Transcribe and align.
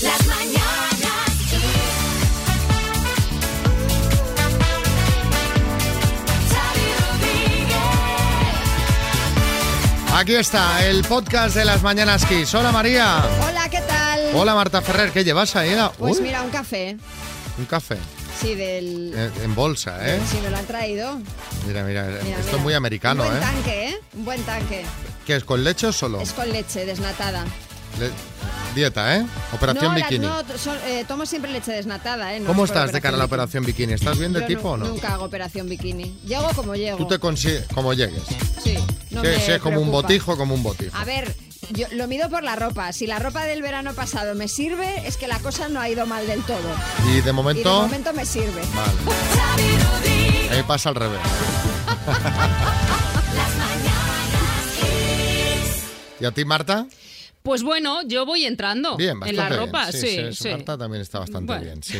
Las 0.00 0.26
mañanas. 0.26 0.64
Aquí 10.14 10.34
está, 10.36 10.86
el 10.86 11.02
podcast 11.04 11.56
de 11.56 11.64
las 11.64 11.82
Mañanas 11.82 12.24
Kiss. 12.24 12.54
Hola 12.54 12.70
María. 12.70 13.24
Hola, 13.48 13.68
¿qué 13.68 13.80
tal? 13.80 14.20
Hola 14.34 14.54
Marta 14.54 14.80
Ferrer, 14.80 15.10
¿qué 15.10 15.24
llevas 15.24 15.56
ahí? 15.56 15.76
Pues 15.98 16.16
Uy, 16.18 16.22
mira, 16.22 16.42
un 16.42 16.50
café. 16.50 16.96
un 17.58 17.64
café. 17.66 17.96
Sí, 18.40 18.54
del... 18.54 19.12
En, 19.14 19.42
en 19.44 19.54
bolsa, 19.54 19.98
¿eh? 20.08 20.20
Sí, 20.30 20.38
me 20.42 20.50
lo 20.50 20.56
han 20.56 20.66
traído. 20.66 21.18
Mira, 21.66 21.82
mira, 21.84 22.04
Mira, 22.04 22.18
esto 22.18 22.24
mira. 22.42 22.56
es 22.56 22.62
muy 22.62 22.74
americano, 22.74 23.22
Un 23.24 23.28
buen 23.28 23.42
¿eh? 23.42 23.46
tanque, 23.46 23.88
¿eh? 23.88 24.00
Un 24.14 24.24
buen 24.24 24.42
tanque. 24.42 24.84
¿Qué 25.26 25.36
es, 25.36 25.44
con 25.44 25.62
leche 25.64 25.88
o 25.88 25.92
solo? 25.92 26.20
Es 26.20 26.32
con 26.32 26.50
leche 26.50 26.84
desnatada. 26.86 27.44
Le- 27.98 28.10
Dieta, 28.74 29.16
¿eh? 29.16 29.24
Operación 29.52 29.92
no, 29.92 29.98
la- 29.98 30.08
bikini. 30.08 30.26
no, 30.26 30.42
son- 30.58 30.76
eh, 30.86 31.04
tomo 31.06 31.24
siempre 31.26 31.52
leche 31.52 31.70
desnatada, 31.70 32.34
¿eh? 32.34 32.40
No 32.40 32.48
¿Cómo 32.48 32.64
es 32.64 32.70
estás 32.70 32.90
de 32.90 33.00
cara 33.00 33.14
a 33.14 33.18
la 33.20 33.26
operación 33.26 33.64
bikini? 33.64 33.92
¿Estás 33.92 34.18
bien 34.18 34.32
de 34.32 34.40
Yo 34.40 34.46
tipo 34.48 34.70
o 34.70 34.76
no? 34.76 34.86
Nunca 34.86 35.14
hago 35.14 35.26
operación 35.26 35.68
bikini. 35.68 36.18
Llego 36.26 36.48
como 36.56 36.74
llego. 36.74 36.98
Tú 36.98 37.06
te 37.06 37.20
consigues, 37.20 37.66
como 37.72 37.92
llegues. 37.92 38.22
Sí, 38.62 38.74
no 39.12 39.20
Sí, 39.20 39.26
me 39.28 39.38
sí, 39.40 39.52
es 39.52 39.60
como 39.62 39.80
un 39.80 39.92
botijo, 39.92 40.36
como 40.36 40.54
un 40.56 40.64
botijo. 40.64 40.96
A 40.96 41.04
ver, 41.04 41.32
yo 41.70 41.86
lo 41.92 42.08
mido 42.08 42.28
por 42.28 42.42
la 42.42 42.56
ropa. 42.56 42.92
Si 42.92 43.06
la 43.06 43.20
ropa 43.20 43.44
del 43.44 43.62
verano 43.62 43.94
pasado 43.94 44.34
me 44.34 44.48
sirve, 44.48 45.06
es 45.06 45.16
que 45.18 45.28
la 45.28 45.38
cosa 45.38 45.68
no 45.68 45.80
ha 45.80 45.88
ido 45.88 46.04
mal 46.06 46.26
del 46.26 46.42
todo. 46.42 46.58
Y 47.06 47.12
de 47.12 47.18
Y 47.18 47.20
de 47.20 47.32
momento, 47.32 47.82
momento 47.82 48.12
me 48.12 48.26
sirve. 48.26 48.60
vale. 48.74 50.50
Ahí 50.50 50.62
pasa 50.64 50.88
al 50.88 50.96
revés. 50.96 51.20
¿Y 56.20 56.24
a 56.24 56.30
ti, 56.32 56.44
Marta? 56.44 56.86
Pues 57.46 57.62
bueno, 57.62 58.00
yo 58.06 58.24
voy 58.24 58.46
entrando 58.46 58.96
Bien, 58.96 59.18
en 59.22 59.36
la 59.36 59.50
bien. 59.50 59.60
ropa, 59.60 59.92
sí, 59.92 59.98
sí, 60.00 60.32
sí. 60.32 60.48
Marta 60.48 60.78
también 60.78 61.02
está 61.02 61.18
bastante 61.18 61.52
Bueno. 61.52 61.62
bien, 61.62 61.82
sí. 61.82 61.98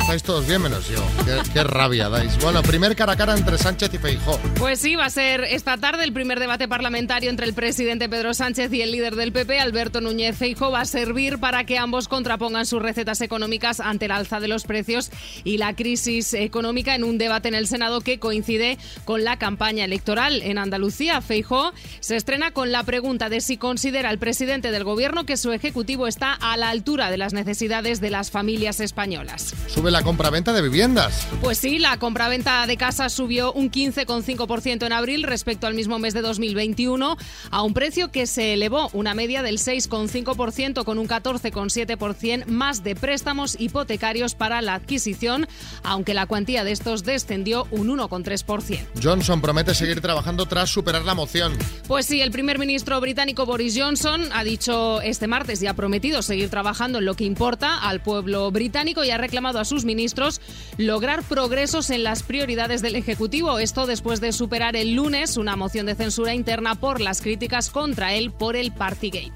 Estáis 0.00 0.22
todos 0.22 0.46
bien 0.46 0.62
menos 0.62 0.88
yo. 0.88 1.04
Qué, 1.26 1.50
qué 1.52 1.64
rabia 1.64 2.08
dais. 2.08 2.38
Bueno, 2.38 2.62
primer 2.62 2.96
cara 2.96 3.12
a 3.12 3.16
cara 3.18 3.36
entre 3.36 3.58
Sánchez 3.58 3.92
y 3.92 3.98
Feijó. 3.98 4.38
Pues 4.58 4.80
sí, 4.80 4.96
va 4.96 5.04
a 5.04 5.10
ser 5.10 5.44
esta 5.44 5.76
tarde 5.76 6.04
el 6.04 6.14
primer 6.14 6.40
debate 6.40 6.66
parlamentario 6.66 7.28
entre 7.28 7.44
el 7.44 7.52
presidente 7.52 8.08
Pedro 8.08 8.32
Sánchez 8.32 8.72
y 8.72 8.80
el 8.80 8.90
líder 8.90 9.16
del 9.16 9.32
PP, 9.32 9.60
Alberto 9.60 10.00
Núñez 10.00 10.34
Feijóo, 10.34 10.70
va 10.70 10.80
a 10.80 10.84
servir 10.86 11.36
para 11.38 11.64
que 11.64 11.76
ambos 11.76 12.08
contrapongan 12.08 12.64
sus 12.64 12.80
recetas 12.80 13.20
económicas 13.20 13.80
ante 13.80 14.06
el 14.06 14.12
alza 14.12 14.40
de 14.40 14.48
los 14.48 14.64
precios 14.64 15.10
y 15.44 15.58
la 15.58 15.76
crisis 15.76 16.32
económica 16.32 16.94
en 16.94 17.04
un 17.04 17.18
debate 17.18 17.48
en 17.48 17.54
el 17.54 17.66
Senado 17.66 18.00
que 18.00 18.18
coincide 18.18 18.78
con 19.04 19.24
la 19.24 19.38
campaña 19.38 19.84
electoral 19.84 20.40
en 20.40 20.56
Andalucía. 20.56 21.20
Feijóo 21.20 21.74
se 22.00 22.16
estrena 22.16 22.52
con 22.52 22.72
la 22.72 22.82
pregunta 22.84 23.28
de 23.28 23.42
si 23.42 23.58
considera 23.58 23.89
el 23.90 24.18
presidente 24.18 24.70
del 24.70 24.84
gobierno 24.84 25.26
que 25.26 25.36
su 25.36 25.52
ejecutivo 25.52 26.06
está 26.06 26.32
a 26.32 26.56
la 26.56 26.70
altura 26.70 27.10
de 27.10 27.16
las 27.16 27.32
necesidades 27.32 28.00
de 28.00 28.10
las 28.10 28.30
familias 28.30 28.78
españolas. 28.78 29.52
Sube 29.66 29.90
la 29.90 30.02
compra-venta 30.02 30.52
de 30.52 30.62
viviendas. 30.62 31.26
Pues 31.40 31.58
sí, 31.58 31.78
la 31.78 31.96
compraventa 31.96 32.66
de 32.66 32.76
casas 32.76 33.12
subió 33.12 33.52
un 33.52 33.70
15,5% 33.70 34.86
en 34.86 34.92
abril 34.92 35.24
respecto 35.24 35.66
al 35.66 35.74
mismo 35.74 35.98
mes 35.98 36.14
de 36.14 36.22
2021, 36.22 37.16
a 37.50 37.62
un 37.62 37.74
precio 37.74 38.12
que 38.12 38.26
se 38.26 38.52
elevó 38.52 38.90
una 38.92 39.14
media 39.14 39.42
del 39.42 39.58
6,5% 39.58 40.84
con 40.84 40.98
un 40.98 41.08
14,7% 41.08 42.46
más 42.46 42.84
de 42.84 42.94
préstamos 42.94 43.56
hipotecarios 43.58 44.36
para 44.36 44.62
la 44.62 44.74
adquisición, 44.74 45.48
aunque 45.82 46.14
la 46.14 46.26
cuantía 46.26 46.62
de 46.62 46.70
estos 46.70 47.02
descendió 47.02 47.66
un 47.72 47.88
1,3%. 47.88 48.86
Johnson 49.02 49.40
promete 49.40 49.74
seguir 49.74 50.00
trabajando 50.00 50.46
tras 50.46 50.70
superar 50.70 51.04
la 51.04 51.14
moción. 51.14 51.58
Pues 51.88 52.06
sí, 52.06 52.20
el 52.20 52.30
primer 52.30 52.58
ministro 52.60 53.00
británico 53.00 53.46
Boris 53.46 53.79
Johnson 53.80 54.28
ha 54.34 54.44
dicho 54.44 55.00
este 55.00 55.26
martes 55.26 55.62
y 55.62 55.66
ha 55.66 55.72
prometido 55.72 56.20
seguir 56.20 56.50
trabajando 56.50 56.98
en 56.98 57.06
lo 57.06 57.14
que 57.14 57.24
importa 57.24 57.78
al 57.78 58.02
pueblo 58.02 58.50
británico 58.50 59.04
y 59.04 59.10
ha 59.10 59.16
reclamado 59.16 59.58
a 59.58 59.64
sus 59.64 59.86
ministros 59.86 60.42
lograr 60.76 61.22
progresos 61.22 61.88
en 61.88 62.02
las 62.02 62.22
prioridades 62.22 62.82
del 62.82 62.94
Ejecutivo. 62.94 63.58
Esto 63.58 63.86
después 63.86 64.20
de 64.20 64.32
superar 64.32 64.76
el 64.76 64.94
lunes 64.94 65.38
una 65.38 65.56
moción 65.56 65.86
de 65.86 65.94
censura 65.94 66.34
interna 66.34 66.74
por 66.74 67.00
las 67.00 67.22
críticas 67.22 67.70
contra 67.70 68.12
él 68.12 68.30
por 68.30 68.54
el 68.54 68.70
Partygate. 68.70 69.32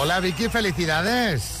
Hola 0.00 0.20
Vicky, 0.20 0.48
felicidades. 0.48 1.53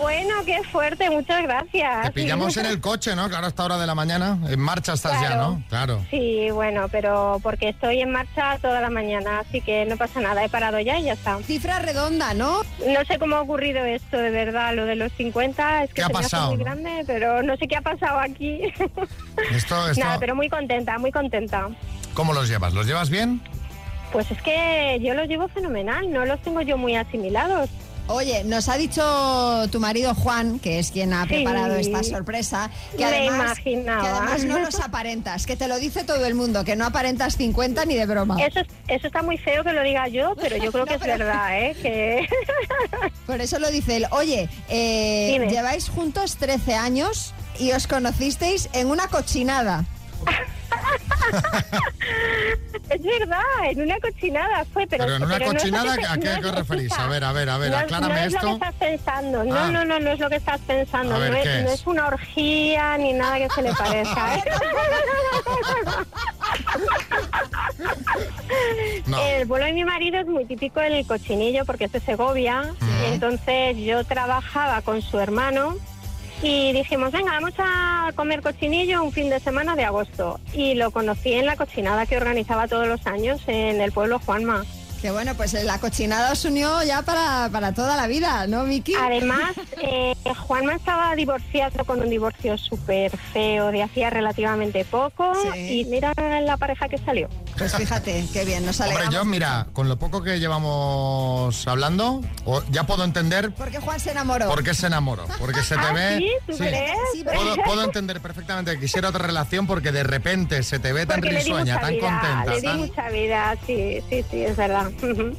Bueno, 0.00 0.34
qué 0.46 0.62
fuerte, 0.64 1.10
muchas 1.10 1.42
gracias. 1.42 2.06
Te 2.06 2.12
pillamos 2.12 2.56
en 2.56 2.64
el 2.66 2.80
coche, 2.80 3.14
¿no? 3.14 3.28
Claro, 3.28 3.44
a 3.44 3.48
esta 3.50 3.64
hora 3.64 3.76
de 3.76 3.86
la 3.86 3.94
mañana. 3.94 4.38
En 4.48 4.58
marcha 4.58 4.94
estás 4.94 5.20
ya. 5.20 5.36
¿no? 5.36 5.62
Claro. 5.68 6.04
Sí, 6.10 6.50
bueno, 6.50 6.88
pero 6.90 7.38
porque 7.42 7.68
estoy 7.68 8.00
en 8.00 8.10
marcha 8.10 8.58
toda 8.62 8.80
la 8.80 8.88
mañana, 8.88 9.40
así 9.40 9.60
que 9.60 9.84
no 9.84 9.96
pasa 9.98 10.20
nada, 10.20 10.42
he 10.42 10.48
parado 10.48 10.80
ya 10.80 10.98
y 10.98 11.04
ya 11.04 11.12
está. 11.12 11.38
Cifra 11.42 11.80
redonda, 11.80 12.32
¿no? 12.32 12.62
No 12.86 13.04
sé 13.06 13.18
cómo 13.18 13.36
ha 13.36 13.42
ocurrido 13.42 13.84
esto, 13.84 14.16
de 14.16 14.30
verdad, 14.30 14.74
lo 14.74 14.86
de 14.86 14.96
los 14.96 15.12
50, 15.12 15.84
es 15.84 15.88
que 15.90 15.96
¿Qué 15.96 16.02
ha 16.02 16.06
se 16.06 16.12
me 16.12 16.18
hace 16.20 16.24
pasado, 16.30 16.48
muy 16.48 16.58
no? 16.58 16.64
grande, 16.64 17.04
pero 17.06 17.42
no 17.42 17.56
sé 17.58 17.68
qué 17.68 17.76
ha 17.76 17.82
pasado 17.82 18.18
aquí. 18.20 18.62
Esto, 19.52 19.88
esto, 19.90 20.00
Nada, 20.00 20.18
pero 20.18 20.34
muy 20.34 20.48
contenta, 20.48 20.98
muy 20.98 21.12
contenta. 21.12 21.68
¿Cómo 22.14 22.32
los 22.32 22.48
llevas? 22.48 22.72
¿Los 22.72 22.86
llevas 22.86 23.10
bien? 23.10 23.40
Pues 24.12 24.30
es 24.30 24.40
que 24.42 24.98
yo 25.02 25.14
los 25.14 25.28
llevo 25.28 25.46
fenomenal, 25.48 26.10
no 26.10 26.24
los 26.24 26.40
tengo 26.40 26.62
yo 26.62 26.76
muy 26.76 26.96
asimilados. 26.96 27.68
Oye, 28.12 28.42
nos 28.42 28.68
ha 28.68 28.76
dicho 28.76 29.68
tu 29.70 29.78
marido 29.78 30.14
Juan, 30.16 30.58
que 30.58 30.80
es 30.80 30.90
quien 30.90 31.12
ha 31.12 31.22
Sí. 31.22 31.28
preparado 31.28 31.76
esta 31.76 32.02
sorpresa, 32.02 32.68
que 32.96 33.04
además, 33.04 33.58
que 33.60 33.84
además 33.88 34.44
no 34.44 34.58
los 34.58 34.80
aparentas, 34.80 35.46
que 35.46 35.56
te 35.56 35.68
lo 35.68 35.78
dice 35.78 36.02
todo 36.02 36.26
el 36.26 36.34
mundo, 36.34 36.64
que 36.64 36.74
no 36.74 36.84
aparentas 36.86 37.36
50 37.36 37.84
ni 37.84 37.94
de 37.94 38.06
broma. 38.06 38.36
Eso, 38.44 38.60
es- 38.60 38.66
eso 38.88 39.06
está 39.06 39.22
muy 39.22 39.38
feo 39.38 39.62
que 39.62 39.72
lo 39.72 39.82
diga 39.82 40.08
yo, 40.08 40.34
pero 40.40 40.56
yo 40.56 40.72
creo 40.72 40.84
No, 40.84 40.88
que 40.88 40.94
es 40.94 41.00
verdad, 41.00 41.60
¿eh? 41.60 41.76
Que... 41.80 42.28
Por 43.26 43.40
eso 43.40 43.58
lo 43.60 43.70
dice 43.70 43.96
él. 43.98 44.06
Oye, 44.10 44.48
eh, 44.68 45.46
lleváis 45.48 45.88
juntos 45.88 46.36
13 46.36 46.74
años 46.74 47.32
y 47.60 47.70
os 47.72 47.86
conocisteis 47.86 48.68
en 48.72 48.88
una 48.88 49.06
cochinada. 49.06 49.84
Es 52.90 53.02
verdad, 53.02 53.40
en 53.70 53.82
una 53.82 53.98
cochinada 54.00 54.64
fue, 54.72 54.84
pero... 54.88 55.04
Pero 55.04 55.16
en 55.16 55.22
una 55.22 55.34
pero 55.38 55.46
no 55.52 55.58
es 55.58 55.62
cochinada, 55.62 55.96
que- 55.96 56.06
¿a 56.06 56.16
qué 56.18 56.24
no 56.24 56.32
es- 56.32 56.44
os 56.44 56.54
referís? 56.56 56.92
A 56.98 57.06
ver, 57.06 57.22
a 57.24 57.32
ver, 57.32 57.48
a 57.50 57.58
ver, 57.58 57.70
no, 57.70 57.76
aclárame 57.78 58.14
no 58.14 58.20
es 58.20 58.34
esto. 58.34 58.46
lo 58.46 58.48
que 58.48 58.54
estás 58.66 58.74
pensando, 58.74 59.44
no, 59.44 59.56
Ah. 59.56 59.70
no, 59.70 59.84
no, 59.84 60.00
no 60.00 60.10
es 60.10 60.18
lo 60.18 60.28
que 60.28 60.36
estás 60.36 60.60
pensando, 60.62 61.18
ver, 61.20 61.30
no, 61.30 61.36
es, 61.36 61.42
¿qué 61.44 61.62
no 61.62 61.68
es? 61.68 61.74
es 61.80 61.86
una 61.86 62.08
orgía 62.08 62.98
ni 62.98 63.12
nada 63.12 63.38
que 63.38 63.48
se 63.54 63.62
le 63.62 63.72
parezca. 63.74 64.34
¿eh? 64.36 64.42
No. 69.06 69.18
El 69.24 69.44
vuelo 69.46 69.66
de 69.66 69.72
mi 69.72 69.84
marido 69.84 70.18
es 70.20 70.26
muy 70.26 70.44
típico 70.44 70.80
el 70.80 71.06
cochinillo 71.06 71.64
porque 71.64 71.84
es 71.84 71.92
de 71.92 72.00
Segovia, 72.00 72.74
entonces 73.06 73.76
yo 73.78 74.02
trabajaba 74.04 74.82
con 74.82 75.00
su 75.02 75.18
hermano 75.20 75.76
y 76.42 76.72
dijimos, 76.72 77.12
venga, 77.12 77.32
vamos 77.32 77.52
a 77.58 78.12
comer 78.16 78.40
cochinillo 78.40 79.02
un 79.02 79.12
fin 79.12 79.28
de 79.28 79.40
semana 79.40 79.76
de 79.76 79.84
agosto. 79.84 80.40
Y 80.54 80.74
lo 80.74 80.90
conocí 80.90 81.32
en 81.32 81.46
la 81.46 81.56
cochinada 81.56 82.06
que 82.06 82.16
organizaba 82.16 82.68
todos 82.68 82.86
los 82.86 83.06
años 83.06 83.42
en 83.46 83.80
el 83.80 83.92
pueblo 83.92 84.18
Juanma. 84.18 84.64
Que 85.00 85.10
bueno, 85.10 85.34
pues 85.34 85.54
la 85.64 85.78
cochinada 85.78 86.32
os 86.32 86.44
unió 86.44 86.82
ya 86.82 87.00
para, 87.00 87.48
para 87.50 87.72
toda 87.72 87.96
la 87.96 88.06
vida, 88.06 88.46
¿no, 88.46 88.64
Miki? 88.64 88.94
Además, 88.94 89.52
eh, 89.82 90.14
Juanma 90.46 90.74
estaba 90.74 91.14
divorciado 91.14 91.86
con 91.86 92.00
un 92.00 92.10
divorcio 92.10 92.58
súper 92.58 93.16
feo 93.32 93.70
de 93.72 93.82
hacía 93.82 94.10
relativamente 94.10 94.84
poco 94.84 95.32
Sí. 95.54 95.80
y 95.80 95.84
mira 95.86 96.12
la 96.42 96.56
pareja 96.58 96.86
que 96.88 96.98
salió. 96.98 97.30
Pues 97.56 97.74
fíjate, 97.74 98.26
qué 98.32 98.44
bien, 98.44 98.66
nos 98.66 98.78
Hombre, 98.80 98.96
alegramos. 98.96 99.14
yo, 99.14 99.24
mira, 99.24 99.66
con 99.72 99.88
lo 99.88 99.98
poco 99.98 100.22
que 100.22 100.38
llevamos 100.38 101.66
hablando, 101.66 102.20
o- 102.44 102.62
ya 102.70 102.84
puedo 102.84 103.04
entender 103.04 103.52
Porque 103.54 103.78
Juan 103.80 104.00
se 104.00 104.10
enamoró. 104.10 104.48
por 104.48 104.62
qué 104.62 104.74
se 104.74 104.86
enamoró. 104.86 105.24
Porque 105.38 105.62
se 105.62 105.76
te 105.76 105.80
¿Ah, 105.80 105.92
ve. 105.92 106.18
sí? 106.18 106.30
¿Tú 106.46 106.58
crees? 106.58 106.92
Sí, 107.14 107.22
pero- 107.24 107.40
Puedo, 107.40 107.56
puedo 107.64 107.84
entender 107.84 108.20
perfectamente 108.20 108.72
que 108.74 108.80
quisiera 108.80 109.08
otra 109.08 109.26
relación 109.26 109.66
porque 109.66 109.92
de 109.92 110.02
repente 110.02 110.62
se 110.62 110.78
te 110.78 110.92
ve 110.92 111.06
tan 111.06 111.20
Porque 111.20 111.36
risueña, 111.36 111.80
tan 111.80 111.90
vida, 111.94 112.00
contenta. 112.06 112.44
le 112.50 112.56
di 112.60 112.66
tan- 112.66 112.78
mucha 112.78 113.08
vida, 113.08 113.56
sí, 113.66 114.02
sí, 114.10 114.24
sí, 114.30 114.42
es 114.44 114.56
verdad. 114.56 114.89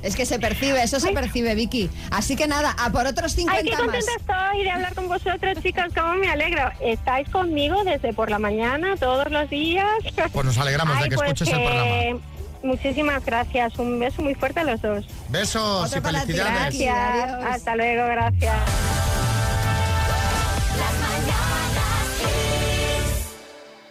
Es 0.03 0.15
que 0.15 0.25
se 0.25 0.39
percibe, 0.39 0.81
eso 0.83 0.99
se 0.99 1.11
percibe, 1.11 1.55
Vicky. 1.55 1.89
Así 2.09 2.35
que 2.35 2.47
nada, 2.47 2.75
a 2.77 2.91
por 2.91 3.05
otros 3.05 3.33
50 3.33 3.59
Ay, 3.59 3.65
qué 3.65 3.71
más. 3.71 3.81
contenta 3.81 4.11
estoy 4.17 4.63
de 4.63 4.71
hablar 4.71 4.95
con 4.95 5.07
vosotros, 5.07 5.57
chicos, 5.61 5.85
cómo 5.95 6.15
me 6.15 6.27
alegro. 6.29 6.69
Estáis 6.81 7.29
conmigo 7.29 7.83
desde 7.83 8.13
por 8.13 8.29
la 8.29 8.39
mañana, 8.39 8.95
todos 8.97 9.29
los 9.31 9.49
días. 9.49 9.87
Pues 10.31 10.45
nos 10.45 10.57
alegramos 10.57 11.01
de 11.01 11.09
que 11.09 11.15
pues 11.15 11.27
escuches 11.31 11.49
el 11.53 11.63
programa. 11.63 12.19
Muchísimas 12.63 13.25
gracias, 13.25 13.79
un 13.79 13.99
beso 13.99 14.21
muy 14.21 14.35
fuerte 14.35 14.59
a 14.59 14.63
los 14.63 14.81
dos. 14.81 15.05
Besos 15.29 15.87
Otro 15.87 15.99
y 15.99 16.01
ti, 16.01 16.07
felicidades. 16.09 16.77
Gracias, 16.77 16.95
adiós. 16.95 17.45
hasta 17.49 17.75
luego, 17.75 18.05
gracias. 18.05 18.55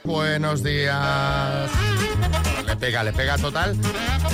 Buenos 0.05 0.63
días. 0.63 1.71
Le 2.71 2.77
pega, 2.77 3.03
le 3.03 3.13
pega 3.13 3.37
total 3.37 3.77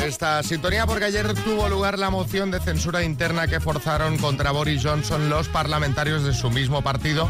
esta 0.04 0.42
sintonía 0.42 0.86
porque 0.86 1.06
ayer 1.06 1.32
tuvo 1.42 1.70
lugar 1.70 1.98
la 1.98 2.10
moción 2.10 2.50
de 2.50 2.60
censura 2.60 3.02
interna 3.02 3.46
que 3.46 3.60
forzaron 3.60 4.18
contra 4.18 4.50
Boris 4.50 4.82
Johnson 4.84 5.30
los 5.30 5.48
parlamentarios 5.48 6.22
de 6.22 6.34
su 6.34 6.50
mismo 6.50 6.82
partido. 6.82 7.28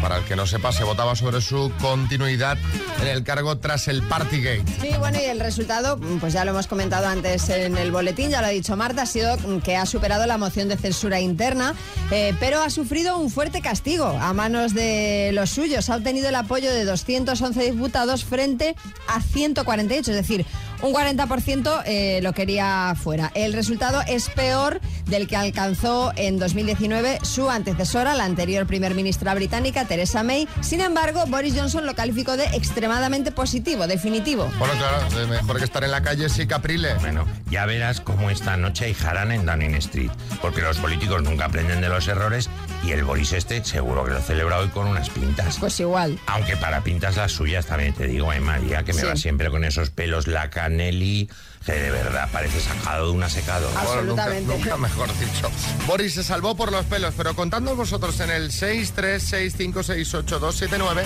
Para 0.00 0.18
el 0.18 0.24
que 0.24 0.36
no 0.36 0.46
sepa, 0.46 0.72
se 0.72 0.84
votaba 0.84 1.16
sobre 1.16 1.40
su 1.40 1.72
continuidad 1.80 2.56
en 3.00 3.08
el 3.08 3.24
cargo 3.24 3.58
tras 3.58 3.88
el 3.88 4.02
Partygate. 4.02 4.64
Sí, 4.80 4.90
bueno, 4.98 5.18
y 5.20 5.24
el 5.24 5.40
resultado, 5.40 5.98
pues 6.20 6.32
ya 6.32 6.44
lo 6.44 6.52
hemos 6.52 6.66
comentado 6.66 7.06
antes 7.06 7.48
en 7.48 7.76
el 7.76 7.90
boletín, 7.90 8.30
ya 8.30 8.40
lo 8.40 8.46
ha 8.46 8.50
dicho 8.50 8.76
Marta, 8.76 9.02
ha 9.02 9.06
sido 9.06 9.36
que 9.62 9.76
ha 9.76 9.86
superado 9.86 10.26
la 10.26 10.38
moción 10.38 10.68
de 10.68 10.76
censura 10.76 11.20
interna, 11.20 11.74
eh, 12.10 12.34
pero 12.40 12.62
ha 12.62 12.70
sufrido 12.70 13.18
un 13.18 13.30
fuerte 13.30 13.60
castigo 13.60 14.06
a 14.06 14.32
manos 14.32 14.74
de 14.74 15.30
los 15.32 15.50
suyos. 15.50 15.90
Ha 15.90 15.96
obtenido 15.96 16.28
el 16.28 16.34
apoyo 16.34 16.70
de 16.70 16.84
211 16.84 17.72
diputados 17.72 18.24
frente 18.24 18.76
a 19.08 19.20
148, 19.20 20.10
es 20.10 20.16
decir, 20.16 20.46
un 20.82 20.92
40% 20.92 21.82
eh, 21.86 22.20
lo 22.22 22.32
quería 22.32 22.94
fuera. 23.00 23.30
El 23.34 23.52
resultado 23.52 24.02
es 24.06 24.28
peor 24.30 24.80
del 25.06 25.26
que 25.26 25.36
alcanzó 25.36 26.12
en 26.16 26.38
2019 26.38 27.20
su 27.22 27.48
antecesora, 27.50 28.14
la 28.14 28.24
anterior 28.24 28.66
primer 28.66 28.94
ministra 28.94 29.34
británica, 29.34 29.84
Theresa 29.84 30.22
May. 30.22 30.48
Sin 30.60 30.80
embargo, 30.80 31.24
Boris 31.26 31.54
Johnson 31.56 31.86
lo 31.86 31.94
calificó 31.94 32.36
de 32.36 32.44
extremadamente 32.46 33.32
positivo, 33.32 33.86
definitivo. 33.86 34.50
Bueno, 34.58 34.74
claro, 34.74 35.28
mejor 35.28 35.58
que 35.58 35.64
estar 35.64 35.84
en 35.84 35.90
la 35.90 36.02
calle, 36.02 36.28
sí, 36.28 36.46
Caprile. 36.46 36.94
Bueno, 37.00 37.24
ya 37.50 37.66
verás 37.66 38.00
cómo 38.00 38.30
esta 38.30 38.56
noche 38.56 38.86
hay 38.86 38.94
jarana 38.94 39.34
en 39.34 39.46
Downing 39.46 39.74
Street, 39.76 40.10
porque 40.42 40.60
los 40.60 40.78
políticos 40.78 41.22
nunca 41.22 41.46
aprenden 41.46 41.80
de 41.80 41.88
los 41.88 42.08
errores 42.08 42.50
y 42.86 42.92
el 42.92 43.02
Boris 43.04 43.32
este 43.32 43.64
seguro 43.64 44.04
que 44.04 44.12
lo 44.12 44.20
celebra 44.22 44.58
hoy 44.58 44.68
con 44.68 44.86
unas 44.86 45.10
pintas. 45.10 45.56
Pues 45.58 45.80
igual. 45.80 46.18
Aunque 46.26 46.56
para 46.56 46.82
pintas 46.84 47.16
las 47.16 47.32
suyas 47.32 47.66
también 47.66 47.92
te 47.94 48.06
digo, 48.06 48.32
eh, 48.32 48.38
María, 48.40 48.84
que 48.84 48.92
me 48.92 49.00
Sí. 49.00 49.06
va 49.06 49.16
siempre 49.16 49.50
con 49.50 49.64
esos 49.64 49.90
pelos 49.90 50.26
la 50.28 50.50
Canelli, 50.50 51.28
que 51.64 51.72
de 51.72 51.90
verdad 51.90 52.28
parece 52.32 52.60
sacado 52.60 53.06
de 53.06 53.12
una 53.12 53.28
secadora. 53.28 53.72
Ah, 53.76 53.82
Bueno, 53.86 54.02
nunca, 54.02 54.24
Absolutamente. 54.24 54.64
nunca 54.64 54.76
mejor 54.76 55.08
dicho. 55.18 55.50
Boris 55.86 56.14
se 56.14 56.22
salvó 56.22 56.54
por 56.56 56.70
los 56.70 56.84
pelos, 56.86 57.12
pero 57.16 57.34
contadnos 57.34 57.76
vosotros 57.76 58.20
en 58.20 58.30
el 58.30 58.52
636568279 58.52 61.02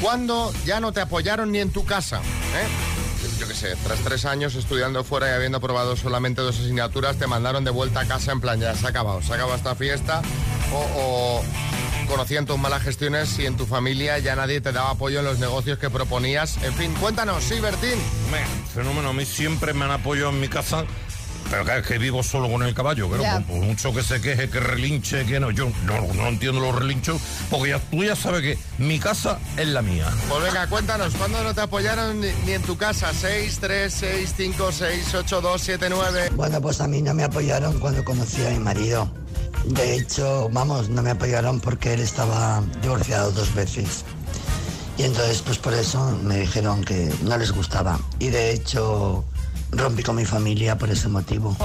cuando 0.00 0.52
ya 0.64 0.80
no 0.80 0.92
te 0.92 1.00
apoyaron 1.00 1.50
ni 1.52 1.58
en 1.58 1.70
tu 1.70 1.84
casa. 1.84 2.18
¿eh? 2.18 2.66
Yo 3.40 3.48
qué 3.48 3.54
sé, 3.54 3.74
tras 3.84 3.98
tres 4.00 4.24
años 4.24 4.54
estudiando 4.54 5.04
fuera 5.04 5.28
y 5.28 5.32
habiendo 5.32 5.58
aprobado 5.58 5.96
solamente 5.96 6.40
dos 6.40 6.58
asignaturas, 6.58 7.16
te 7.18 7.26
mandaron 7.26 7.64
de 7.64 7.70
vuelta 7.70 8.00
a 8.00 8.04
casa 8.06 8.32
en 8.32 8.40
plan, 8.40 8.60
ya 8.60 8.74
se 8.74 8.86
ha 8.86 8.90
acabado, 8.90 9.20
se 9.22 9.32
ha 9.32 9.34
acabado 9.36 9.56
esta 9.56 9.74
fiesta. 9.74 10.22
O, 10.72 10.86
o 10.96 11.44
conocían 12.08 12.46
tus 12.46 12.58
malas 12.58 12.82
gestiones 12.82 13.38
y 13.38 13.46
en 13.46 13.56
tu 13.56 13.66
familia 13.66 14.18
ya 14.18 14.34
nadie 14.34 14.60
te 14.60 14.72
daba 14.72 14.90
apoyo 14.90 15.20
en 15.20 15.24
los 15.26 15.38
negocios 15.38 15.78
que 15.78 15.90
proponías. 15.90 16.56
En 16.62 16.74
fin, 16.74 16.92
cuéntanos, 16.94 17.44
sí, 17.44 17.60
Bertín. 17.60 17.98
Hombre, 18.24 18.40
fenómeno, 18.74 19.10
a 19.10 19.12
mí 19.12 19.24
siempre 19.24 19.74
me 19.74 19.84
han 19.84 19.92
apoyado 19.92 20.30
en 20.30 20.40
mi 20.40 20.48
casa, 20.48 20.84
pero 21.50 21.64
claro, 21.64 21.80
es 21.80 21.86
que 21.86 21.98
vivo 21.98 22.22
solo 22.22 22.50
con 22.50 22.62
el 22.62 22.74
caballo, 22.74 23.08
por, 23.08 23.18
por 23.20 23.56
mucho 23.56 23.94
que 23.94 24.02
se 24.02 24.20
queje, 24.20 24.48
que 24.50 24.60
relinche, 24.60 25.24
que 25.26 25.38
no, 25.38 25.50
yo 25.50 25.70
no, 25.84 26.12
no 26.14 26.28
entiendo 26.28 26.60
los 26.60 26.74
relinchos, 26.74 27.20
porque 27.50 27.70
ya, 27.70 27.78
tú 27.78 28.02
ya 28.04 28.16
sabes 28.16 28.42
que 28.42 28.58
mi 28.78 28.98
casa 28.98 29.38
es 29.56 29.68
la 29.68 29.82
mía. 29.82 30.06
Pues 30.28 30.42
venga, 30.42 30.66
cuéntanos, 30.66 31.14
¿cuándo 31.14 31.42
no 31.42 31.54
te 31.54 31.60
apoyaron 31.60 32.20
ni, 32.20 32.28
ni 32.46 32.52
en 32.52 32.62
tu 32.62 32.76
casa? 32.76 33.12
6, 33.12 33.58
3, 33.60 33.92
6, 33.92 34.34
5, 34.36 34.72
6, 34.72 35.14
8, 35.14 35.40
2, 35.40 35.60
7, 35.62 35.86
9. 35.90 36.30
Bueno, 36.34 36.60
pues 36.60 36.80
a 36.80 36.88
mí 36.88 37.02
no 37.02 37.14
me 37.14 37.24
apoyaron 37.24 37.78
cuando 37.78 38.04
conocí 38.04 38.44
a 38.44 38.50
mi 38.50 38.58
marido. 38.58 39.10
De 39.68 39.96
hecho, 39.96 40.48
vamos, 40.50 40.88
no 40.88 41.02
me 41.02 41.10
apoyaron 41.10 41.60
porque 41.60 41.94
él 41.94 42.00
estaba 42.00 42.62
divorciado 42.82 43.30
dos 43.32 43.54
veces. 43.54 44.04
Y 44.96 45.02
entonces, 45.02 45.42
pues 45.42 45.58
por 45.58 45.74
eso 45.74 46.18
me 46.22 46.38
dijeron 46.38 46.82
que 46.84 47.12
no 47.22 47.36
les 47.36 47.52
gustaba. 47.52 48.00
Y 48.18 48.28
de 48.28 48.52
hecho, 48.52 49.24
rompí 49.70 50.02
con 50.02 50.16
mi 50.16 50.24
familia 50.24 50.76
por 50.76 50.90
ese 50.90 51.08
motivo. 51.08 51.56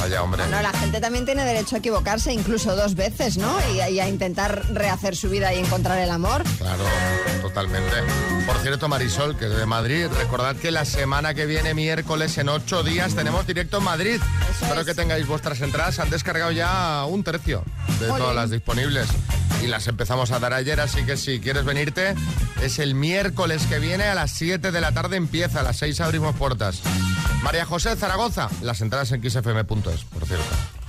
Vaya, 0.00 0.22
hombre. 0.22 0.42
Bueno, 0.44 0.62
la 0.62 0.72
gente 0.72 1.00
también 1.00 1.24
tiene 1.24 1.44
derecho 1.44 1.76
a 1.76 1.78
equivocarse 1.78 2.32
incluso 2.32 2.74
dos 2.76 2.94
veces, 2.94 3.36
¿no? 3.38 3.56
Y, 3.72 3.80
y 3.94 4.00
a 4.00 4.08
intentar 4.08 4.64
rehacer 4.72 5.16
su 5.16 5.28
vida 5.30 5.52
y 5.54 5.58
encontrar 5.58 5.98
el 5.98 6.10
amor. 6.10 6.42
Claro, 6.58 6.84
totalmente. 7.42 7.96
Por 8.46 8.56
cierto, 8.58 8.88
Marisol, 8.88 9.36
que 9.36 9.46
de 9.46 9.66
Madrid, 9.66 10.06
recordad 10.18 10.56
que 10.56 10.70
la 10.70 10.84
semana 10.84 11.34
que 11.34 11.46
viene, 11.46 11.74
miércoles, 11.74 12.38
en 12.38 12.48
ocho 12.48 12.82
días, 12.82 13.14
tenemos 13.14 13.46
directo 13.46 13.78
en 13.78 13.84
Madrid. 13.84 14.20
Eso 14.50 14.64
Espero 14.64 14.80
es. 14.80 14.86
que 14.86 14.94
tengáis 14.94 15.26
vuestras 15.26 15.60
entradas. 15.60 15.98
Han 15.98 16.10
descargado 16.10 16.50
ya 16.52 17.04
un 17.06 17.22
tercio 17.24 17.62
de 18.00 18.06
todas 18.08 18.34
las 18.34 18.50
disponibles. 18.50 19.06
Y 19.62 19.66
las 19.66 19.88
empezamos 19.88 20.30
a 20.30 20.38
dar 20.38 20.54
ayer, 20.54 20.80
así 20.80 21.04
que 21.04 21.16
si 21.16 21.40
quieres 21.40 21.64
venirte, 21.64 22.14
es 22.62 22.78
el 22.78 22.94
miércoles 22.94 23.66
que 23.66 23.80
viene 23.80 24.04
a 24.04 24.14
las 24.14 24.30
7 24.30 24.70
de 24.70 24.80
la 24.80 24.92
tarde 24.92 25.16
empieza, 25.16 25.60
a 25.60 25.62
las 25.64 25.78
6 25.78 26.00
abrimos 26.00 26.36
puertas. 26.36 26.80
María 27.42 27.66
José 27.66 27.96
Zaragoza, 27.96 28.48
las 28.62 28.80
entradas 28.80 29.10
en 29.12 29.20
xfm.es, 29.90 30.04
por 30.04 30.26
cierto. 30.26 30.44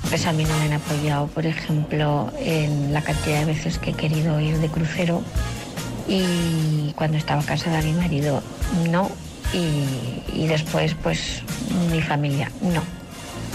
Pues 0.09 0.25
a 0.25 0.33
mí 0.33 0.43
no 0.43 0.57
me 0.57 0.65
han 0.65 0.73
apoyado, 0.73 1.27
por 1.27 1.45
ejemplo, 1.45 2.31
en 2.37 2.93
la 2.93 3.01
cantidad 3.01 3.39
de 3.39 3.45
veces 3.45 3.77
que 3.79 3.91
he 3.91 3.93
querido 3.93 4.39
ir 4.39 4.57
de 4.57 4.69
crucero 4.69 5.21
y 6.07 6.91
cuando 6.95 7.17
estaba 7.17 7.43
casada 7.43 7.81
mi 7.81 7.93
marido 7.93 8.41
no 8.89 9.11
y 9.53 10.47
después 10.47 10.95
pues 11.03 11.43
mi 11.91 12.01
familia 12.01 12.51
no. 12.61 12.98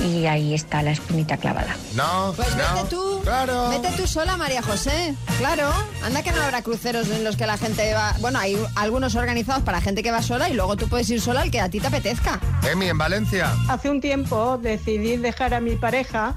Y 0.02 0.26
ahí 0.26 0.54
está 0.54 0.82
la 0.82 0.90
espinita 0.90 1.36
clavada. 1.36 1.76
No, 1.94 2.32
Pues 2.36 2.48
no, 2.56 2.74
vete 2.74 2.88
tú. 2.90 3.20
Claro. 3.22 3.68
Vete 3.70 3.88
tú 3.96 4.06
sola, 4.06 4.36
María 4.36 4.62
José. 4.62 5.14
Claro. 5.38 5.70
Anda 6.02 6.22
que 6.22 6.32
no 6.32 6.42
habrá 6.42 6.62
cruceros 6.62 7.08
en 7.10 7.24
los 7.24 7.36
que 7.36 7.46
la 7.46 7.56
gente 7.56 7.94
va. 7.94 8.14
Bueno, 8.20 8.38
hay 8.38 8.58
algunos 8.74 9.14
organizados 9.14 9.62
para 9.62 9.80
gente 9.80 10.02
que 10.02 10.10
va 10.10 10.20
sola 10.22 10.48
y 10.48 10.54
luego 10.54 10.76
tú 10.76 10.88
puedes 10.88 11.08
ir 11.10 11.20
sola 11.20 11.42
al 11.42 11.50
que 11.50 11.60
a 11.60 11.68
ti 11.68 11.80
te 11.80 11.86
apetezca. 11.86 12.40
Emi, 12.70 12.88
en 12.88 12.98
Valencia. 12.98 13.52
Hace 13.68 13.88
un 13.88 14.00
tiempo 14.00 14.58
decidí 14.58 15.16
dejar 15.16 15.54
a 15.54 15.60
mi 15.60 15.76
pareja 15.76 16.34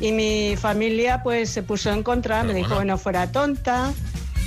y 0.00 0.12
mi 0.12 0.56
familia 0.56 1.22
pues 1.22 1.50
se 1.50 1.62
puso 1.62 1.90
en 1.90 2.02
contra, 2.02 2.42
me 2.42 2.54
dijo 2.54 2.78
que 2.78 2.84
no 2.84 2.96
fuera 2.96 3.32
tonta, 3.32 3.92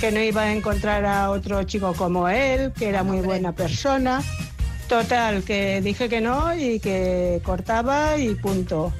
que 0.00 0.10
no 0.10 0.20
iba 0.20 0.42
a 0.42 0.52
encontrar 0.52 1.04
a 1.04 1.30
otro 1.30 1.62
chico 1.64 1.92
como 1.94 2.28
él, 2.28 2.72
que 2.72 2.88
era 2.88 3.02
muy 3.04 3.20
buena 3.20 3.52
persona. 3.52 4.22
Total, 4.88 5.42
que 5.44 5.80
dije 5.80 6.08
que 6.08 6.20
no 6.20 6.54
y 6.54 6.78
que 6.80 7.40
cortaba 7.44 8.16
y 8.18 8.34
punto. 8.34 8.92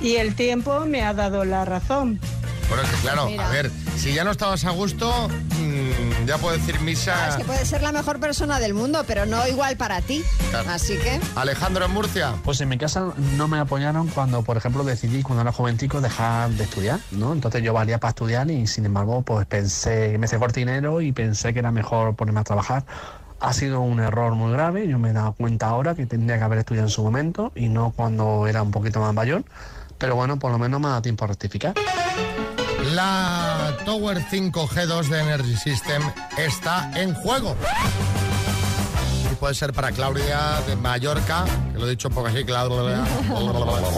Y 0.00 0.16
el 0.16 0.34
tiempo 0.34 0.80
me 0.86 1.02
ha 1.02 1.12
dado 1.12 1.44
la 1.44 1.64
razón. 1.64 2.20
Bueno, 2.68 2.82
es 2.82 2.88
que 2.90 2.96
claro, 3.02 3.26
Mira. 3.26 3.46
a 3.46 3.52
ver, 3.52 3.70
si 3.96 4.14
ya 4.14 4.24
no 4.24 4.30
estabas 4.30 4.64
a 4.64 4.70
gusto, 4.70 5.28
mm, 5.28 6.26
ya 6.26 6.38
puedo 6.38 6.56
decir 6.56 6.70
Claro, 6.76 6.84
misa. 6.84 7.28
es 7.28 7.36
que 7.36 7.44
puedes 7.44 7.68
ser 7.68 7.82
la 7.82 7.92
mejor 7.92 8.20
persona 8.20 8.58
del 8.58 8.72
mundo, 8.72 9.04
pero 9.06 9.26
no 9.26 9.46
igual 9.46 9.76
para 9.76 10.00
ti. 10.00 10.24
Claro. 10.50 10.70
Así 10.70 10.96
que. 10.96 11.20
Alejandro 11.36 11.84
en 11.84 11.90
Murcia. 11.90 12.34
Pues 12.42 12.60
en 12.62 12.70
mi 12.70 12.78
casa 12.78 13.12
no 13.36 13.48
me 13.48 13.58
apoyaron 13.58 14.08
cuando, 14.08 14.42
por 14.42 14.56
ejemplo, 14.56 14.82
decidí 14.82 15.22
cuando 15.22 15.42
era 15.42 15.52
jovencico 15.52 16.00
dejar 16.00 16.50
de 16.50 16.64
estudiar, 16.64 17.00
¿no? 17.10 17.32
Entonces 17.34 17.62
yo 17.62 17.74
valía 17.74 17.98
para 17.98 18.10
estudiar 18.10 18.50
y 18.50 18.66
sin 18.66 18.86
embargo, 18.86 19.20
pues 19.22 19.46
pensé, 19.46 20.16
me 20.18 20.24
hice 20.26 20.38
por 20.38 20.52
dinero 20.52 21.02
y 21.02 21.12
pensé 21.12 21.52
que 21.52 21.58
era 21.58 21.70
mejor 21.70 22.16
ponerme 22.16 22.40
a 22.40 22.44
trabajar. 22.44 22.84
Ha 23.44 23.52
sido 23.52 23.82
un 23.82 24.00
error 24.00 24.34
muy 24.34 24.50
grave, 24.52 24.88
yo 24.88 24.98
me 24.98 25.10
he 25.10 25.12
dado 25.12 25.34
cuenta 25.34 25.68
ahora 25.68 25.94
que 25.94 26.06
tendría 26.06 26.38
que 26.38 26.44
haber 26.44 26.60
estudiado 26.60 26.86
en 26.86 26.90
su 26.90 27.02
momento 27.02 27.52
y 27.54 27.68
no 27.68 27.92
cuando 27.94 28.46
era 28.46 28.62
un 28.62 28.70
poquito 28.70 29.00
más 29.00 29.12
mayor, 29.12 29.44
pero 29.98 30.16
bueno, 30.16 30.38
por 30.38 30.50
lo 30.50 30.58
menos 30.58 30.80
me 30.80 30.86
ha 30.86 30.90
dado 30.90 31.02
tiempo 31.02 31.26
a 31.26 31.28
rectificar. 31.28 31.74
La 32.94 33.76
Tower 33.84 34.16
5G2 34.18 35.08
de 35.08 35.20
Energy 35.20 35.56
System 35.56 36.02
está 36.38 36.90
en 36.94 37.12
juego. 37.12 37.54
Y 39.30 39.34
puede 39.34 39.52
ser 39.52 39.74
para 39.74 39.92
Claudia 39.92 40.62
de 40.66 40.76
Mallorca, 40.76 41.44
que 41.70 41.78
lo 41.78 41.86
he 41.86 41.90
dicho 41.90 42.08
un 42.08 42.14
poco 42.14 42.28
así, 42.28 42.44
Claudia. 42.44 43.04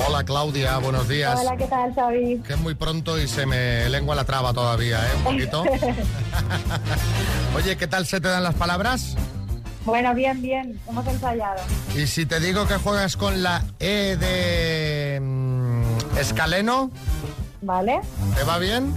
Hola 0.09 0.25
Claudia, 0.25 0.79
buenos 0.79 1.09
días. 1.09 1.41
¿qué 1.57 1.67
tal, 1.69 1.95
Xavi? 1.95 2.43
Que 2.45 2.55
es 2.55 2.59
muy 2.59 2.75
pronto 2.75 3.17
y 3.17 3.29
se 3.29 3.47
me 3.47 3.89
lengua 3.91 4.17
la 4.17 4.25
traba 4.25 4.53
todavía, 4.53 5.07
¿eh? 5.07 5.11
Un 5.19 5.23
poquito. 5.23 5.63
Oye, 7.57 7.77
¿qué 7.77 7.87
tal 7.87 8.07
se 8.07 8.21
te 8.21 8.27
dan 8.27 8.43
las 8.43 8.57
palabras? 8.57 9.17
Bueno, 9.87 10.15
bien, 10.15 10.43
bien, 10.43 10.81
hemos 10.89 11.07
ensayado. 11.07 11.63
Y 11.95 12.07
si 12.09 12.27
te 12.27 12.41
digo 12.41 12.67
que 12.67 12.75
juegas 12.75 13.17
con 13.17 13.43
la 13.43 13.63
E 13.79 14.17
de 14.19 15.21
mm, 15.21 16.19
Escaleno, 16.19 16.91
¿Vale? 17.63 18.01
¿te 18.37 18.43
va 18.45 18.59
bien? 18.59 18.93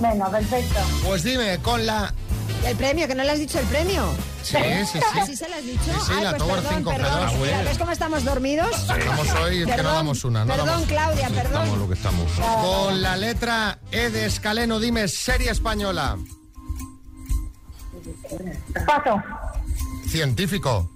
Venga, 0.00 0.28
perfecto. 0.28 0.80
Pues 1.06 1.22
dime, 1.22 1.58
con 1.62 1.86
la... 1.86 2.12
¿Y 2.62 2.66
el 2.66 2.76
premio? 2.76 3.06
¿Que 3.06 3.14
no 3.14 3.22
le 3.22 3.30
has 3.30 3.38
dicho 3.38 3.58
el 3.60 3.66
premio? 3.66 4.08
Sí, 4.42 4.56
sí, 4.92 4.98
¿Sí 4.98 5.20
sí. 5.26 5.36
se 5.36 5.48
lo 5.48 5.54
has 5.54 5.64
dicho? 5.64 5.84
Sí, 5.84 6.00
sí, 6.06 6.12
Ay, 6.18 6.24
la 6.24 6.30
pues 6.30 6.42
Tower 6.42 6.62
perdón, 6.62 6.84
5G2. 6.84 6.96
perdón. 6.96 7.20
Ah, 7.22 7.32
Mira, 7.40 7.62
¿Ves 7.62 7.78
cómo 7.78 7.90
estamos 7.92 8.24
dormidos? 8.24 8.70
Estamos 8.76 9.28
hoy, 9.40 9.62
es 9.62 9.66
que 9.76 9.82
no 9.82 9.92
damos 9.94 10.24
una, 10.24 10.44
no 10.44 10.50
perdón, 10.52 10.66
damos- 10.66 10.86
Claudia, 10.88 11.26
Estamos 11.28 11.42
perdón. 11.42 11.78
lo 11.78 11.88
que 11.88 11.94
estamos. 11.94 12.32
Con 12.62 13.02
la 13.02 13.16
letra 13.16 13.78
E 13.90 14.10
de 14.10 14.26
Escaleno, 14.26 14.80
dime, 14.80 15.06
serie 15.08 15.50
española. 15.50 16.18
Paso. 18.86 19.22
Científico. 20.14 20.88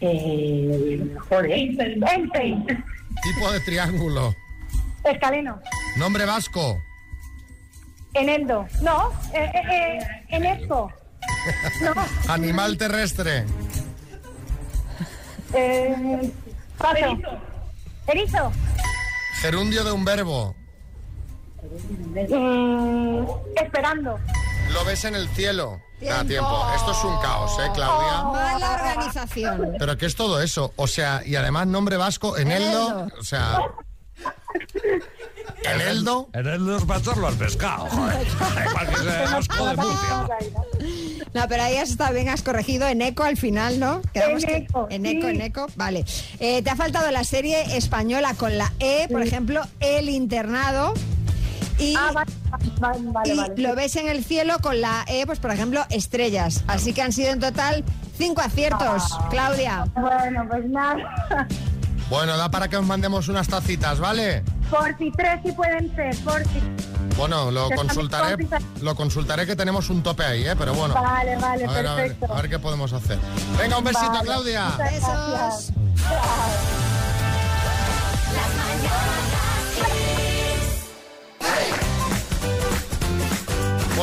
Eh. 0.00 1.16
Einstein. 1.30 2.66
Tipo 3.22 3.52
de 3.52 3.60
triángulo. 3.60 4.34
Escaleno. 5.04 5.60
Nombre 5.96 6.24
vasco. 6.24 6.82
Eneldo. 8.12 8.66
No, 8.82 9.12
eh, 9.32 9.52
eh, 9.54 9.62
eh, 9.70 9.98
Enesco. 10.30 10.92
No, 11.80 11.92
Animal 12.32 12.76
terrestre. 12.76 13.44
eh, 15.54 16.32
paso. 16.76 17.20
Erizo. 18.08 18.52
Gerundio 19.42 19.84
de 19.84 19.92
un 19.92 20.04
verbo. 20.04 20.56
Mm, 22.30 23.26
esperando. 23.62 24.18
Lo 24.74 24.84
ves 24.84 25.04
en 25.04 25.14
el 25.14 25.28
cielo. 25.28 25.80
Da 26.00 26.24
Tiempo. 26.24 26.26
tiempo. 26.28 26.66
Esto 26.76 26.92
es 26.92 27.04
un 27.04 27.18
caos, 27.22 27.52
¿eh, 27.60 27.70
Claudia? 27.74 28.22
Mala 28.24 28.74
organización. 28.74 29.72
Pero 29.78 29.96
¿qué 29.96 30.06
es 30.06 30.16
todo 30.16 30.40
eso? 30.42 30.72
O 30.76 30.86
sea, 30.86 31.22
y 31.24 31.36
además 31.36 31.66
nombre 31.66 31.96
vasco, 31.96 32.36
Eneldo. 32.36 32.90
Eneldo. 32.90 33.16
O 33.18 33.24
sea... 33.24 33.58
Eneldo. 35.64 36.28
En 36.32 36.46
el 36.46 36.66
despacharlo 36.66 37.26
al 37.28 37.34
pescado, 37.36 37.86
joder. 37.86 38.26
Igual 38.68 38.88
que 38.88 38.96
sea 38.96 39.36
asco 39.36 39.66
de 39.68 39.76
Murcia. 39.76 40.28
No, 41.32 41.48
pero 41.48 41.62
ahí 41.62 41.76
has 41.76 41.90
estado 41.90 42.12
bien, 42.14 42.28
has 42.28 42.42
corregido 42.42 42.86
en 42.86 43.00
eco 43.02 43.22
al 43.24 43.36
final, 43.36 43.80
¿no? 43.80 44.02
Quedamos 44.12 44.44
que- 44.44 44.56
eco, 44.58 44.86
en 44.90 45.06
eco, 45.06 45.28
sí. 45.28 45.34
en 45.34 45.40
eco. 45.40 45.66
Vale. 45.76 46.04
Eh, 46.38 46.62
te 46.62 46.70
ha 46.70 46.76
faltado 46.76 47.10
la 47.10 47.24
serie 47.24 47.76
española 47.76 48.34
con 48.34 48.58
la 48.58 48.72
E, 48.78 49.08
por 49.10 49.22
ejemplo, 49.22 49.62
El 49.80 50.08
Internado. 50.10 50.92
Y, 51.78 51.94
Ah, 51.96 52.10
vale, 52.14 52.30
vale, 52.80 52.98
vale. 53.12 53.32
y 53.32 53.36
vale. 53.36 53.54
lo 53.62 53.74
ves 53.74 53.96
en 53.96 54.08
el 54.08 54.24
cielo 54.24 54.58
con 54.60 54.80
la 54.80 55.04
E, 55.06 55.26
pues 55.26 55.38
por 55.38 55.50
ejemplo, 55.50 55.84
Estrellas. 55.90 56.64
Así 56.66 56.92
que 56.92 57.02
han 57.02 57.12
sido 57.12 57.30
en 57.30 57.40
total 57.40 57.84
cinco 58.16 58.40
aciertos, 58.42 59.02
Ah. 59.12 59.28
Claudia. 59.30 59.84
Bueno, 59.94 60.44
pues 60.48 60.64
nada. 60.66 61.46
Bueno, 62.10 62.36
da 62.36 62.50
para 62.50 62.68
que 62.68 62.76
os 62.76 62.84
mandemos 62.84 63.28
unas 63.28 63.48
tacitas, 63.48 63.98
¿vale? 63.98 64.42
Por 64.70 64.96
si 64.98 65.10
tres 65.12 65.40
sí 65.44 65.52
pueden 65.52 65.94
ser, 65.96 66.14
por 66.18 66.42
si. 66.44 66.60
Bueno, 67.16 67.50
lo 67.50 67.68
Que 67.68 67.76
consultaré, 67.76 68.46
lo 68.82 68.94
consultaré 68.96 69.46
que 69.46 69.54
tenemos 69.56 69.88
un 69.88 70.02
tope 70.02 70.24
ahí, 70.24 70.46
¿eh? 70.46 70.54
Pero 70.58 70.74
bueno. 70.74 70.94
Vale, 70.94 71.36
vale, 71.36 71.64
a 71.64 71.70
ver, 71.72 71.86
a 71.86 71.94
ver, 71.94 72.08
perfecto. 72.10 72.32
a 72.34 72.36
ver 72.42 72.50
qué 72.50 72.58
podemos 72.58 72.92
hacer. 72.92 73.18
Venga, 73.58 73.78
un 73.78 73.84
besito, 73.84 74.10
Vale. 74.10 74.24
Claudia. 74.24 74.72
Besos. 74.78 75.72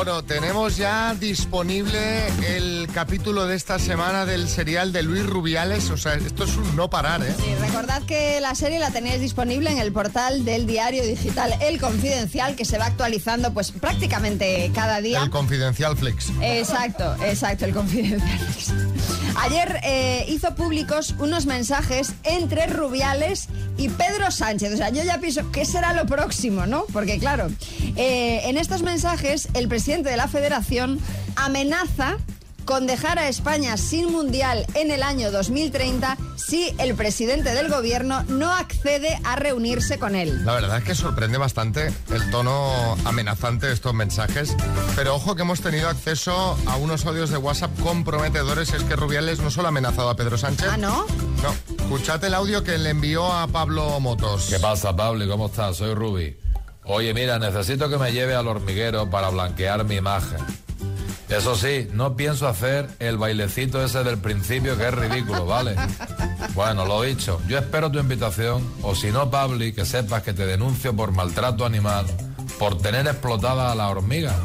Bueno, 0.03 0.23
tenemos 0.23 0.77
ya 0.77 1.13
disponible 1.13 2.25
el 2.57 2.87
capítulo 2.91 3.45
de 3.45 3.55
esta 3.55 3.77
semana 3.77 4.25
del 4.25 4.47
serial 4.47 4.91
de 4.91 5.03
Luis 5.03 5.23
Rubiales. 5.27 5.91
O 5.91 5.97
sea, 5.97 6.15
esto 6.15 6.45
es 6.45 6.57
un 6.57 6.75
no 6.75 6.89
parar, 6.89 7.21
¿eh? 7.21 7.31
Sí, 7.37 7.53
recordad 7.59 8.01
que 8.01 8.41
la 8.41 8.55
serie 8.55 8.79
la 8.79 8.89
tenéis 8.89 9.21
disponible 9.21 9.69
en 9.69 9.77
el 9.77 9.91
portal 9.91 10.43
del 10.43 10.65
diario 10.65 11.03
digital 11.05 11.53
El 11.61 11.79
Confidencial, 11.79 12.55
que 12.55 12.65
se 12.65 12.79
va 12.79 12.87
actualizando 12.87 13.53
pues 13.53 13.71
prácticamente 13.71 14.71
cada 14.73 15.01
día. 15.01 15.21
El 15.21 15.29
Confidencial 15.29 15.95
Flix. 15.95 16.31
Exacto, 16.41 17.15
exacto, 17.23 17.65
el 17.65 17.73
confidencial. 17.75 18.90
Ayer 19.37 19.79
eh, 19.83 20.25
hizo 20.27 20.53
públicos 20.55 21.15
unos 21.19 21.45
mensajes 21.45 22.13
entre 22.23 22.67
Rubiales 22.67 23.47
y 23.77 23.89
Pedro 23.89 24.31
Sánchez. 24.31 24.73
O 24.73 24.77
sea, 24.77 24.89
yo 24.89 25.03
ya 25.03 25.19
pienso, 25.19 25.51
¿qué 25.51 25.65
será 25.65 25.93
lo 25.93 26.05
próximo, 26.05 26.65
no? 26.65 26.85
Porque 26.91 27.17
claro, 27.17 27.49
eh, 27.95 28.41
en 28.45 28.57
estos 28.57 28.83
mensajes 28.83 29.47
el 29.53 29.67
presidente 29.67 30.09
de 30.09 30.17
la 30.17 30.27
federación 30.27 30.99
amenaza 31.35 32.17
con 32.71 32.87
dejar 32.87 33.19
a 33.19 33.27
España 33.27 33.75
sin 33.75 34.13
mundial 34.13 34.65
en 34.75 34.91
el 34.91 35.03
año 35.03 35.29
2030 35.29 36.17
si 36.37 36.73
el 36.77 36.95
presidente 36.95 37.53
del 37.53 37.67
gobierno 37.67 38.23
no 38.29 38.49
accede 38.49 39.19
a 39.25 39.35
reunirse 39.35 39.99
con 39.99 40.15
él. 40.15 40.45
La 40.45 40.53
verdad 40.53 40.77
es 40.77 40.85
que 40.85 40.95
sorprende 40.95 41.37
bastante 41.37 41.91
el 42.13 42.31
tono 42.31 42.95
amenazante 43.03 43.67
de 43.67 43.73
estos 43.73 43.93
mensajes. 43.93 44.55
Pero 44.95 45.15
ojo 45.15 45.35
que 45.35 45.41
hemos 45.41 45.59
tenido 45.59 45.89
acceso 45.89 46.57
a 46.65 46.77
unos 46.77 47.05
audios 47.05 47.29
de 47.29 47.35
WhatsApp 47.35 47.77
comprometedores. 47.81 48.71
Es 48.71 48.83
que 48.83 48.95
Rubiales 48.95 49.41
no 49.41 49.51
solo 49.51 49.67
ha 49.67 49.69
amenazado 49.69 50.09
a 50.09 50.15
Pedro 50.15 50.37
Sánchez. 50.37 50.69
Ah, 50.71 50.77
¿no? 50.77 51.05
No. 51.43 51.53
Escuchad 51.77 52.23
el 52.23 52.33
audio 52.33 52.63
que 52.63 52.77
le 52.77 52.91
envió 52.91 53.33
a 53.33 53.47
Pablo 53.47 53.99
Motos. 53.99 54.47
¿Qué 54.49 54.59
pasa, 54.59 54.95
Pablo? 54.95 55.27
¿Cómo 55.27 55.47
estás? 55.47 55.75
Soy 55.75 55.93
Ruby. 55.93 56.37
Oye, 56.85 57.13
mira, 57.13 57.37
necesito 57.37 57.89
que 57.89 57.97
me 57.97 58.13
lleve 58.13 58.33
al 58.33 58.47
hormiguero 58.47 59.09
para 59.09 59.27
blanquear 59.27 59.83
mi 59.83 59.95
imagen. 59.95 60.39
Eso 61.31 61.55
sí, 61.55 61.87
no 61.93 62.17
pienso 62.17 62.45
hacer 62.45 62.89
el 62.99 63.17
bailecito 63.17 63.81
ese 63.81 64.03
del 64.03 64.17
principio 64.17 64.77
que 64.77 64.89
es 64.89 64.93
ridículo, 64.93 65.45
¿vale? 65.45 65.75
Bueno, 66.53 66.85
lo 66.85 67.01
dicho, 67.03 67.41
yo 67.47 67.57
espero 67.57 67.89
tu 67.89 67.99
invitación, 67.99 68.69
o 68.81 68.95
si 68.95 69.11
no, 69.11 69.31
Pabli, 69.31 69.71
que 69.71 69.85
sepas 69.85 70.23
que 70.23 70.33
te 70.33 70.45
denuncio 70.45 70.93
por 70.93 71.13
maltrato 71.13 71.65
animal, 71.65 72.05
por 72.59 72.77
tener 72.77 73.07
explotada 73.07 73.71
a 73.71 73.75
la 73.75 73.87
hormiga. 73.87 74.35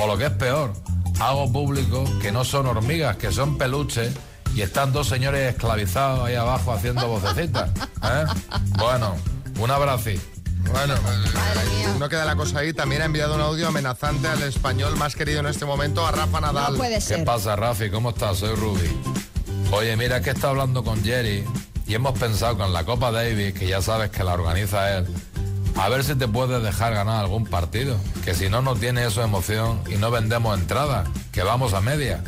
O 0.00 0.06
lo 0.06 0.16
que 0.16 0.26
es 0.26 0.30
peor, 0.30 0.72
hago 1.18 1.52
público 1.52 2.04
que 2.22 2.30
no 2.30 2.44
son 2.44 2.68
hormigas, 2.68 3.16
que 3.16 3.32
son 3.32 3.58
peluches 3.58 4.14
y 4.54 4.62
están 4.62 4.92
dos 4.92 5.08
señores 5.08 5.54
esclavizados 5.54 6.24
ahí 6.24 6.36
abajo 6.36 6.72
haciendo 6.72 7.08
vocecitas. 7.08 7.70
¿eh? 8.04 8.24
Bueno, 8.78 9.16
un 9.58 9.70
abrazo. 9.72 10.10
Bueno, 10.72 10.94
eh, 10.94 11.94
no 11.98 12.08
queda 12.08 12.24
la 12.24 12.36
cosa 12.36 12.60
ahí. 12.60 12.72
También 12.72 13.02
ha 13.02 13.06
enviado 13.06 13.34
un 13.34 13.40
audio 13.40 13.68
amenazante 13.68 14.28
al 14.28 14.42
español 14.42 14.96
más 14.96 15.16
querido 15.16 15.40
en 15.40 15.46
este 15.46 15.64
momento, 15.64 16.06
a 16.06 16.12
Rafa 16.12 16.40
Nadal. 16.40 16.72
No 16.72 16.78
puede 16.78 16.94
¿Qué 16.96 17.00
ser. 17.00 17.24
pasa, 17.24 17.56
Rafi? 17.56 17.90
¿Cómo 17.90 18.10
estás? 18.10 18.38
Soy 18.38 18.54
Ruby. 18.54 18.88
Oye, 19.72 19.96
mira, 19.96 20.18
es 20.18 20.22
que 20.22 20.30
está 20.30 20.48
hablando 20.50 20.82
con 20.84 21.02
Jerry 21.04 21.44
y 21.86 21.94
hemos 21.94 22.18
pensado 22.18 22.56
con 22.58 22.72
la 22.72 22.84
Copa 22.84 23.10
Davis, 23.10 23.54
que 23.54 23.66
ya 23.66 23.82
sabes 23.82 24.10
que 24.10 24.22
la 24.24 24.34
organiza 24.34 24.98
él, 24.98 25.06
a 25.76 25.88
ver 25.88 26.04
si 26.04 26.14
te 26.14 26.26
puedes 26.28 26.62
dejar 26.62 26.94
ganar 26.94 27.16
algún 27.20 27.44
partido. 27.44 27.96
Que 28.24 28.34
si 28.34 28.48
no, 28.48 28.62
no 28.62 28.74
tiene 28.76 29.06
eso 29.06 29.22
emoción 29.22 29.80
y 29.90 29.96
no 29.96 30.10
vendemos 30.10 30.58
entradas, 30.58 31.08
que 31.32 31.42
vamos 31.42 31.74
a 31.74 31.80
media. 31.80 32.22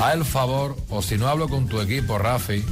Haz 0.00 0.14
el 0.14 0.24
favor, 0.24 0.76
o 0.88 1.02
si 1.02 1.18
no 1.18 1.28
hablo 1.28 1.48
con 1.48 1.66
tu 1.66 1.80
equipo, 1.80 2.18
Rafi, 2.18 2.64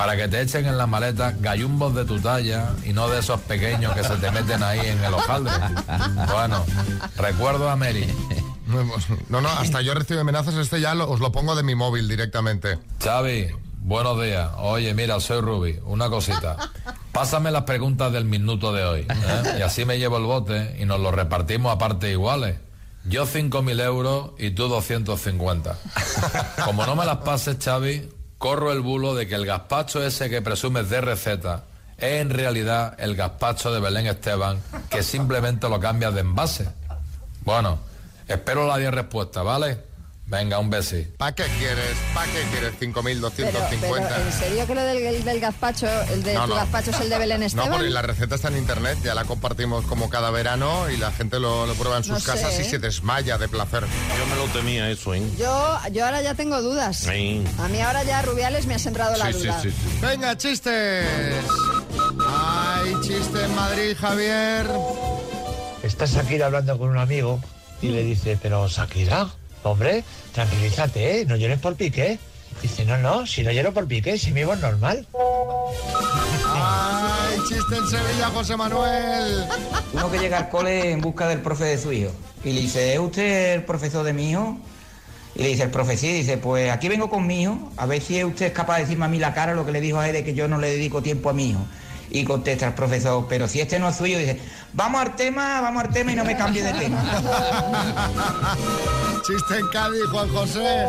para 0.00 0.16
que 0.16 0.28
te 0.28 0.40
echen 0.40 0.64
en 0.64 0.78
la 0.78 0.86
maleta 0.86 1.34
gallumbos 1.40 1.94
de 1.94 2.06
tu 2.06 2.18
talla 2.20 2.70
y 2.86 2.94
no 2.94 3.10
de 3.10 3.20
esos 3.20 3.38
pequeños 3.42 3.92
que 3.94 4.02
se 4.02 4.16
te 4.16 4.30
meten 4.30 4.62
ahí 4.62 4.80
en 4.80 5.04
el 5.04 5.12
hojaldre. 5.12 5.52
Bueno, 6.32 6.64
recuerdo 7.18 7.68
a 7.68 7.76
Mary. 7.76 8.06
No, 9.28 9.42
no, 9.42 9.48
hasta 9.50 9.82
yo 9.82 9.92
recibo 9.92 10.20
amenazas. 10.22 10.54
Este 10.54 10.80
ya 10.80 10.94
lo- 10.94 11.10
os 11.10 11.20
lo 11.20 11.32
pongo 11.32 11.54
de 11.54 11.62
mi 11.62 11.74
móvil 11.74 12.08
directamente. 12.08 12.78
Xavi, 13.04 13.48
buenos 13.80 14.22
días. 14.22 14.48
Oye, 14.56 14.94
mira, 14.94 15.20
soy 15.20 15.42
Ruby. 15.42 15.78
Una 15.84 16.08
cosita. 16.08 16.56
Pásame 17.12 17.50
las 17.50 17.64
preguntas 17.64 18.10
del 18.10 18.24
minuto 18.24 18.72
de 18.72 18.84
hoy. 18.84 19.00
¿eh? 19.02 19.56
Y 19.58 19.60
así 19.62 19.84
me 19.84 19.98
llevo 19.98 20.16
el 20.16 20.24
bote 20.24 20.76
y 20.80 20.86
nos 20.86 20.98
lo 20.98 21.10
repartimos 21.10 21.74
a 21.74 21.76
partes 21.76 22.10
iguales. 22.10 22.56
Yo 23.04 23.26
5.000 23.26 23.80
euros 23.84 24.30
y 24.38 24.52
tú 24.52 24.66
250. 24.68 25.76
Como 26.64 26.86
no 26.86 26.96
me 26.96 27.04
las 27.04 27.18
pases, 27.18 27.58
Xavi, 27.62 28.08
corro 28.40 28.72
el 28.72 28.80
bulo 28.80 29.14
de 29.14 29.28
que 29.28 29.34
el 29.34 29.44
gazpacho 29.44 30.02
ese 30.02 30.30
que 30.30 30.40
presumes 30.40 30.88
de 30.88 31.02
receta 31.02 31.64
es 31.98 32.22
en 32.22 32.30
realidad 32.30 32.94
el 32.98 33.14
gazpacho 33.14 33.70
de 33.70 33.80
Belén 33.80 34.06
Esteban, 34.06 34.58
que 34.88 35.02
simplemente 35.02 35.68
lo 35.68 35.78
cambias 35.78 36.14
de 36.14 36.22
envase. 36.22 36.66
Bueno, 37.42 37.78
espero 38.26 38.66
la 38.66 38.78
10 38.78 38.94
respuesta, 38.94 39.42
¿vale? 39.42 39.89
Venga, 40.30 40.60
un 40.60 40.70
besi. 40.70 41.06
¿Para 41.18 41.34
qué 41.34 41.42
quieres? 41.58 41.96
¿Para 42.14 42.26
qué 42.26 42.42
quieres 42.52 42.72
Pero, 42.78 42.92
pero, 43.02 43.30
5.250? 43.30 44.26
¿en 44.26 44.32
serio 44.32 44.66
que 44.66 44.74
lo 44.76 44.82
del, 44.82 44.98
el 44.98 45.24
del 45.24 45.40
gazpacho, 45.40 45.88
el 46.12 46.22
de 46.22 46.34
No, 46.34 46.42
tu 46.44 46.50
no. 46.50 46.54
gazpacho 46.54 46.90
es 46.92 47.00
el 47.00 47.10
de 47.10 47.18
Belén 47.18 47.40
No, 47.40 47.46
Esteban? 47.46 47.70
porque 47.72 47.90
la 47.90 48.02
receta 48.02 48.36
está 48.36 48.46
en 48.48 48.58
internet, 48.58 48.96
ya 49.02 49.14
la 49.16 49.24
compartimos 49.24 49.84
como 49.86 50.08
cada 50.08 50.30
verano 50.30 50.88
y 50.88 50.96
la 50.98 51.10
gente 51.10 51.40
lo, 51.40 51.66
lo 51.66 51.74
prueba 51.74 51.96
en 51.96 52.04
sus 52.04 52.12
No 52.12 52.20
sé, 52.20 52.26
casas 52.26 52.56
y 52.58 52.62
¿eh? 52.62 52.64
se 52.70 52.78
desmaya 52.78 53.38
de 53.38 53.48
placer. 53.48 53.82
Yo 54.16 54.26
me 54.26 54.36
lo 54.36 54.44
temía 54.52 54.88
eso, 54.88 55.14
¿eh? 55.14 55.22
Yo, 55.36 55.78
yo 55.92 56.04
ahora 56.06 56.22
ya 56.22 56.34
tengo 56.34 56.62
dudas. 56.62 56.98
Sí. 56.98 57.44
A 57.58 57.66
mí 57.66 57.80
ahora 57.80 58.04
ya 58.04 58.22
Rubiales 58.22 58.66
me 58.66 58.76
ha 58.76 58.78
sembrado 58.78 59.16
la 59.16 59.26
Sí, 59.26 59.32
sí, 59.32 59.38
duda. 59.48 59.60
sí, 59.62 59.70
sí. 59.72 59.98
Venga, 60.00 60.36
chistes. 60.36 61.44
Ay, 62.28 62.94
chiste 63.02 63.44
en 63.44 63.54
Madrid, 63.56 63.96
Javier. 64.00 64.66
Está 65.82 66.06
Shakira 66.06 66.46
hablando 66.46 66.78
con 66.78 66.90
un 66.90 66.98
amigo 66.98 67.40
y 67.82 67.88
le 67.88 68.04
dice, 68.04 68.38
pero 68.40 68.68
Shakira, 68.68 69.28
hombre, 69.62 70.04
tranquilízate, 70.32 71.20
¿eh? 71.20 71.24
no 71.26 71.36
llores 71.36 71.58
por 71.58 71.76
Piqué. 71.76 72.18
Dice, 72.62 72.84
no, 72.84 72.98
no, 72.98 73.26
si 73.26 73.42
no 73.42 73.52
lloro 73.52 73.72
por 73.72 73.86
Piqué, 73.86 74.18
si 74.18 74.32
mi 74.32 74.44
voz 74.44 74.56
es 74.56 74.62
normal. 74.62 75.06
Ay, 76.46 77.38
chiste 77.48 77.76
en 77.76 77.88
Sevilla, 77.88 78.30
José 78.34 78.56
Manuel. 78.56 79.46
Uno 79.92 80.10
que 80.10 80.18
llega 80.18 80.38
al 80.38 80.48
cole 80.48 80.90
en 80.90 81.00
busca 81.00 81.28
del 81.28 81.40
profe 81.40 81.64
de 81.64 81.78
su 81.78 81.92
hijo 81.92 82.10
y 82.44 82.52
le 82.52 82.60
dice, 82.62 82.92
¿es 82.92 82.98
usted 82.98 83.54
el 83.54 83.64
profesor 83.64 84.04
de 84.04 84.12
mi 84.12 84.30
hijo? 84.30 84.58
Y 85.34 85.42
le 85.42 85.48
dice 85.48 85.62
el 85.62 85.70
profe, 85.70 85.96
sí, 85.96 86.12
dice, 86.12 86.38
pues 86.38 86.70
aquí 86.70 86.88
vengo 86.88 87.08
con 87.08 87.26
mi 87.26 87.42
hijo, 87.42 87.72
a 87.76 87.86
ver 87.86 88.02
si 88.02 88.22
usted 88.24 88.46
es 88.46 88.52
capaz 88.52 88.76
de 88.76 88.82
decirme 88.82 89.04
a 89.04 89.08
mí 89.08 89.18
la 89.18 89.32
cara 89.32 89.54
lo 89.54 89.64
que 89.64 89.72
le 89.72 89.80
dijo 89.80 89.98
a 89.98 90.08
él 90.08 90.12
de 90.12 90.24
que 90.24 90.34
yo 90.34 90.48
no 90.48 90.58
le 90.58 90.70
dedico 90.70 91.02
tiempo 91.02 91.30
a 91.30 91.32
mi 91.32 91.50
hijo. 91.50 91.60
Y 92.10 92.24
contesta 92.24 92.66
el 92.66 92.74
profesor, 92.74 93.26
pero 93.28 93.46
si 93.46 93.60
este 93.60 93.78
no 93.78 93.88
es 93.88 93.96
suyo, 93.96 94.18
dice, 94.18 94.38
vamos 94.72 95.00
al 95.00 95.14
tema, 95.14 95.60
vamos 95.60 95.84
al 95.84 95.90
tema 95.90 96.12
y 96.12 96.16
no 96.16 96.24
me 96.24 96.36
cambie 96.36 96.62
de 96.62 96.72
tema. 96.72 97.02
Chiste 99.26 99.58
en 99.58 99.68
Cádiz, 99.68 100.04
Juan 100.10 100.28
José. 100.30 100.88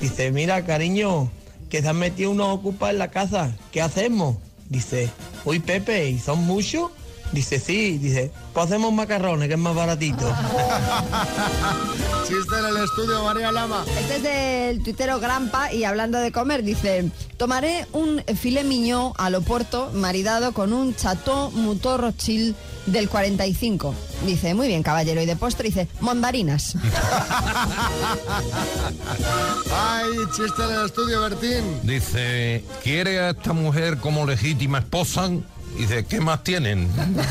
Dice, 0.00 0.30
mira, 0.30 0.64
cariño, 0.64 1.30
que 1.70 1.80
se 1.80 1.88
han 1.88 1.98
metido 1.98 2.30
unos 2.30 2.48
ocupas 2.48 2.90
en 2.90 2.98
la 2.98 3.08
casa. 3.08 3.52
¿Qué 3.72 3.80
hacemos? 3.80 4.36
Dice, 4.68 5.08
uy, 5.44 5.60
Pepe, 5.60 6.10
¿y 6.10 6.18
son 6.18 6.44
muchos? 6.44 6.90
Dice, 7.32 7.60
sí. 7.60 7.98
Dice, 7.98 8.32
pues 8.52 8.66
hacemos 8.66 8.92
macarrones, 8.92 9.48
que 9.48 9.54
es 9.54 9.60
más 9.60 9.74
baratito. 9.74 10.26
Chiste 12.28 12.58
en 12.58 12.64
el 12.66 12.84
estudio, 12.84 13.24
María 13.24 13.50
Lama. 13.50 13.84
Este 13.98 14.16
es 14.16 14.22
del 14.22 14.82
tuitero 14.82 15.18
Grampa 15.18 15.72
y 15.72 15.84
hablando 15.84 16.18
de 16.18 16.30
comer, 16.30 16.62
dice, 16.62 17.10
tomaré 17.38 17.86
un 17.92 18.22
filet 18.36 18.64
mignon 18.64 19.12
al 19.16 19.34
oporto 19.34 19.90
maridado 19.94 20.52
con 20.52 20.74
un 20.74 20.94
chateau 20.94 21.50
mouton 21.52 21.98
rothschild 21.98 22.54
del 22.84 23.08
45. 23.08 23.94
Dice, 24.26 24.54
muy 24.54 24.66
bien, 24.66 24.82
caballero. 24.82 25.22
Y 25.22 25.26
de 25.26 25.36
postre 25.36 25.68
dice, 25.68 25.88
mondarinas. 26.00 26.74
Ay, 29.74 30.08
chiste 30.36 30.62
en 30.62 30.70
el 30.70 30.86
estudio, 30.86 31.20
Bertín. 31.22 31.80
Dice, 31.82 32.64
¿quiere 32.82 33.20
a 33.20 33.30
esta 33.30 33.52
mujer 33.52 33.98
como 33.98 34.26
legítima 34.26 34.78
esposa? 34.78 35.30
Dice, 35.78 36.04
¿qué 36.04 36.20
más 36.20 36.42
tienen? 36.42 36.90
Venga, 36.96 37.22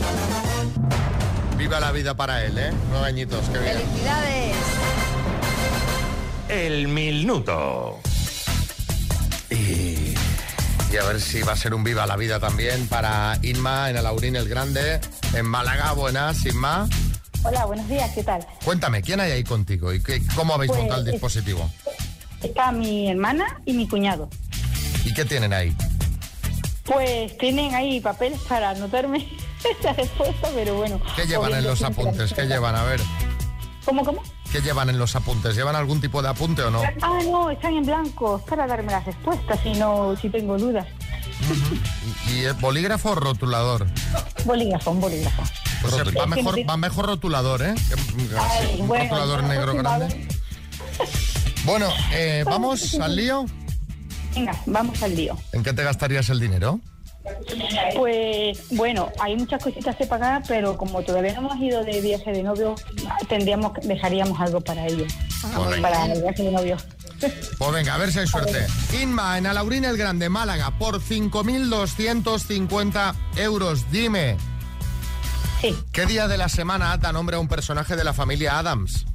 Viva 1.59 1.81
la 1.81 1.93
vida 1.93 2.15
para 2.15 2.43
él, 2.43 2.57
¿eh? 2.57 2.73
Nueve 2.91 3.07
añitos, 3.07 3.45
qué 3.53 3.59
bien. 3.59 3.77
¡Felicidades! 3.77 4.57
El 6.49 6.89
minuto. 6.89 7.99
Y, 10.97 10.99
a 10.99 11.05
ver 11.05 11.21
si 11.21 11.43
va 11.43 11.53
a 11.53 11.57
ser 11.57 11.75
un 11.75 11.85
viva 11.85 12.07
la 12.07 12.17
vida 12.17 12.41
también 12.41 12.89
para 12.89 13.39
Inma 13.43 13.91
en 13.91 13.99
Alaurín 13.99 14.35
el 14.35 14.49
Grande, 14.49 14.99
en 15.35 15.45
Málaga. 15.45 15.93
Buenas, 15.93 16.47
Inma. 16.47 16.89
Hola, 17.43 17.67
buenos 17.67 17.87
días, 17.87 18.11
¿qué 18.15 18.23
tal? 18.25 18.47
Cuéntame, 18.65 19.03
¿quién 19.03 19.21
hay 19.21 19.31
ahí 19.33 19.45
contigo 19.45 19.93
y 19.93 20.03
qué- 20.03 20.23
cómo 20.35 20.55
habéis 20.55 20.71
Pues, 20.71 20.81
montado 20.81 21.03
el 21.05 21.11
dispositivo? 21.13 21.71
Está 22.43 22.73
mi 22.73 23.11
hermana 23.11 23.61
y 23.67 23.75
mi 23.75 23.87
cuñado. 23.87 24.31
¿Y 25.05 25.13
qué 25.13 25.27
tienen 25.27 25.53
ahí? 25.53 25.77
Pues 26.85 27.37
tienen 27.37 27.75
ahí 27.75 28.01
papeles 28.01 28.41
para 28.49 28.71
anotarme 28.71 29.29
esa 29.79 29.93
respuesta, 29.93 30.49
pero 30.55 30.77
bueno. 30.77 30.99
¿Qué 31.15 31.27
llevan 31.27 31.53
en 31.53 31.65
los 31.65 31.83
apuntes? 31.83 32.33
¿Qué 32.33 32.47
llevan? 32.47 32.75
A 32.75 32.85
ver, 32.85 33.01
¿Cómo, 33.85 34.03
cómo? 34.03 34.23
¿Qué 34.53 34.61
llevan 34.61 34.91
en 34.91 34.99
los 34.99 35.17
apuntes? 35.17 35.55
¿Llevan 35.55 35.77
algún 35.77 36.01
tipo 36.01 36.23
de 36.23 36.29
apunte 36.29 36.63
o 36.63 36.71
no? 36.71 36.83
Ah, 37.03 37.19
no, 37.25 37.51
están 37.51 37.75
en 37.75 37.85
blanco. 37.85 38.39
Es 38.39 38.43
para 38.49 38.67
darme 38.67 38.93
las 38.93 39.05
respuestas 39.05 39.61
si 39.63 39.73
no, 39.75 40.17
si 40.17 40.29
tengo 40.29 40.59
dudas. 40.59 40.87
¿Y 42.33 42.45
es 42.45 42.61
bolígrafo 42.61 43.11
o 43.11 43.15
rotulador? 43.15 43.87
Bolígrafo, 44.45 44.91
un 44.91 45.01
bolígrafo. 45.01 45.43
Pues 45.83 45.95
va, 46.17 46.27
mejor, 46.27 46.59
va 46.69 46.77
mejor 46.77 47.07
rotulador, 47.07 47.63
¿eh? 47.63 47.75
Ay, 48.39 48.81
un 48.81 48.89
bueno, 48.89 49.05
rotulador 49.05 49.43
no, 49.43 49.49
negro 49.49 49.75
grande. 49.75 50.29
Bueno, 51.65 51.89
eh, 52.13 52.43
¿vamos 52.47 52.95
al 52.95 53.17
lío? 53.17 53.47
Venga, 54.35 54.57
vamos 54.67 55.03
al 55.03 55.15
lío. 55.15 55.37
¿En 55.53 55.63
qué 55.63 55.73
te 55.73 55.83
gastarías 55.83 56.29
el 56.31 56.41
dinero? 56.41 56.81
Pues 57.95 58.69
bueno, 58.71 59.11
hay 59.21 59.37
muchas 59.37 59.63
cositas 59.63 59.95
que 59.97 60.07
pagar, 60.07 60.43
pero 60.47 60.77
como 60.77 61.03
todavía 61.03 61.33
no 61.35 61.41
hemos 61.41 61.61
ido 61.61 61.85
de 61.85 62.01
viaje 62.01 62.33
de 62.33 62.43
novio, 62.43 62.75
tendríamos, 63.29 63.73
dejaríamos 63.83 64.41
algo 64.41 64.61
para 64.61 64.87
ellos. 64.87 65.13
Muy 65.55 65.81
para 65.81 66.07
el 66.07 66.23
viaje 66.23 66.43
de 66.43 66.53
novio. 66.53 66.77
Pues 67.59 67.73
venga, 67.73 67.95
a 67.95 67.99
ver 67.99 68.13
si 68.13 68.21
hay 68.21 68.27
suerte. 68.27 68.67
Inma, 69.03 69.39
en 69.39 69.47
Alaurín 69.47 69.85
el 69.85 69.97
Grande, 69.97 70.29
Málaga, 70.29 70.73
por 70.79 71.01
5.250 71.01 73.15
euros. 73.37 73.91
Dime. 73.91 74.37
¿Qué 75.93 76.07
día 76.07 76.29
de 76.29 76.37
la 76.37 76.49
semana 76.49 76.97
da 76.97 77.13
nombre 77.13 77.35
a 77.37 77.41
un 77.41 77.49
personaje 77.49 77.97
de 77.97 78.05
la 78.05 78.13
familia 78.13 78.59
Adams? 78.59 79.07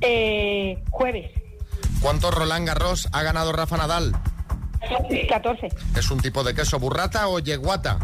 Eh, 0.00 0.82
jueves, 0.90 1.30
¿Cuántos 2.04 2.34
Roland 2.34 2.66
Garros 2.66 3.08
ha 3.12 3.22
ganado 3.22 3.50
Rafa 3.52 3.78
Nadal? 3.78 4.12
14. 5.28 5.68
¿Es 5.96 6.10
un 6.10 6.20
tipo 6.20 6.42
de 6.44 6.54
queso 6.54 6.78
burrata 6.78 7.28
o 7.28 7.38
yeguata? 7.38 7.98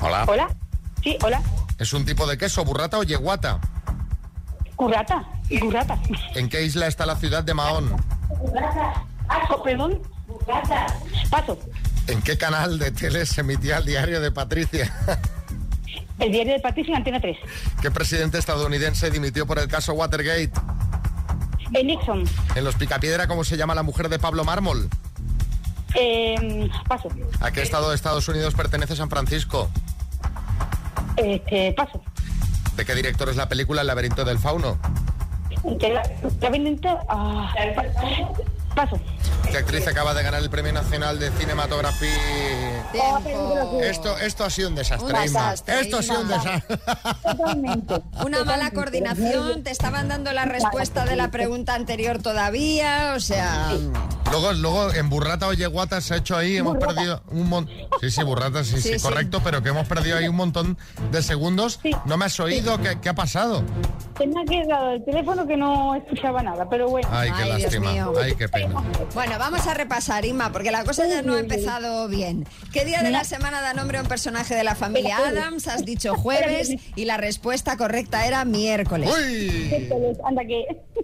Hola. 0.00 0.24
Hola. 0.28 0.48
Sí, 1.02 1.16
hola. 1.22 1.42
¿Es 1.78 1.92
un 1.92 2.04
tipo 2.04 2.26
de 2.26 2.38
queso 2.38 2.64
burrata 2.64 2.98
o 2.98 3.02
yeguata? 3.02 3.60
Currata. 4.76 5.24
Currata. 5.60 5.98
¿En 6.34 6.48
qué 6.48 6.62
isla 6.64 6.86
está 6.86 7.06
la 7.06 7.16
ciudad 7.16 7.42
de 7.42 7.54
Mahón? 7.54 7.96
Ah, 9.28 9.40
co- 9.48 9.62
perdón. 9.62 10.00
Paso. 11.30 11.58
¿En 12.06 12.22
qué 12.22 12.38
canal 12.38 12.78
de 12.78 12.90
tele 12.90 13.26
se 13.26 13.40
emitía 13.42 13.78
el 13.78 13.84
diario 13.86 14.20
de 14.20 14.30
Patricia? 14.30 14.92
El 16.18 16.32
diario 16.32 16.52
de 16.54 16.60
Patricia, 16.60 16.96
Antena 16.96 17.20
3. 17.20 17.36
¿Qué 17.80 17.90
presidente 17.90 18.38
estadounidense 18.38 19.10
dimitió 19.10 19.46
por 19.46 19.58
el 19.58 19.68
caso 19.68 19.92
Watergate? 19.94 20.50
El 21.74 21.86
Nixon. 21.86 22.24
En 22.54 22.64
Los 22.64 22.74
Picapiedra, 22.76 23.26
¿cómo 23.28 23.44
se 23.44 23.56
llama 23.56 23.74
la 23.74 23.82
mujer 23.82 24.08
de 24.08 24.18
Pablo 24.18 24.44
Mármol? 24.44 24.88
Eh, 25.94 26.68
paso. 26.88 27.08
¿A 27.40 27.50
qué 27.50 27.62
estado 27.62 27.90
de 27.90 27.94
Estados 27.96 28.26
Unidos 28.28 28.54
pertenece 28.54 28.96
San 28.96 29.08
Francisco? 29.10 29.70
Este, 31.16 31.72
paso. 31.72 32.02
¿De 32.76 32.84
qué 32.84 32.94
director 32.94 33.28
es 33.28 33.36
la 33.36 33.48
película 33.48 33.80
El 33.82 33.86
laberinto 33.86 34.24
del 34.24 34.38
fauno? 34.38 34.78
Que 35.80 35.92
la- 35.92 36.02
la 36.40 36.50
vendenta- 36.50 37.00
ah, 37.08 37.52
pa- 37.74 38.74
paso. 38.74 39.00
¿Qué 39.50 39.56
actriz 39.56 39.86
acaba 39.88 40.14
de 40.14 40.22
ganar 40.22 40.40
el 40.42 40.50
Premio 40.50 40.72
Nacional 40.72 41.18
de 41.18 41.30
Cinematografía? 41.32 42.77
Esto, 43.82 44.16
esto 44.18 44.44
ha 44.44 44.50
sido 44.50 44.68
un 44.68 44.74
desastre, 44.74 45.14
Un 45.14 45.20
desastre, 45.22 45.80
Esto 45.80 45.98
ha 45.98 46.02
sido 46.02 46.20
un 46.22 46.28
desastre. 46.28 46.78
Una 48.24 48.44
mala 48.44 48.70
coordinación, 48.70 49.62
te 49.62 49.70
estaban 49.70 50.08
dando 50.08 50.32
la 50.32 50.44
respuesta 50.44 51.04
de 51.04 51.16
la 51.16 51.30
pregunta 51.30 51.74
anterior 51.74 52.20
todavía, 52.22 53.14
o 53.16 53.20
sea... 53.20 53.70
Luego, 54.30 54.52
luego 54.52 54.92
en 54.92 55.08
burrata 55.08 55.48
o 55.48 55.54
yeguata 55.54 56.02
se 56.02 56.12
ha 56.12 56.16
hecho 56.18 56.36
ahí, 56.36 56.58
hemos 56.58 56.74
Burrata. 56.74 56.94
perdido 56.94 57.22
un 57.30 57.48
montón. 57.48 57.74
Sí, 58.02 58.10
sí, 58.10 58.22
burrata, 58.22 58.62
sí, 58.62 58.72
sí, 58.76 58.82
Sí, 58.82 58.98
sí. 58.98 59.02
correcto, 59.02 59.40
pero 59.42 59.62
que 59.62 59.70
hemos 59.70 59.88
perdido 59.88 60.18
ahí 60.18 60.28
un 60.28 60.36
montón 60.36 60.76
de 61.10 61.22
segundos. 61.22 61.80
¿No 62.04 62.18
me 62.18 62.26
has 62.26 62.38
oído? 62.38 62.76
¿Qué, 62.78 62.98
qué 63.00 63.08
ha 63.08 63.14
pasado? 63.14 63.62
Se 64.18 64.26
me 64.26 64.38
ha 64.38 64.44
quedado 64.44 64.90
el 64.92 65.04
teléfono 65.06 65.46
que 65.46 65.56
no 65.56 65.94
escuchaba 65.94 66.42
nada, 66.42 66.68
pero 66.68 66.90
bueno. 66.90 67.08
Ay, 67.10 67.30
qué 67.30 67.42
Ay, 67.42 67.48
Dios 67.56 67.62
lástima. 67.62 67.90
mío. 67.92 68.12
Ay, 68.22 68.34
qué 68.34 68.48
pena. 68.50 68.82
Bueno, 69.14 69.38
vamos 69.38 69.66
a 69.66 69.72
repasar, 69.72 70.26
Inma, 70.26 70.52
porque 70.52 70.70
la 70.70 70.84
cosa 70.84 71.06
ya 71.06 71.22
no 71.22 71.32
ha 71.32 71.38
empezado 71.40 72.06
bien. 72.08 72.46
¿Qué 72.70 72.77
día 72.84 73.02
de 73.02 73.10
la 73.10 73.24
semana 73.24 73.60
da 73.60 73.74
nombre 73.74 73.98
a 73.98 74.02
un 74.02 74.08
personaje 74.08 74.54
de 74.54 74.64
la 74.64 74.74
familia 74.74 75.18
Adams? 75.18 75.66
Has 75.68 75.84
dicho 75.84 76.14
jueves 76.16 76.70
y 76.96 77.04
la 77.04 77.16
respuesta 77.16 77.76
correcta 77.76 78.26
era 78.26 78.44
miércoles. 78.44 79.10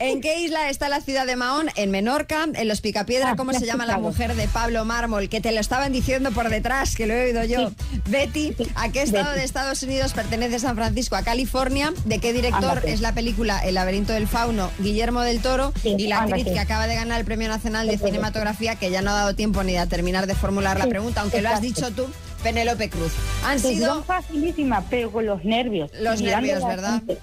¿En 0.00 0.20
qué 0.20 0.40
isla 0.40 0.68
está 0.70 0.88
la 0.88 1.00
ciudad 1.00 1.26
de 1.26 1.36
Mahón? 1.36 1.68
En 1.76 1.90
Menorca. 1.90 2.46
En 2.54 2.68
Los 2.68 2.80
Picapiedra, 2.80 3.30
Ah, 3.30 3.36
¿cómo 3.36 3.52
se 3.52 3.64
llama 3.64 3.86
la 3.86 3.98
mujer 3.98 4.34
de 4.34 4.48
Pablo 4.48 4.84
Mármol? 4.84 5.28
Que 5.28 5.40
te 5.40 5.52
lo 5.52 5.60
estaban 5.60 5.92
diciendo 5.92 6.30
por 6.32 6.48
detrás, 6.50 6.94
que 6.96 7.06
lo 7.06 7.14
he 7.14 7.26
oído 7.26 7.44
yo. 7.44 7.70
Betty, 8.08 8.54
¿a 8.74 8.90
qué 8.90 9.02
estado 9.02 9.32
de 9.32 9.44
Estados 9.44 9.82
Unidos 9.82 10.12
pertenece 10.12 10.58
San 10.58 10.74
Francisco? 10.76 11.16
A 11.16 11.22
California. 11.22 11.92
¿De 12.04 12.18
qué 12.18 12.32
director 12.32 12.82
es 12.84 13.00
la 13.00 13.12
película 13.14 13.60
El 13.64 13.74
laberinto 13.74 14.12
del 14.12 14.26
fauno? 14.28 14.70
Guillermo 14.78 15.22
del 15.22 15.40
Toro. 15.40 15.72
y 15.84 16.06
la 16.06 16.20
actriz 16.22 16.44
que 16.44 16.58
acaba 16.58 16.86
de 16.86 16.94
ganar 16.96 17.20
el 17.20 17.24
Premio 17.24 17.48
Nacional 17.48 17.86
de 17.86 17.98
Cinematografía, 17.98 18.74
que 18.76 18.90
ya 18.90 19.00
no 19.02 19.10
ha 19.10 19.14
dado 19.14 19.34
tiempo 19.34 19.62
ni 19.62 19.76
a 19.76 19.86
terminar 19.86 20.26
de 20.26 20.34
formular 20.34 20.78
la 20.78 20.86
pregunta, 20.86 21.20
aunque 21.22 21.40
lo 21.40 21.48
has. 21.48 21.60
Dicho 21.64 21.90
tú, 21.90 22.06
Penélope 22.42 22.88
Cruz. 22.90 23.12
Han 23.44 23.60
Pues 23.60 23.74
sido... 23.76 23.94
son 23.94 24.04
facilísimas, 24.04 24.84
pero 24.90 25.10
con 25.10 25.26
los 25.26 25.44
nervios. 25.44 25.90
Los 26.00 26.20
nervios, 26.20 26.64
¿verdad? 26.66 26.98
gente. 26.98 27.18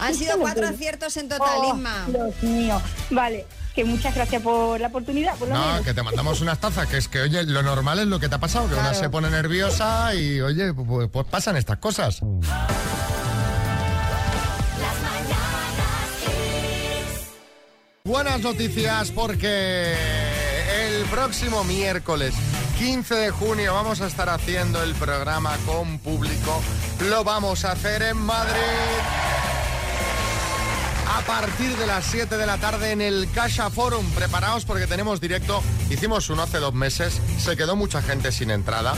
Han 0.00 0.14
sido 0.14 0.38
cuatro 0.38 0.66
aciertos 0.66 1.16
en 1.16 1.28
total, 1.28 1.48
Oh, 1.60 1.74
Inma. 1.76 2.04
Dios 2.08 2.42
mío. 2.42 2.80
Vale, 3.10 3.46
que 3.74 3.84
muchas 3.84 4.12
gracias 4.14 4.42
por 4.42 4.80
la 4.80 4.88
oportunidad. 4.88 5.36
Por 5.36 5.48
lo 5.48 5.54
No, 5.54 5.66
menos. 5.66 5.80
que 5.82 5.94
te 5.94 6.02
mandamos 6.02 6.40
unas 6.40 6.58
tazas, 6.58 6.88
que 6.88 6.96
es 6.96 7.06
que, 7.08 7.20
oye, 7.20 7.44
lo 7.44 7.62
normal 7.62 7.98
es 8.00 8.06
lo 8.06 8.18
que 8.18 8.28
te 8.28 8.34
ha 8.34 8.38
pasado, 8.40 8.68
que 8.68 8.74
una 8.74 8.92
se 8.94 9.08
pone 9.08 9.30
nerviosa 9.30 10.14
y, 10.14 10.40
oye, 10.40 10.74
pues, 10.74 11.08
pues 11.12 11.26
pasan 11.26 11.56
estas 11.56 11.78
cosas. 11.78 12.20
Buenas 18.04 18.40
noticias 18.40 19.10
porque 19.10 19.92
el 20.86 21.04
próximo 21.10 21.62
miércoles 21.64 22.32
15 22.78 23.12
de 23.12 23.30
junio 23.30 23.74
vamos 23.74 24.00
a 24.00 24.06
estar 24.06 24.28
haciendo 24.28 24.80
el 24.84 24.94
programa 24.94 25.56
con 25.66 25.98
público. 25.98 26.62
Lo 27.10 27.24
vamos 27.24 27.64
a 27.64 27.72
hacer 27.72 28.02
en 28.02 28.16
Madrid. 28.16 28.62
A 31.12 31.20
partir 31.22 31.76
de 31.76 31.86
las 31.88 32.04
7 32.04 32.36
de 32.36 32.46
la 32.46 32.56
tarde 32.58 32.92
en 32.92 33.00
el 33.00 33.28
Casha 33.32 33.68
Forum. 33.68 34.08
Preparaos 34.12 34.64
porque 34.64 34.86
tenemos 34.86 35.20
directo. 35.20 35.60
Hicimos 35.90 36.30
uno 36.30 36.42
hace 36.42 36.58
dos 36.58 36.72
meses. 36.72 37.20
Se 37.38 37.56
quedó 37.56 37.74
mucha 37.74 38.00
gente 38.00 38.30
sin 38.30 38.52
entrada. 38.52 38.94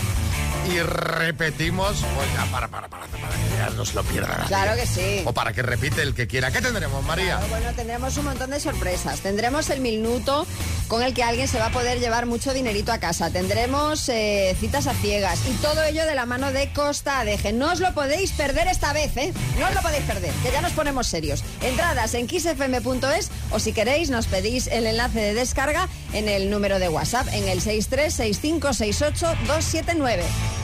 Y 0.68 0.81
repetimos. 0.81 2.05
Pues 2.14 2.29
ya, 2.35 2.44
para, 2.53 2.68
para, 2.68 2.88
para, 2.88 3.07
para 3.07 3.33
que 3.33 3.57
ya 3.57 3.70
no 3.70 3.85
se 3.85 3.94
lo 3.94 4.03
pierdan. 4.05 4.46
Claro 4.46 4.77
que 4.77 4.87
sí. 4.87 5.23
O 5.25 5.33
para 5.33 5.53
que 5.53 5.62
repite 5.62 6.03
el 6.03 6.14
que 6.14 6.27
quiera. 6.27 6.51
¿Qué 6.51 6.61
tendremos, 6.61 7.05
María? 7.05 7.38
Claro, 7.38 7.49
bueno, 7.49 7.73
tendremos 7.75 8.16
un 8.16 8.25
montón 8.27 8.51
de 8.51 8.61
sorpresas. 8.61 9.20
Tendremos 9.20 9.70
el 9.70 9.81
minuto 9.81 10.46
con 10.88 11.03
el 11.03 11.14
que 11.14 11.23
alguien 11.23 11.49
se 11.49 11.59
va 11.59 11.66
a 11.66 11.70
poder 11.70 12.01
llevar 12.01 12.27
mucho 12.27 12.53
dinerito 12.53 12.92
a 12.92 12.99
casa. 12.99 13.31
Tendremos 13.31 14.09
eh, 14.09 14.57
citas 14.59 14.87
a 14.87 14.94
ciegas 14.94 15.40
y 15.49 15.53
todo 15.55 15.83
ello 15.85 16.05
de 16.05 16.14
la 16.14 16.27
mano 16.27 16.53
de 16.53 16.73
Costa 16.73 17.20
Adeje. 17.20 17.53
No 17.53 17.73
os 17.73 17.81
lo 17.81 17.94
podéis 17.94 18.33
perder 18.33 18.68
esta 18.68 18.92
vez, 18.92 19.16
¿eh? 19.16 19.33
No 19.59 19.68
os 19.68 19.75
lo 19.75 19.83
podéis 19.83 20.05
perder, 20.05 20.33
que 20.42 20.51
ya 20.51 20.61
nos 20.61 20.73
ponemos 20.73 21.07
serios. 21.07 21.44
Entradas 21.62 22.14
en 22.14 22.27
kissfm.es 22.27 23.31
o 23.51 23.59
si 23.59 23.73
queréis 23.73 24.11
nos 24.11 24.27
pedís 24.27 24.66
el 24.66 24.87
enlace 24.87 25.20
de 25.20 25.35
descarga 25.35 25.88
en 26.12 26.29
el 26.29 26.51
número 26.51 26.79
de 26.79 26.88
WhatsApp 26.88 27.29
en 27.33 27.49
el 27.49 27.61
636568279. 27.61 30.20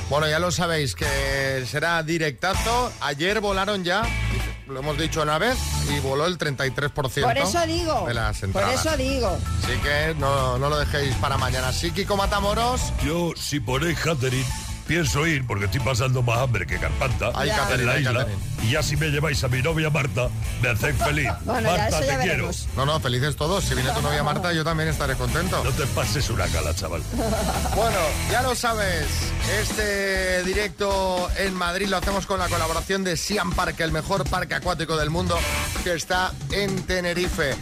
Bueno, 0.09 0.29
ya 0.29 0.38
lo 0.38 0.53
sabéis 0.53 0.95
que 0.95 1.64
será 1.69 2.03
directazo. 2.03 2.92
Ayer 3.01 3.40
volaron 3.40 3.83
ya, 3.83 4.03
lo 4.69 4.79
hemos 4.79 4.97
dicho 4.97 5.23
una 5.23 5.37
vez, 5.38 5.59
y 5.90 5.99
voló 5.99 6.27
el 6.27 6.38
33% 6.38 7.23
Por 7.23 7.37
eso 7.37 7.66
digo. 7.66 8.05
de 8.07 8.14
las 8.14 8.40
Por 8.40 8.62
eso 8.62 8.97
digo. 8.97 9.37
Así 9.64 9.73
que 9.83 10.14
no, 10.19 10.59
no 10.59 10.69
lo 10.69 10.79
dejéis 10.79 11.14
para 11.16 11.37
mañana. 11.38 11.73
Sí, 11.73 11.90
Kiko 11.90 12.16
Matamoros. 12.16 12.92
Yo, 13.05 13.33
si 13.37 13.59
ponéis 13.59 13.99
catering, 13.99 14.47
pienso 14.87 15.27
ir 15.27 15.46
porque 15.46 15.66
estoy 15.66 15.81
pasando 15.81 16.22
más 16.22 16.38
hambre 16.38 16.66
que 16.66 16.79
Carpanta 16.79 17.31
Hay 17.35 17.51
en 17.51 17.57
catering, 17.57 17.87
la 17.87 17.92
hay 17.92 18.03
isla. 18.03 18.27
Y 18.62 18.70
ya 18.70 18.83
si 18.83 18.96
me 18.96 19.09
lleváis 19.09 19.42
a 19.44 19.49
mi 19.49 19.62
novia 19.62 19.90
Marta, 19.90 20.29
me 20.62 20.70
hacéis 20.70 20.96
feliz. 21.05 21.29
Bueno, 21.44 21.70
ya, 21.70 21.77
Marta, 21.77 22.01
te 22.01 22.18
quiero. 22.18 22.51
No, 22.77 22.87
no, 22.87 23.01
felices 23.01 23.37
todos. 23.37 23.64
Si 23.64 23.75
viene 23.75 23.90
tu 23.90 24.03
novia 24.03 24.22
Marta, 24.22 24.53
yo 24.53 24.64
también 24.64 24.88
estaré 24.88 25.14
contento. 25.16 25.62
No 25.62 25.70
te 25.70 25.87
pases 25.87 26.31
una 26.31 26.46
cala, 26.46 26.75
chaval. 26.75 27.03
Bueno, 27.75 27.99
ya 28.31 28.42
lo 28.42 28.55
sabes, 28.55 29.07
este 29.61 30.42
directo 30.44 31.29
en 31.37 31.55
Madrid 31.55 31.88
lo 31.88 31.99
hacemos 31.99 32.27
con 32.27 32.38
la 32.38 32.49
colaboración 32.49 33.05
de 33.05 33.16
Siam 33.16 33.53
Park, 33.53 33.81
el 33.81 33.92
mejor 33.92 34.29
parque 34.29 34.55
acuático 34.55 34.96
del 34.96 35.11
mundo, 35.11 35.38
que 35.85 35.94
está 35.94 36.33
en 36.53 36.83
Tenerife. 36.87 37.55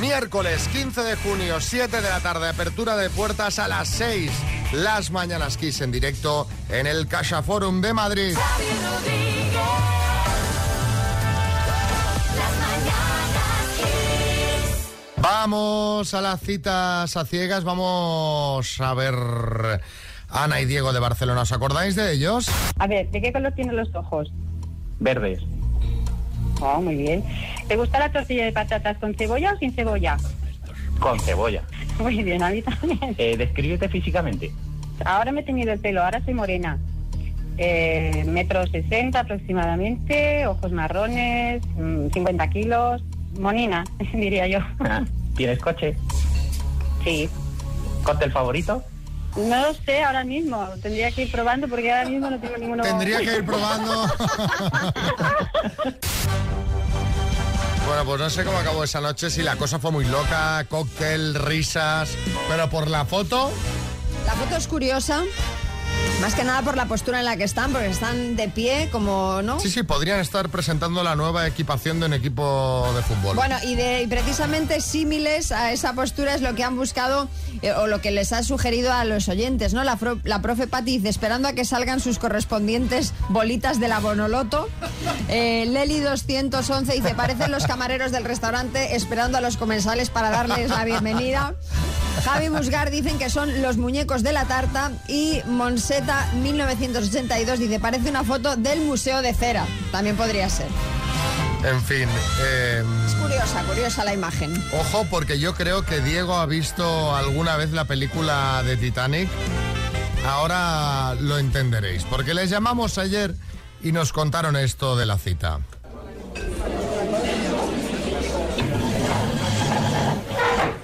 Miércoles 0.00 0.68
15 0.72 1.02
de 1.02 1.16
junio, 1.16 1.60
7 1.60 2.00
de 2.00 2.08
la 2.08 2.20
tarde, 2.20 2.48
apertura 2.48 2.96
de 2.96 3.10
puertas 3.10 3.58
a 3.58 3.66
las 3.66 3.88
6. 3.88 4.30
Las 4.72 5.10
mañanas 5.10 5.56
Kiss 5.56 5.80
en 5.80 5.90
directo 5.90 6.46
en 6.68 6.86
el 6.86 7.06
Caixa 7.06 7.42
Forum 7.42 7.80
de 7.80 7.94
Madrid. 7.94 8.36
Vamos 15.16 16.14
a 16.14 16.20
las 16.20 16.40
citas 16.40 17.16
a 17.16 17.24
ciegas, 17.24 17.64
vamos 17.64 18.80
a 18.80 18.94
ver 18.94 19.14
Ana 20.28 20.60
y 20.60 20.66
Diego 20.66 20.92
de 20.92 21.00
Barcelona. 21.00 21.42
¿Os 21.42 21.52
acordáis 21.52 21.96
de 21.96 22.12
ellos? 22.12 22.48
A 22.78 22.86
ver, 22.86 23.10
¿de 23.10 23.22
qué 23.22 23.32
color 23.32 23.52
tienen 23.52 23.76
los 23.76 23.94
ojos? 23.94 24.30
Verdes. 25.00 25.40
Oh, 26.60 26.80
muy 26.82 26.96
bien. 26.96 27.24
¿Te 27.68 27.76
gusta 27.76 27.98
la 27.98 28.12
tortilla 28.12 28.44
de 28.44 28.52
patatas 28.52 28.98
con 28.98 29.14
cebolla 29.14 29.54
o 29.54 29.58
sin 29.58 29.74
cebolla? 29.74 30.18
Con 30.98 31.18
cebolla. 31.20 31.62
Muy 31.98 32.22
bien, 32.22 32.42
a 32.42 32.50
mí 32.50 32.62
también. 32.62 33.14
Eh, 33.18 33.36
descríbete 33.36 33.88
físicamente. 33.88 34.52
Ahora 35.04 35.32
me 35.32 35.40
he 35.40 35.44
tenido 35.44 35.72
el 35.72 35.80
pelo, 35.80 36.02
ahora 36.02 36.22
soy 36.24 36.34
morena. 36.34 36.78
Eh, 37.56 38.24
metro 38.26 38.64
sesenta 38.68 39.20
aproximadamente, 39.20 40.46
ojos 40.46 40.70
marrones, 40.70 41.62
mm, 41.76 42.08
50 42.12 42.50
kilos, 42.50 43.02
monina, 43.38 43.84
diría 44.12 44.46
yo. 44.46 44.60
Ah, 44.80 45.04
¿Tienes 45.36 45.58
coche? 45.58 45.96
Sí. 47.04 47.28
¿Cóctel 48.04 48.30
favorito? 48.30 48.82
No 49.36 49.60
lo 49.60 49.74
sé 49.74 50.02
ahora 50.02 50.24
mismo, 50.24 50.66
tendría 50.82 51.10
que 51.10 51.22
ir 51.22 51.30
probando 51.30 51.68
porque 51.68 51.92
ahora 51.92 52.08
mismo 52.08 52.30
no 52.30 52.40
tengo 52.40 52.56
ninguno. 52.56 52.82
Tendría 52.82 53.18
que 53.18 53.36
ir 53.36 53.44
probando. 53.44 53.92
Bueno, 57.88 58.04
pues 58.04 58.20
no 58.20 58.28
sé 58.28 58.44
cómo 58.44 58.58
acabó 58.58 58.84
esa 58.84 59.00
noche, 59.00 59.30
si 59.30 59.42
la 59.42 59.56
cosa 59.56 59.78
fue 59.78 59.90
muy 59.90 60.04
loca, 60.04 60.62
cóctel, 60.68 61.34
risas, 61.34 62.10
pero 62.46 62.68
por 62.68 62.86
la 62.88 63.06
foto, 63.06 63.50
La 64.26 64.34
foto 64.34 64.56
es 64.56 64.68
curiosa, 64.68 65.24
más 66.20 66.34
que 66.34 66.42
nada 66.42 66.62
por 66.62 66.76
la 66.76 66.86
postura 66.86 67.20
en 67.20 67.24
la 67.24 67.36
que 67.36 67.44
están, 67.44 67.70
porque 67.72 67.86
están 67.88 68.34
de 68.34 68.48
pie 68.48 68.88
como, 68.90 69.40
¿no? 69.42 69.60
sí, 69.60 69.70
sí, 69.70 69.82
podrían 69.84 70.18
estar 70.18 70.48
presentando 70.48 71.02
la 71.04 71.14
nueva 71.14 71.46
equipación 71.46 72.00
de 72.00 72.06
un 72.06 72.12
equipo 72.12 72.88
de 72.96 73.02
fútbol. 73.02 73.36
Bueno, 73.36 73.56
y, 73.64 73.76
de, 73.76 74.02
y 74.02 74.06
precisamente 74.08 74.80
símiles 74.80 75.52
a 75.52 75.70
esa 75.72 75.92
postura 75.92 76.34
es 76.34 76.40
lo 76.42 76.54
que 76.56 76.64
han 76.64 76.76
buscado 76.76 77.28
eh, 77.62 77.70
o 77.72 77.86
lo 77.86 78.00
que 78.00 78.10
les 78.10 78.32
ha 78.32 78.42
sugerido 78.42 78.92
a 78.92 79.04
los 79.04 79.28
oyentes, 79.28 79.74
¿no? 79.74 79.84
La, 79.84 79.96
fro- 79.96 80.20
la 80.24 80.42
profe 80.42 80.66
Pati 80.66 80.98
dice, 80.98 81.08
esperando 81.08 81.46
a 81.48 81.52
que 81.52 81.64
salgan 81.64 82.00
sus 82.00 82.18
correspondientes 82.18 83.14
bolitas 83.28 83.78
de 83.78 83.86
la 83.88 84.00
Bonoloto. 84.00 84.68
Eh, 85.28 85.66
Leli 85.68 86.00
211 86.00 86.92
dice, 86.94 87.14
parecen 87.14 87.52
los 87.52 87.66
camareros 87.66 88.10
del 88.10 88.24
restaurante 88.24 88.96
esperando 88.96 89.38
a 89.38 89.40
los 89.40 89.56
comensales 89.56 90.10
para 90.10 90.30
darles 90.30 90.70
la 90.70 90.84
bienvenida. 90.84 91.54
Javi 92.24 92.48
Busgar 92.48 92.90
dicen 92.90 93.18
que 93.18 93.30
son 93.30 93.62
los 93.62 93.76
muñecos 93.76 94.22
de 94.22 94.32
la 94.32 94.44
tarta 94.44 94.90
y 95.06 95.40
Monseta 95.46 96.28
1982 96.42 97.58
dice, 97.58 97.80
parece 97.80 98.10
una 98.10 98.24
foto 98.24 98.56
del 98.56 98.80
Museo 98.80 99.22
de 99.22 99.34
Cera. 99.34 99.66
También 99.92 100.16
podría 100.16 100.48
ser. 100.48 100.66
En 101.64 101.80
fin, 101.82 102.08
eh, 102.40 102.84
Es 103.06 103.14
curiosa, 103.14 103.62
curiosa 103.64 104.04
la 104.04 104.14
imagen. 104.14 104.54
ojo 104.72 105.04
porque 105.10 105.38
yo 105.40 105.54
creo 105.54 105.84
que 105.84 106.00
Diego 106.00 106.34
ha 106.36 106.46
visto 106.46 107.14
alguna 107.16 107.56
vez 107.56 107.72
la 107.72 107.84
película 107.84 108.62
de 108.64 108.76
Titanic. 108.76 109.28
Ahora 110.26 111.14
lo 111.20 111.38
entenderéis, 111.38 112.04
porque 112.04 112.34
les 112.34 112.50
llamamos 112.50 112.98
ayer 112.98 113.34
y 113.82 113.92
nos 113.92 114.12
contaron 114.12 114.56
esto 114.56 114.96
de 114.96 115.06
la 115.06 115.18
cita. 115.18 115.60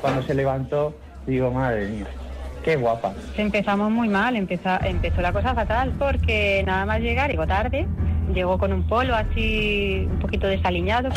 Cuando 0.01 0.27
se 0.27 0.35
levantó, 0.35 0.95
digo, 1.27 1.51
madre 1.51 1.89
mía, 1.89 2.07
qué 2.63 2.77
guapa. 2.77 3.13
Empezamos 3.37 3.91
muy 3.91 4.09
mal, 4.09 4.37
empezó, 4.37 4.71
empezó 4.83 5.21
la 5.21 5.33
cosa 5.33 5.55
fatal 5.55 5.93
porque 5.99 6.63
nada 6.67 6.87
más 6.87 7.01
llegar, 7.01 7.31
llegó 7.31 7.47
tarde, 7.47 7.87
llegó 8.33 8.59
con 8.59 8.73
un 8.73 8.87
polo 8.87 9.15
así 9.15 10.07
un 10.11 10.19
poquito 10.19 10.47
desaliñado. 10.47 11.11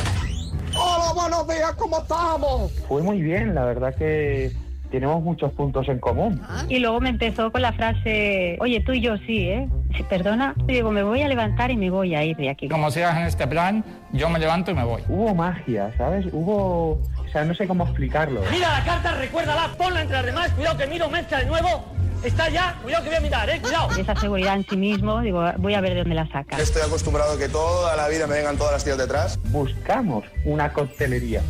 Hola, 0.75 1.13
buenos 1.13 1.47
días, 1.47 1.73
¿cómo 1.73 1.99
estamos? 1.99 2.71
Fue 2.87 3.01
muy 3.01 3.21
bien, 3.21 3.55
la 3.55 3.65
verdad 3.65 3.95
que 3.95 4.51
tenemos 4.91 5.21
muchos 5.21 5.51
puntos 5.53 5.87
en 5.89 5.99
común. 5.99 6.41
Y 6.69 6.79
luego 6.79 6.99
me 6.99 7.09
empezó 7.09 7.51
con 7.51 7.61
la 7.61 7.73
frase, 7.73 8.57
oye, 8.59 8.79
tú 8.81 8.93
y 8.93 9.01
yo 9.01 9.17
sí, 9.17 9.49
¿eh? 9.49 9.67
Perdona, 10.09 10.53
y 10.67 10.73
digo, 10.73 10.91
me 10.91 11.01
voy 11.03 11.23
a 11.23 11.27
levantar 11.27 11.71
y 11.71 11.77
me 11.77 11.89
voy 11.89 12.13
a 12.13 12.23
ir 12.23 12.37
de 12.37 12.49
aquí. 12.49 12.69
Como 12.69 12.91
sigas 12.91 13.17
en 13.17 13.23
este 13.23 13.47
plan, 13.47 13.83
yo 14.11 14.29
me 14.29 14.37
levanto 14.37 14.71
y 14.71 14.75
me 14.75 14.83
voy. 14.83 15.01
Hubo 15.09 15.33
magia, 15.33 15.91
¿sabes? 15.97 16.27
Hubo... 16.31 17.01
O 17.27 17.31
sea, 17.31 17.43
no 17.43 17.53
sé 17.53 17.67
cómo 17.67 17.83
explicarlo. 17.83 18.41
Mira 18.51 18.79
la 18.79 18.85
carta, 18.85 19.13
recuérdala, 19.15 19.69
ponla 19.77 20.01
entre 20.01 20.17
las 20.17 20.25
demás. 20.25 20.51
Cuidado 20.51 20.77
que 20.77 20.87
miro, 20.87 21.09
mezcla 21.09 21.39
de 21.39 21.45
nuevo. 21.45 21.85
Está 22.23 22.49
ya, 22.49 22.79
cuidado 22.81 23.03
que 23.03 23.09
voy 23.09 23.17
a 23.17 23.21
mirar, 23.21 23.49
eh, 23.49 23.59
cuidado. 23.61 23.89
Esa 23.95 24.15
seguridad 24.15 24.55
en 24.55 24.65
sí 24.65 24.75
mismo, 24.75 25.21
digo, 25.21 25.43
voy 25.57 25.75
a 25.75 25.81
ver 25.81 25.93
de 25.93 25.99
dónde 25.99 26.15
la 26.15 26.27
saca. 26.27 26.57
Estoy 26.57 26.81
acostumbrado 26.81 27.33
a 27.33 27.37
que 27.37 27.47
toda 27.47 27.95
la 27.95 28.07
vida 28.07 28.25
me 28.25 28.35
vengan 28.35 28.57
todas 28.57 28.73
las 28.73 28.83
tías 28.83 28.97
detrás. 28.97 29.39
Buscamos 29.49 30.25
una 30.45 30.73
coctelería 30.73 31.41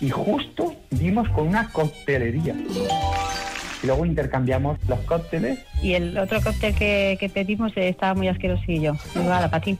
y 0.00 0.10
justo 0.10 0.74
dimos 0.90 1.28
con 1.28 1.46
una 1.46 1.70
coctelería. 1.70 2.54
Y 3.82 3.86
luego 3.86 4.04
intercambiamos 4.04 4.78
los 4.88 4.98
cócteles. 5.00 5.60
Y 5.80 5.94
el 5.94 6.18
otro 6.18 6.40
cóctel 6.42 6.74
que, 6.74 7.16
que 7.20 7.28
pedimos 7.28 7.72
eh, 7.76 7.88
estaba 7.88 8.14
muy 8.14 8.26
asquerosillo. 8.28 8.94
Digo, 9.14 9.32
ala, 9.32 9.48
para 9.48 9.62
ti. 9.62 9.78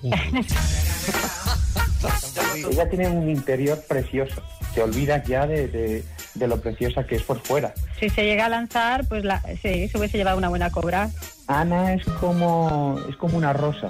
Ella 2.70 2.88
tiene 2.88 3.08
un 3.08 3.28
interior 3.28 3.82
precioso. 3.88 4.42
Te 4.76 4.82
olvidas 4.82 5.26
ya 5.26 5.46
de, 5.46 5.66
de- 5.68 6.04
de 6.34 6.46
lo 6.46 6.60
preciosa 6.60 7.04
que 7.06 7.16
es 7.16 7.22
por 7.22 7.40
fuera. 7.40 7.72
si 7.98 8.10
se 8.10 8.22
llega 8.24 8.44
a 8.44 8.48
lanzar, 8.50 9.06
pues 9.08 9.24
la, 9.24 9.40
sí, 9.62 9.88
se 9.88 9.96
hubiese 9.96 10.18
llevado 10.18 10.36
una 10.36 10.50
buena 10.50 10.70
cobra. 10.70 11.08
Ana 11.46 11.94
es 11.94 12.04
como, 12.20 13.00
es 13.08 13.16
como 13.16 13.38
una 13.38 13.54
rosa. 13.54 13.88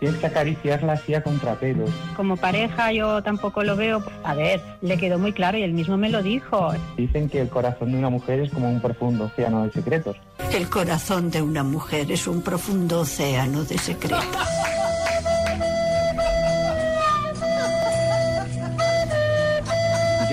Tienes 0.00 0.18
que 0.18 0.26
acariciarla 0.26 0.94
así 0.94 1.14
a 1.14 1.22
contrapelos. 1.22 1.90
Como 2.16 2.38
pareja 2.38 2.92
yo 2.92 3.22
tampoco 3.22 3.62
lo 3.62 3.76
veo. 3.76 4.02
A 4.24 4.32
ver, 4.34 4.60
le 4.80 4.96
quedó 4.96 5.18
muy 5.18 5.32
claro 5.34 5.58
y 5.58 5.62
él 5.64 5.74
mismo 5.74 5.98
me 5.98 6.08
lo 6.08 6.22
dijo. 6.22 6.72
Dicen 6.96 7.28
que 7.28 7.42
el 7.42 7.50
corazón 7.50 7.92
de 7.92 7.98
una 7.98 8.08
mujer 8.08 8.40
es 8.40 8.50
como 8.50 8.70
un 8.70 8.80
profundo 8.80 9.24
océano 9.26 9.64
de 9.66 9.70
secretos. 9.72 10.16
El 10.52 10.68
corazón 10.70 11.30
de 11.30 11.42
una 11.42 11.62
mujer 11.62 12.10
es 12.10 12.26
un 12.26 12.40
profundo 12.42 13.00
océano 13.00 13.64
de 13.64 13.76
secretos. 13.76 14.24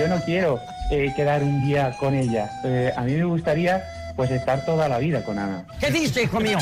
Yo 0.00 0.08
no 0.08 0.18
quiero 0.22 0.58
eh, 0.90 1.12
quedar 1.14 1.42
un 1.42 1.62
día 1.62 1.94
con 2.00 2.14
ella. 2.14 2.50
Eh, 2.64 2.90
a 2.96 3.02
mí 3.02 3.12
me 3.12 3.24
gustaría 3.24 3.84
pues 4.16 4.30
estar 4.30 4.64
toda 4.64 4.88
la 4.88 4.96
vida 4.98 5.22
con 5.22 5.38
Ana. 5.38 5.66
¿Qué 5.78 5.90
dice, 5.90 6.22
hijo 6.22 6.40
mío? 6.40 6.56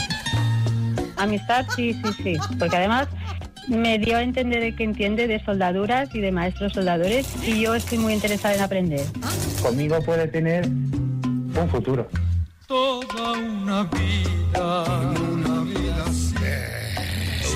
Amistad, 1.17 1.65
sí, 1.77 1.95
sí, 1.95 2.13
sí. 2.21 2.37
Porque 2.59 2.77
además 2.77 3.07
me 3.69 4.01
dio 4.01 4.17
a 4.17 4.23
entender 4.23 4.61
de 4.61 4.75
que 4.75 4.83
entiende 4.83 5.29
de 5.29 5.39
soldaduras 5.45 6.13
y 6.17 6.21
de 6.21 6.33
maestros 6.33 6.73
soldadores 6.73 7.29
y 7.47 7.61
yo 7.61 7.77
estoy 7.77 7.99
muy 7.99 8.13
interesada 8.13 8.57
en 8.57 8.61
aprender. 8.61 9.07
Conmigo 9.63 10.03
puede 10.03 10.27
tener 10.27 10.67
un 10.67 11.69
futuro. 11.71 12.09
Toda 12.67 13.35
una 13.35 13.85
vida. 13.85 15.18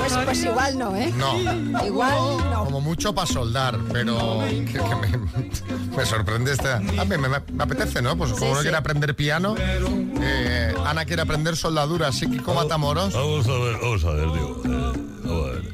Pues, 0.08 0.24
pues 0.24 0.44
igual 0.44 0.78
no, 0.78 0.96
¿eh? 0.96 1.12
No. 1.16 1.84
Igual 1.86 2.14
no. 2.50 2.64
Como 2.64 2.80
mucho 2.80 3.14
para 3.14 3.26
soldar, 3.26 3.78
pero 3.92 4.40
que- 4.48 4.64
que 4.72 4.78
me, 4.78 5.96
me 5.96 6.06
sorprende 6.06 6.52
esta. 6.52 6.76
A 6.76 6.80
mí 6.80 7.16
me, 7.18 7.28
me 7.28 7.62
apetece, 7.62 8.02
¿no? 8.02 8.16
Pues 8.16 8.30
como 8.32 8.42
Sí, 8.44 8.46
uno 8.50 8.56
sí. 8.58 8.62
quiere 8.62 8.76
aprender 8.76 9.14
piano, 9.14 9.54
eh, 9.58 10.74
Ana 10.84 11.04
quiere 11.04 11.22
aprender 11.22 11.56
soldadura, 11.56 12.08
así 12.08 12.28
que 12.30 12.38
como 12.38 12.62
Matamoros. 12.62 13.14
Vamos 13.14 13.46
a 13.46 13.52
ver, 13.52 13.76
vamos 13.80 14.04
a 14.04 14.10
ver, 14.10 14.32
digo. 14.32 14.62
eh, 14.64 14.92
vamos 15.24 15.46
a 15.46 15.50
ver. 15.52 15.72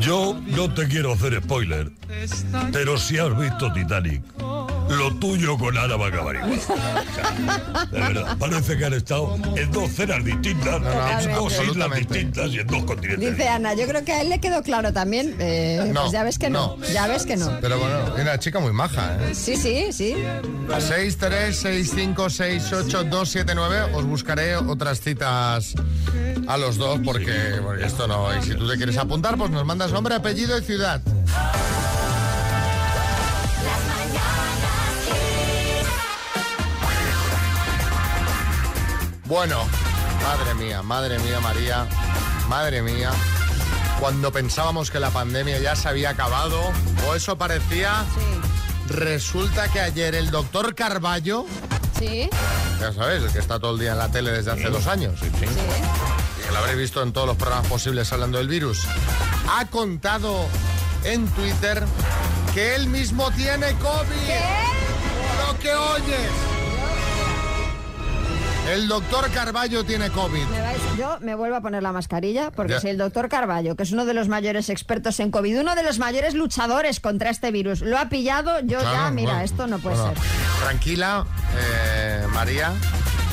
Yo 0.00 0.36
no 0.46 0.72
te 0.72 0.88
quiero 0.88 1.12
hacer 1.12 1.40
spoiler, 1.42 1.92
pero 2.72 2.98
si 2.98 3.18
has 3.18 3.36
visto 3.38 3.72
Titanic, 3.72 4.22
lo 4.96 5.14
tuyo 5.16 5.56
con 5.58 5.76
Ana 5.76 5.96
va 5.96 6.06
a 6.06 6.08
acabar 6.08 6.36
igual. 6.36 6.60
De 7.90 8.00
verdad, 8.00 8.36
parece 8.38 8.76
que 8.76 8.84
han 8.84 8.92
estado 8.94 9.36
en 9.56 9.70
dos 9.72 9.90
cenas 9.92 10.24
distintas, 10.24 10.82
en 11.24 11.34
dos 11.34 11.52
islas 11.68 11.94
distintas 11.94 12.50
y 12.50 12.58
en 12.60 12.66
dos 12.66 12.84
continentes. 12.84 13.30
Dice 13.30 13.48
Ana, 13.48 13.74
yo 13.74 13.86
creo 13.86 14.04
que 14.04 14.12
a 14.12 14.20
él 14.22 14.28
le 14.28 14.40
quedó 14.40 14.62
claro 14.62 14.92
también. 14.92 15.34
eh, 15.38 15.90
No, 15.92 16.00
pues 16.02 16.12
ya 16.12 16.22
ves 16.24 16.38
que 16.38 16.50
no. 16.50 16.76
no. 16.78 16.86
Ya 16.92 17.06
ves 17.06 17.24
que 17.26 17.36
no. 17.36 17.58
Pero 17.60 17.78
bueno, 17.78 18.14
es 18.16 18.22
una 18.22 18.38
chica 18.38 18.60
muy 18.60 18.72
maja, 18.72 19.16
¿eh? 19.20 19.34
Sí, 19.34 19.56
sí, 19.56 19.92
sí. 19.92 20.14
6, 20.78 21.16
3, 21.18 21.56
6, 21.56 21.92
5, 21.94 22.30
6, 22.30 22.72
8, 22.72 23.04
2, 23.04 23.28
7, 23.28 23.52
9. 23.54 23.94
Os 23.94 24.04
buscaré 24.04 24.56
otras 24.56 25.00
citas 25.00 25.74
a 26.46 26.56
los 26.58 26.76
dos 26.76 27.00
porque, 27.04 27.32
porque 27.62 27.84
esto 27.86 28.06
no. 28.06 28.36
Y 28.38 28.42
si 28.42 28.54
tú 28.54 28.68
te 28.68 28.76
quieres 28.76 28.96
apuntar, 28.96 29.36
pues 29.36 29.50
nos 29.50 29.64
mandas 29.64 29.92
nombre, 29.92 30.14
apellido 30.14 30.58
y 30.58 30.62
ciudad. 30.62 31.00
Bueno, 39.32 39.64
madre 40.22 40.52
mía, 40.62 40.82
madre 40.82 41.18
mía, 41.20 41.40
María, 41.40 41.86
madre 42.50 42.82
mía. 42.82 43.10
Cuando 43.98 44.30
pensábamos 44.30 44.90
que 44.90 45.00
la 45.00 45.08
pandemia 45.08 45.58
ya 45.58 45.74
se 45.74 45.88
había 45.88 46.10
acabado, 46.10 46.60
o 47.08 47.14
eso 47.14 47.38
parecía, 47.38 48.04
resulta 48.88 49.68
que 49.72 49.80
ayer 49.80 50.14
el 50.16 50.30
doctor 50.30 50.74
Carballo, 50.74 51.46
Sí. 51.98 52.28
ya 52.78 52.92
sabes, 52.92 53.22
el 53.22 53.32
que 53.32 53.38
está 53.38 53.58
todo 53.58 53.72
el 53.72 53.80
día 53.80 53.92
en 53.92 53.98
la 53.98 54.10
tele 54.10 54.32
desde 54.32 54.50
hace 54.50 54.68
dos 54.68 54.86
años, 54.86 55.18
y 55.22 55.30
que 55.30 55.46
lo 56.52 56.58
habréis 56.58 56.76
visto 56.76 57.02
en 57.02 57.14
todos 57.14 57.26
los 57.26 57.38
programas 57.38 57.68
posibles 57.68 58.12
hablando 58.12 58.36
del 58.36 58.48
virus, 58.48 58.80
ha 59.50 59.64
contado 59.68 60.46
en 61.04 61.26
Twitter 61.28 61.82
que 62.52 62.74
él 62.74 62.86
mismo 62.86 63.30
tiene 63.30 63.72
COVID. 63.78 65.48
Lo 65.48 65.58
que 65.58 65.74
oyes. 65.74 66.51
El 68.70 68.86
doctor 68.88 69.28
Carballo 69.32 69.84
tiene 69.84 70.08
COVID. 70.10 70.44
Me 70.46 70.60
vais- 70.62 70.96
yo 70.96 71.18
me 71.20 71.34
vuelvo 71.34 71.56
a 71.56 71.60
poner 71.60 71.82
la 71.82 71.92
mascarilla 71.92 72.50
porque 72.52 72.74
Ya. 72.74 72.80
si 72.80 72.88
el 72.88 72.96
doctor 72.96 73.28
Carballo, 73.28 73.74
que 73.76 73.82
es 73.82 73.90
uno 73.92 74.04
de 74.04 74.14
los 74.14 74.28
mayores 74.28 74.70
expertos 74.70 75.18
en 75.20 75.30
COVID, 75.30 75.60
uno 75.60 75.74
de 75.74 75.82
los 75.82 75.98
mayores 75.98 76.34
luchadores 76.34 77.00
contra 77.00 77.30
este 77.30 77.50
virus, 77.50 77.80
lo 77.82 77.98
ha 77.98 78.08
pillado, 78.08 78.60
yo 78.60 78.80
ya, 78.80 79.10
mira, 79.10 79.32
bueno, 79.32 79.44
esto 79.44 79.66
no 79.66 79.78
puede 79.80 79.96
bueno, 79.96 80.14
ser. 80.14 80.22
Tranquila, 80.62 81.26
eh, 81.58 82.24
María, 82.32 82.72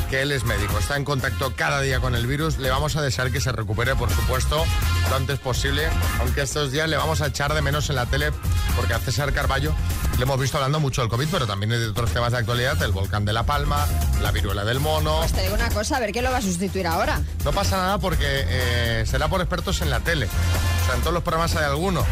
que 0.09 0.21
él 0.21 0.31
es 0.31 0.43
médico, 0.43 0.79
está 0.79 0.97
en 0.97 1.05
contacto 1.05 1.53
cada 1.55 1.81
día 1.81 1.99
con 1.99 2.15
el 2.15 2.25
virus. 2.25 2.57
Le 2.57 2.69
vamos 2.69 2.95
a 2.95 3.01
desear 3.01 3.31
que 3.31 3.39
se 3.39 3.51
recupere, 3.51 3.95
por 3.95 4.09
supuesto, 4.09 4.65
lo 5.09 5.15
antes 5.15 5.39
posible. 5.39 5.87
Aunque 6.19 6.41
estos 6.41 6.71
días 6.71 6.89
le 6.89 6.97
vamos 6.97 7.21
a 7.21 7.27
echar 7.27 7.53
de 7.53 7.61
menos 7.61 7.89
en 7.89 7.95
la 7.95 8.05
tele, 8.05 8.31
porque 8.75 8.93
a 8.93 8.99
César 8.99 9.31
Carballo 9.33 9.73
le 10.17 10.23
hemos 10.23 10.39
visto 10.39 10.57
hablando 10.57 10.79
mucho 10.79 11.01
del 11.01 11.09
COVID, 11.09 11.27
pero 11.31 11.47
también 11.47 11.69
de 11.69 11.87
otros 11.87 12.11
temas 12.11 12.31
de 12.31 12.39
actualidad, 12.39 12.81
el 12.81 12.91
volcán 12.91 13.23
de 13.23 13.33
La 13.33 13.43
Palma, 13.43 13.87
la 14.21 14.31
viruela 14.31 14.65
del 14.65 14.79
mono. 14.79 15.19
Pues 15.19 15.33
te 15.33 15.43
digo 15.43 15.53
una 15.53 15.69
cosa, 15.69 15.97
a 15.97 15.99
ver 15.99 16.11
qué 16.11 16.21
lo 16.21 16.31
va 16.31 16.37
a 16.37 16.41
sustituir 16.41 16.87
ahora. 16.87 17.21
No 17.45 17.51
pasa 17.51 17.77
nada 17.77 17.99
porque 17.99 18.25
eh, 18.25 19.03
será 19.05 19.27
por 19.27 19.41
expertos 19.41 19.81
en 19.81 19.89
la 19.89 19.99
tele. 19.99 20.25
O 20.25 20.85
sea, 20.85 20.95
en 20.95 21.01
todos 21.01 21.13
los 21.13 21.23
programas 21.23 21.55
hay 21.55 21.65
alguno. 21.65 22.03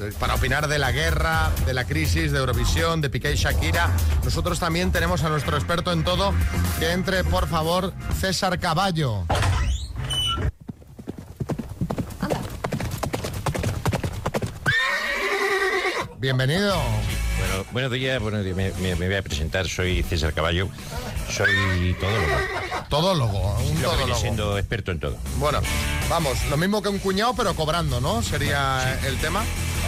Eh, 0.00 0.12
Para 0.18 0.34
opinar 0.34 0.68
de 0.68 0.78
la 0.78 0.92
guerra, 0.92 1.50
de 1.66 1.74
la 1.74 1.84
crisis, 1.84 2.30
de 2.32 2.38
Eurovisión, 2.38 3.00
de 3.00 3.10
Piqué 3.10 3.32
y 3.32 3.36
Shakira. 3.36 3.90
Nosotros 4.24 4.58
también 4.60 4.92
tenemos 4.92 5.22
a 5.24 5.28
nuestro 5.28 5.56
experto 5.56 5.92
en 5.92 6.04
todo. 6.04 6.32
Que 6.78 6.92
entre, 6.92 7.24
por 7.24 7.48
favor, 7.48 7.92
César 8.20 8.58
Caballo. 8.58 9.24
Bienvenido. 16.18 16.74
Bueno, 17.38 17.64
buenos 17.72 17.92
días, 17.92 18.20
buenos 18.20 18.44
días. 18.44 18.56
Me, 18.56 18.72
me- 18.72 18.96
me 18.96 19.06
voy 19.06 19.16
a 19.16 19.22
presentar, 19.22 19.68
soy 19.68 20.02
César 20.02 20.32
Caballo, 20.32 20.68
soy 21.30 21.94
todólogo. 22.00 22.36
Todólogo, 22.88 23.56
un 23.58 23.64
viene 23.74 23.82
todólogo. 23.82 24.20
siendo 24.20 24.58
experto 24.58 24.90
en 24.90 24.98
todo. 25.00 25.16
Bueno, 25.38 25.60
vamos, 26.08 26.44
lo 26.50 26.56
mismo 26.56 26.82
que 26.82 26.88
un 26.88 26.98
cuñado, 26.98 27.34
pero 27.36 27.54
cobrando, 27.54 28.00
¿no? 28.00 28.22
Sería 28.22 28.98
el 29.06 29.16
tema. 29.18 29.44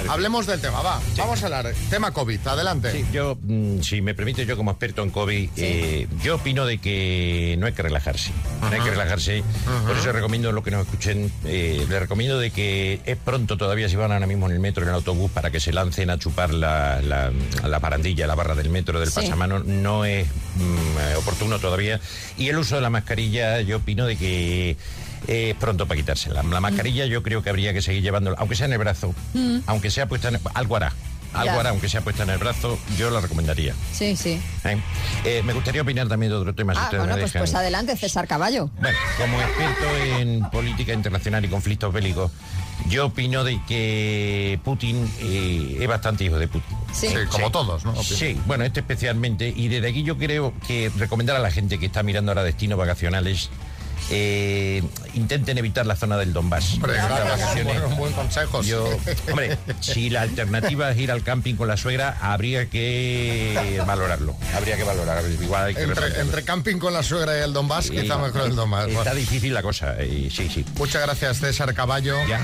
Hablemos 0.09 0.47
del 0.47 0.61
tema, 0.61 0.81
va. 0.83 1.01
Vamos 1.17 1.43
a 1.43 1.47
hablar. 1.47 1.73
Tema 1.89 2.11
COVID, 2.13 2.47
adelante. 2.47 2.93
Sí, 2.93 3.05
yo, 3.13 3.37
mm, 3.43 3.81
si 3.81 4.01
me 4.01 4.15
permite, 4.15 4.47
yo 4.47 4.57
como 4.57 4.71
experto 4.71 5.03
en 5.03 5.11
COVID, 5.11 5.51
eh, 5.57 6.07
yo 6.23 6.37
opino 6.37 6.65
de 6.67 6.79
que 6.79 7.57
no 7.59 7.67
hay 7.67 7.73
que 7.73 7.83
relajarse. 7.83 8.33
No 8.61 8.69
hay 8.69 8.81
que 8.81 8.91
relajarse. 8.91 9.43
Por 9.87 9.97
eso 9.97 10.13
recomiendo 10.13 10.53
lo 10.53 10.63
que 10.63 10.71
nos 10.71 10.87
escuchen. 10.87 11.31
eh, 11.45 11.85
les 11.89 12.01
recomiendo 12.01 12.39
de 12.39 12.51
que 12.51 13.01
es 13.05 13.17
pronto 13.17 13.57
todavía 13.57 13.89
si 13.89 13.97
van 13.97 14.13
ahora 14.13 14.27
mismo 14.27 14.47
en 14.47 14.53
el 14.53 14.61
metro, 14.61 14.83
en 14.83 14.89
el 14.91 14.95
autobús, 14.95 15.31
para 15.31 15.51
que 15.51 15.61
se 15.61 15.73
lancen 15.73 16.11
a 16.11 16.19
chupar 16.19 16.53
la, 16.55 17.01
la, 17.03 17.31
la 17.67 17.79
barandilla, 17.79 18.27
la 18.27 18.35
barra 18.35 18.55
del 18.55 18.71
metro, 18.71 19.01
del 19.01 19.11
pasamano. 19.11 19.59
No 19.61 20.05
es 20.05 20.27
mm, 20.27 20.99
eh, 20.99 21.15
oportuno 21.17 21.59
todavía. 21.59 22.01
Y 22.37 22.49
el 22.49 22.59
uso 22.59 22.77
de 22.77 22.81
la 22.83 22.91
mascarilla, 22.91 23.61
yo 23.61 23.79
opino 23.79 24.07
de 24.07 24.17
que 24.17 24.77
es 25.31 25.55
pronto 25.55 25.87
para 25.87 25.97
quitársela. 26.01 26.43
La 26.43 26.61
mascarilla 26.61 27.07
yo 27.07 27.23
creo 27.23 27.41
que 27.43 27.51
habría 27.51 27.73
que 27.73 27.83
seguir 27.83 28.03
llevándola, 28.03 28.37
aunque 28.41 28.57
sea 28.57 28.67
en 28.67 28.73
el 28.73 28.79
brazo, 28.79 29.15
Mm. 29.35 29.59
aunque 29.67 29.91
sea 29.91 30.07
puesta 30.07 30.29
en 30.29 30.41
algo 30.55 30.77
hará. 30.77 30.93
Algo 31.33 31.45
Ya. 31.55 31.61
hará, 31.61 31.71
aunque 31.71 31.89
sea 31.89 32.01
puesta 32.01 32.25
en 32.25 32.31
el 32.31 32.39
brazo, 32.39 32.77
yo 32.99 33.09
la 33.11 33.21
recomendaría. 33.21 33.73
Sí, 33.93 34.17
sí. 34.17 34.41
¿eh? 34.65 34.77
Eh, 35.25 35.43
me 35.45 35.53
gustaría 35.53 35.83
opinar 35.83 36.09
también 36.09 36.33
de 36.33 36.37
otro 36.39 36.53
tema, 36.57 36.75
si 36.75 36.81
Ah, 36.81 36.85
ustedes 36.87 37.01
bueno, 37.03 37.15
me 37.15 37.21
pues, 37.21 37.33
dejan. 37.33 37.43
pues 37.47 37.55
adelante, 37.55 37.97
César 37.97 38.27
Caballo. 38.27 38.69
Bueno, 38.81 38.99
como 39.17 39.41
experto 39.41 39.85
en 40.19 40.51
política 40.51 40.93
internacional 40.93 41.45
y 41.45 41.49
conflictos 41.49 41.93
bélicos, 41.93 42.33
yo 42.89 43.07
opino 43.07 43.45
de 43.45 43.61
que 43.69 44.59
Putin 44.65 45.09
eh, 45.21 45.77
es 45.81 45.87
bastante 45.87 46.25
hijo 46.25 46.37
de 46.37 46.49
Putin. 46.49 46.77
Sí. 46.93 47.07
Sí, 47.07 47.15
como 47.31 47.53
todos, 47.53 47.85
¿no? 47.85 47.95
Sí, 48.03 48.37
bueno, 48.47 48.65
este 48.65 48.81
especialmente. 48.81 49.53
Y 49.55 49.69
desde 49.69 49.89
aquí 49.91 50.03
yo 50.03 50.19
creo 50.19 50.53
que 50.67 50.91
recomendar 50.99 51.37
a 51.37 51.39
la 51.39 51.53
gente 51.53 51.79
que 51.79 51.87
está 51.87 52.03
mirando 52.03 52.33
ahora 52.33 52.43
destinos 52.43 52.77
vacacionales, 52.77 53.51
eh, 54.11 54.83
intenten 55.15 55.57
evitar 55.59 55.87
la 55.87 55.97
zona 55.97 56.17
del 56.17 56.33
Donbass. 56.33 56.75
Hombre, 56.75 56.95
vacaciones. 56.99 57.83
un 57.87 57.97
buen 57.97 58.13
consejo. 58.13 58.63
Yo, 58.63 58.89
hombre, 59.29 59.57
si 59.81 60.11
la 60.11 60.23
alternativa 60.23 60.91
es 60.91 60.99
ir 60.99 61.11
al 61.11 61.23
camping 61.23 61.55
con 61.55 61.69
la 61.69 61.77
suegra, 61.77 62.17
habría 62.21 62.69
que 62.69 63.81
valorarlo. 63.87 64.37
Habría 64.55 64.77
que 64.77 64.85
valorarlo. 64.85 65.29
Igual 65.43 65.67
hay 65.67 65.75
que 65.75 65.83
Entre, 65.83 66.43
camping 66.45 66.79
con 66.79 66.93
la 66.93 67.03
suegra 67.03 67.39
y 67.39 67.43
el 67.43 67.53
Donbass, 67.53 67.87
Sí, 67.87 67.93
quizá 67.97 68.19
mejor 68.19 68.43
el 68.43 68.57
Donbass. 68.57 68.89
Está 68.89 69.03
Bueno. 69.03 69.15
difícil 69.15 69.55
la 69.55 69.63
cosa, 69.63 70.03
y 70.03 70.31
sí, 70.31 70.49
sí. 70.53 70.65
Muchas 70.77 71.03
gracias, 71.03 71.39
César 71.39 71.73
Caballo. 71.75 72.17
Ya. 72.29 72.41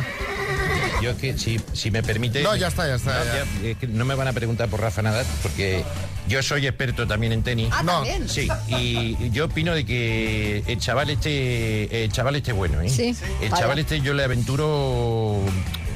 Yo 1.02 1.10
es 1.10 1.16
que, 1.16 1.36
si, 1.36 1.60
si 1.74 1.90
me 1.90 2.02
permite... 2.02 2.42
No, 2.42 2.56
ya 2.56 2.68
está, 2.68 2.86
ya 2.86 2.94
está, 2.94 3.18
No, 3.18 3.24
ya. 3.26 3.44
ya, 3.62 3.68
es 3.68 3.76
que 3.76 3.86
no 3.86 4.04
me 4.04 4.14
van 4.14 4.28
a 4.28 4.32
preguntar 4.32 4.68
por 4.68 4.80
Rafa 4.80 5.02
Nadal, 5.02 5.26
porque 5.42 5.84
yo 6.28 6.42
soy 6.42 6.66
experto 6.66 7.06
también 7.06 7.32
en 7.32 7.42
tenis. 7.42 7.68
Ah, 7.72 7.82
no, 7.82 7.92
¿también? 7.92 8.28
Sí, 8.28 8.48
y 8.68 9.30
yo 9.30 9.46
opino 9.46 9.74
de 9.74 9.84
que 9.84 10.62
el 10.66 10.78
chaval 10.78 11.10
este, 11.10 12.04
el 12.04 12.12
chaval 12.12 12.36
este 12.36 12.52
bueno, 12.52 12.80
¿eh? 12.80 12.88
Sí, 12.88 13.14
El 13.40 13.50
vaya. 13.50 13.62
chaval 13.62 13.78
este 13.78 14.00
yo 14.00 14.12
le 14.14 14.24
aventuro... 14.24 15.40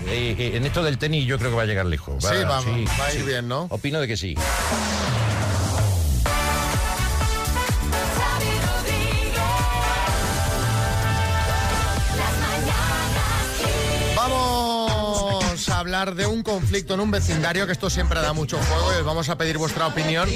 eh, 0.08 0.34
eh, 0.38 0.52
en 0.56 0.64
esto 0.66 0.82
del 0.82 0.98
tenis 0.98 1.26
yo 1.26 1.38
creo 1.38 1.50
que 1.50 1.56
va 1.56 1.62
a 1.62 1.66
llegar 1.66 1.86
lejos. 1.86 2.22
Sí, 2.22 2.34
va- 2.44 2.60
va 2.60 3.06
a 3.06 3.14
ir 3.14 3.24
bien, 3.24 3.48
¿no? 3.48 3.66
Opino 3.70 4.00
de 4.00 4.08
que 4.08 4.16
sí. 4.16 4.34
Hablar 15.90 16.14
de 16.14 16.24
un 16.24 16.44
conflicto 16.44 16.94
en 16.94 17.00
un 17.00 17.10
vecindario, 17.10 17.66
que 17.66 17.72
esto 17.72 17.90
siempre 17.90 18.20
da 18.20 18.32
mucho 18.32 18.58
juego 18.58 18.92
y 18.92 19.00
os 19.00 19.04
vamos 19.04 19.28
a 19.28 19.36
pedir 19.36 19.58
vuestra 19.58 19.88
opinión. 19.88 20.28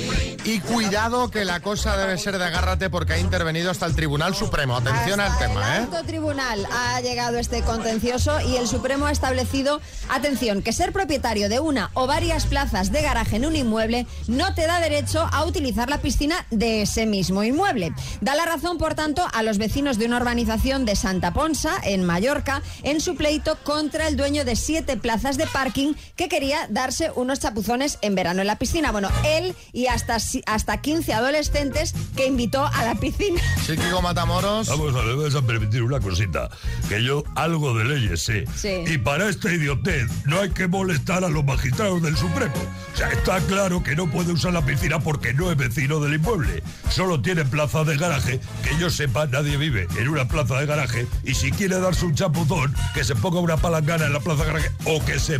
Y 0.44 0.58
cuidado 0.58 1.30
que 1.30 1.44
la 1.44 1.60
cosa 1.60 1.96
debe 1.96 2.18
ser 2.18 2.38
de 2.38 2.44
agárrate 2.44 2.90
porque 2.90 3.12
ha 3.12 3.18
intervenido 3.20 3.70
hasta 3.70 3.86
el 3.86 3.94
Tribunal 3.94 4.34
Supremo. 4.34 4.76
Atención 4.76 5.20
al 5.20 5.30
Hasta 5.30 5.46
tema, 5.46 5.60
el 5.76 5.82
¿eh? 5.82 5.84
alto 5.84 6.04
tribunal 6.04 6.66
ha 6.72 7.00
llegado 7.02 7.38
este 7.38 7.62
contencioso 7.62 8.40
y 8.40 8.56
el 8.56 8.66
Supremo 8.66 9.06
ha 9.06 9.12
establecido, 9.12 9.80
atención, 10.08 10.60
que 10.60 10.72
ser 10.72 10.92
propietario 10.92 11.48
de 11.48 11.60
una 11.60 11.92
o 11.94 12.08
varias 12.08 12.46
plazas 12.46 12.90
de 12.90 13.02
garaje 13.02 13.36
en 13.36 13.46
un 13.46 13.54
inmueble 13.54 14.08
no 14.26 14.56
te 14.56 14.66
da 14.66 14.80
derecho 14.80 15.24
a 15.30 15.44
utilizar 15.44 15.88
la 15.88 15.98
piscina 15.98 16.46
de 16.50 16.82
ese 16.82 17.06
mismo 17.06 17.44
inmueble. 17.44 17.92
Da 18.20 18.34
la 18.34 18.44
razón, 18.44 18.76
por 18.76 18.94
tanto, 18.94 19.24
a 19.32 19.44
los 19.44 19.58
vecinos 19.58 19.98
de 19.98 20.06
una 20.06 20.16
urbanización 20.16 20.84
de 20.84 20.96
Santa 20.96 21.32
Ponsa, 21.32 21.76
en 21.84 22.04
Mallorca, 22.04 22.60
en 22.82 23.00
su 23.00 23.14
pleito 23.14 23.56
contra 23.62 24.08
el 24.08 24.16
dueño 24.16 24.44
de 24.44 24.56
siete 24.56 24.96
plazas 24.96 25.36
de 25.36 25.43
parking 25.46 25.94
que 26.16 26.28
quería 26.28 26.66
darse 26.68 27.10
unos 27.14 27.40
chapuzones 27.40 27.98
en 28.02 28.14
verano 28.14 28.40
en 28.40 28.46
la 28.46 28.58
piscina. 28.58 28.92
Bueno, 28.92 29.08
él 29.24 29.54
y 29.72 29.86
hasta, 29.86 30.18
hasta 30.46 30.80
15 30.80 31.12
adolescentes 31.12 31.94
que 32.16 32.26
invitó 32.26 32.64
a 32.64 32.84
la 32.84 32.94
piscina. 32.94 33.40
Sí, 33.64 33.76
Kiko 33.76 34.02
Matamoros. 34.02 34.68
Vamos 34.68 34.94
a 34.94 35.14
vas 35.14 35.34
a 35.34 35.42
permitir 35.42 35.82
una 35.82 36.00
cosita. 36.00 36.50
Que 36.88 37.02
yo 37.02 37.24
algo 37.34 37.76
de 37.76 37.84
leyes 37.84 38.22
sé. 38.22 38.44
Sí. 38.56 38.84
Y 38.86 38.98
para 38.98 39.28
esta 39.28 39.52
idiotez 39.52 40.10
no 40.24 40.40
hay 40.40 40.50
que 40.50 40.68
molestar 40.68 41.24
a 41.24 41.28
los 41.28 41.44
magistrados 41.44 42.02
del 42.02 42.16
Supremo. 42.16 42.54
O 42.92 42.96
sea, 42.96 43.10
está 43.10 43.40
claro 43.40 43.82
que 43.82 43.96
no 43.96 44.10
puede 44.10 44.32
usar 44.32 44.52
la 44.52 44.64
piscina 44.64 45.00
porque 45.00 45.34
no 45.34 45.50
es 45.50 45.56
vecino 45.56 46.00
del 46.00 46.14
inmueble. 46.14 46.62
Solo 46.90 47.20
tiene 47.20 47.44
plaza 47.44 47.84
de 47.84 47.96
garaje. 47.96 48.40
Que 48.62 48.78
yo 48.78 48.90
sepa, 48.90 49.26
nadie 49.26 49.56
vive 49.56 49.86
en 49.98 50.08
una 50.08 50.28
plaza 50.28 50.58
de 50.58 50.66
garaje. 50.66 51.06
Y 51.24 51.34
si 51.34 51.50
quiere 51.50 51.80
darse 51.80 52.04
un 52.04 52.14
chapuzón, 52.14 52.74
que 52.94 53.04
se 53.04 53.14
ponga 53.14 53.40
una 53.40 53.56
palangana 53.56 54.06
en 54.06 54.12
la 54.12 54.20
plaza 54.20 54.44
de 54.44 54.52
garaje 54.52 54.70
o 54.84 55.04
que 55.04 55.18
se 55.18 55.33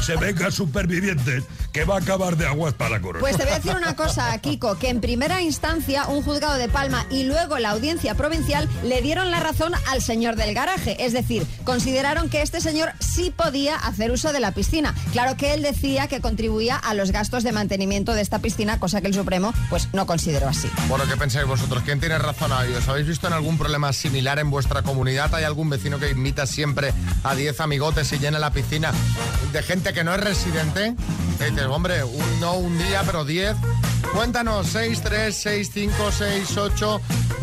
se 0.00 0.16
venga 0.16 0.50
supervivientes, 0.50 1.44
que 1.72 1.84
va 1.84 1.96
a 1.96 1.98
acabar 1.98 2.36
de 2.36 2.46
aguas 2.46 2.74
para 2.74 2.90
la 2.90 3.00
corona. 3.00 3.20
Pues 3.20 3.36
te 3.36 3.44
voy 3.44 3.52
a 3.52 3.56
decir 3.56 3.74
una 3.74 3.94
cosa, 3.94 4.36
Kiko, 4.38 4.78
que 4.78 4.88
en 4.88 5.00
primera 5.00 5.42
instancia 5.42 6.06
un 6.06 6.22
juzgado 6.22 6.54
de 6.54 6.68
Palma 6.68 7.06
y 7.10 7.24
luego 7.24 7.58
la 7.58 7.70
audiencia 7.70 8.14
provincial 8.14 8.68
le 8.84 9.02
dieron 9.02 9.30
la 9.30 9.40
razón 9.40 9.72
al 9.88 10.00
señor 10.02 10.36
del 10.36 10.54
garaje. 10.54 11.04
Es 11.04 11.12
decir, 11.12 11.46
consideraron 11.64 12.30
que 12.30 12.42
este 12.42 12.60
señor 12.60 12.92
sí 13.00 13.30
podía 13.30 13.76
hacer 13.76 14.10
uso 14.10 14.32
de 14.32 14.40
la 14.40 14.52
piscina. 14.52 14.94
Claro 15.12 15.36
que 15.36 15.54
él 15.54 15.62
decía 15.62 16.08
que 16.08 16.20
contribuía 16.20 16.76
a 16.76 16.94
los 16.94 17.10
gastos 17.10 17.42
de 17.44 17.52
mantenimiento 17.52 18.14
de 18.14 18.22
esta 18.22 18.38
piscina, 18.38 18.80
cosa 18.80 19.00
que 19.00 19.08
el 19.08 19.14
Supremo 19.14 19.52
pues 19.68 19.88
no 19.92 20.06
consideró 20.06 20.48
así. 20.48 20.70
Bueno, 20.88 21.04
¿qué 21.08 21.16
pensáis 21.16 21.46
vosotros? 21.46 21.82
¿Quién 21.84 22.00
tiene 22.00 22.18
razón 22.18 22.52
ahí? 22.52 22.72
¿Os 22.72 22.88
habéis 22.88 23.06
visto 23.06 23.26
en 23.26 23.34
algún 23.34 23.58
problema 23.58 23.92
similar 23.92 24.38
en 24.38 24.50
vuestra 24.50 24.82
comunidad? 24.82 25.34
¿Hay 25.34 25.44
algún 25.44 25.68
vecino 25.68 25.98
que 25.98 26.10
invita 26.10 26.46
siempre 26.46 26.92
a 27.24 27.34
10 27.34 27.60
amigotes 27.60 28.10
y 28.12 28.18
llena 28.18 28.38
la 28.38 28.52
piscina 28.52 28.92
de 29.52 29.62
gente 29.62 29.92
que 29.92 30.04
no 30.04 30.14
es 30.14 30.20
residente? 30.20 30.94
Que 31.38 31.50
dices, 31.50 31.66
hombre, 31.66 32.02
no 32.40 32.54
un 32.54 32.76
día, 32.78 33.02
pero 33.04 33.24
10. 33.24 33.56
Cuéntanos, 34.12 34.68
6, 34.68 35.02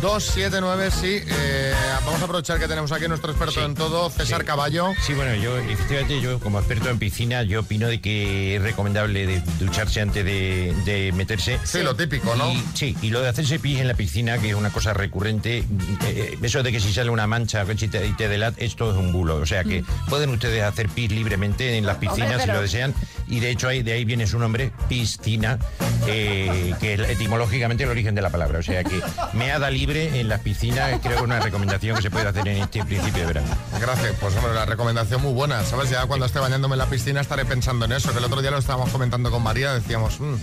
6, 0.00 0.02
8, 0.02 0.02
2, 0.02 0.24
7, 0.34 0.58
9, 0.60 0.90
sí. 0.90 1.20
eh, 1.26 1.72
vamos 2.04 2.20
a 2.20 2.24
aprovechar 2.24 2.58
que 2.58 2.68
tenemos 2.68 2.92
aquí 2.92 3.08
nuestro 3.08 3.30
experto 3.32 3.64
en 3.64 3.74
todo, 3.74 4.10
César 4.10 4.44
Caballo. 4.44 4.92
Sí, 5.04 5.14
bueno, 5.14 5.34
yo 5.34 5.56
efectivamente, 5.58 6.20
yo 6.20 6.38
como 6.40 6.58
experto 6.58 6.88
en 6.90 6.98
piscina, 6.98 7.42
yo 7.42 7.60
opino 7.60 7.88
de 7.88 8.00
que 8.00 8.56
es 8.56 8.62
recomendable 8.62 9.26
de 9.26 9.42
ducharse 9.58 10.00
antes 10.00 10.24
de, 10.24 10.74
de 10.84 11.12
meterse. 11.12 11.58
Sí, 11.64 11.82
lo 11.82 11.94
típico, 11.96 12.34
¿no? 12.36 12.50
Y- 12.52 12.62
sí, 12.74 12.96
y 13.02 13.10
lo 13.10 13.20
de 13.22 13.28
hacerse 13.28 13.58
pis 13.58 13.80
en 13.80 13.88
la 13.88 13.94
piscina, 13.94 14.38
que 14.38 14.50
es 14.50 14.54
una 14.54 14.70
cosa 14.70 14.92
recurrente, 14.94 15.58
eh, 15.58 15.64
eh, 16.04 16.38
eso 16.42 16.62
de 16.62 16.72
que 16.72 16.80
si 16.80 16.92
sale 16.92 17.10
una 17.10 17.26
mancha 17.26 17.64
y 17.78 17.88
te, 17.88 18.06
y 18.06 18.12
te 18.14 18.28
delata, 18.28 18.56
esto 18.60 18.90
es 18.90 18.96
un 18.96 19.12
bulo. 19.12 19.36
O 19.36 19.46
sea 19.46 19.64
que 19.64 19.84
pueden 20.08 20.30
ustedes 20.30 20.62
hacer 20.62 20.88
pis 20.88 21.10
libremente 21.10 21.76
en 21.76 21.86
las 21.86 21.96
piscinas 21.98 22.30
Hombre, 22.32 22.44
si 22.44 22.50
lo 22.52 22.62
desean. 22.62 22.94
Y 23.28 23.40
de 23.40 23.50
hecho 23.50 23.68
ahí, 23.68 23.82
de 23.82 23.92
ahí 23.92 24.04
viene 24.04 24.26
su 24.26 24.38
nombre, 24.38 24.72
piscina, 24.88 25.58
eh, 26.06 26.74
que 26.80 26.94
es 26.94 27.00
etimológicamente 27.00 27.84
el 27.84 27.90
origen 27.90 28.14
de 28.14 28.22
la 28.22 28.30
palabra. 28.30 28.58
O 28.60 28.62
sea 28.62 28.84
que 28.84 29.00
meada 29.32 29.70
libre 29.70 30.20
en 30.20 30.28
las 30.28 30.40
piscinas 30.40 30.90
creo 31.00 31.00
que 31.00 31.14
es 31.16 31.20
una 31.22 31.40
recomendación 31.40 31.96
que 31.96 32.02
se 32.02 32.10
puede 32.10 32.28
hacer 32.28 32.46
en 32.48 32.58
este 32.58 32.84
principio 32.84 33.20
de 33.22 33.26
verano. 33.26 33.48
Gracias, 33.80 34.14
pues 34.20 34.34
hombre, 34.36 34.54
la 34.54 34.64
recomendación 34.64 35.22
muy 35.22 35.32
buena. 35.32 35.64
¿Sabes? 35.64 35.90
Ya 35.90 36.06
cuando 36.06 36.26
esté 36.26 36.38
bañándome 36.38 36.74
en 36.74 36.78
la 36.78 36.86
piscina 36.86 37.20
estaré 37.20 37.44
pensando 37.44 37.84
en 37.84 37.92
eso, 37.92 38.12
que 38.12 38.18
el 38.18 38.24
otro 38.24 38.40
día 38.40 38.50
lo 38.50 38.58
estábamos 38.58 38.90
comentando 38.90 39.30
con 39.30 39.42
María, 39.42 39.72
decíamos, 39.74 40.20
"Mm, 40.20 40.34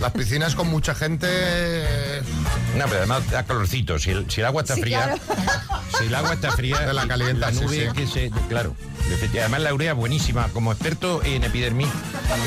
las 0.00 0.12
piscinas 0.12 0.54
con 0.54 0.68
mucha 0.68 0.94
gente... 0.94 1.26
eh, 1.30 2.22
No, 2.76 2.84
pero 2.84 2.98
además 2.98 3.28
da 3.30 3.44
calorcito. 3.44 3.98
Si 3.98 4.10
el, 4.10 4.30
si 4.30 4.40
el 4.40 4.46
agua 4.46 4.60
está 4.62 4.74
Sí, 4.74 4.82
fría, 4.82 5.16
si 5.98 6.04
el 6.06 6.14
agua 6.14 6.34
está 6.34 6.50
fría, 6.52 6.92
la 6.92 7.06
calienta, 7.08 7.50
sí, 7.50 7.60
nube 7.60 7.86
sí. 7.88 7.92
que 7.96 8.06
se, 8.06 8.30
claro. 8.48 8.76
Además 9.40 9.62
la 9.62 9.74
urea 9.74 9.92
es 9.92 9.96
buenísima. 9.96 10.48
Como 10.48 10.72
experto 10.72 11.22
en 11.22 11.44
epidermis, 11.44 11.88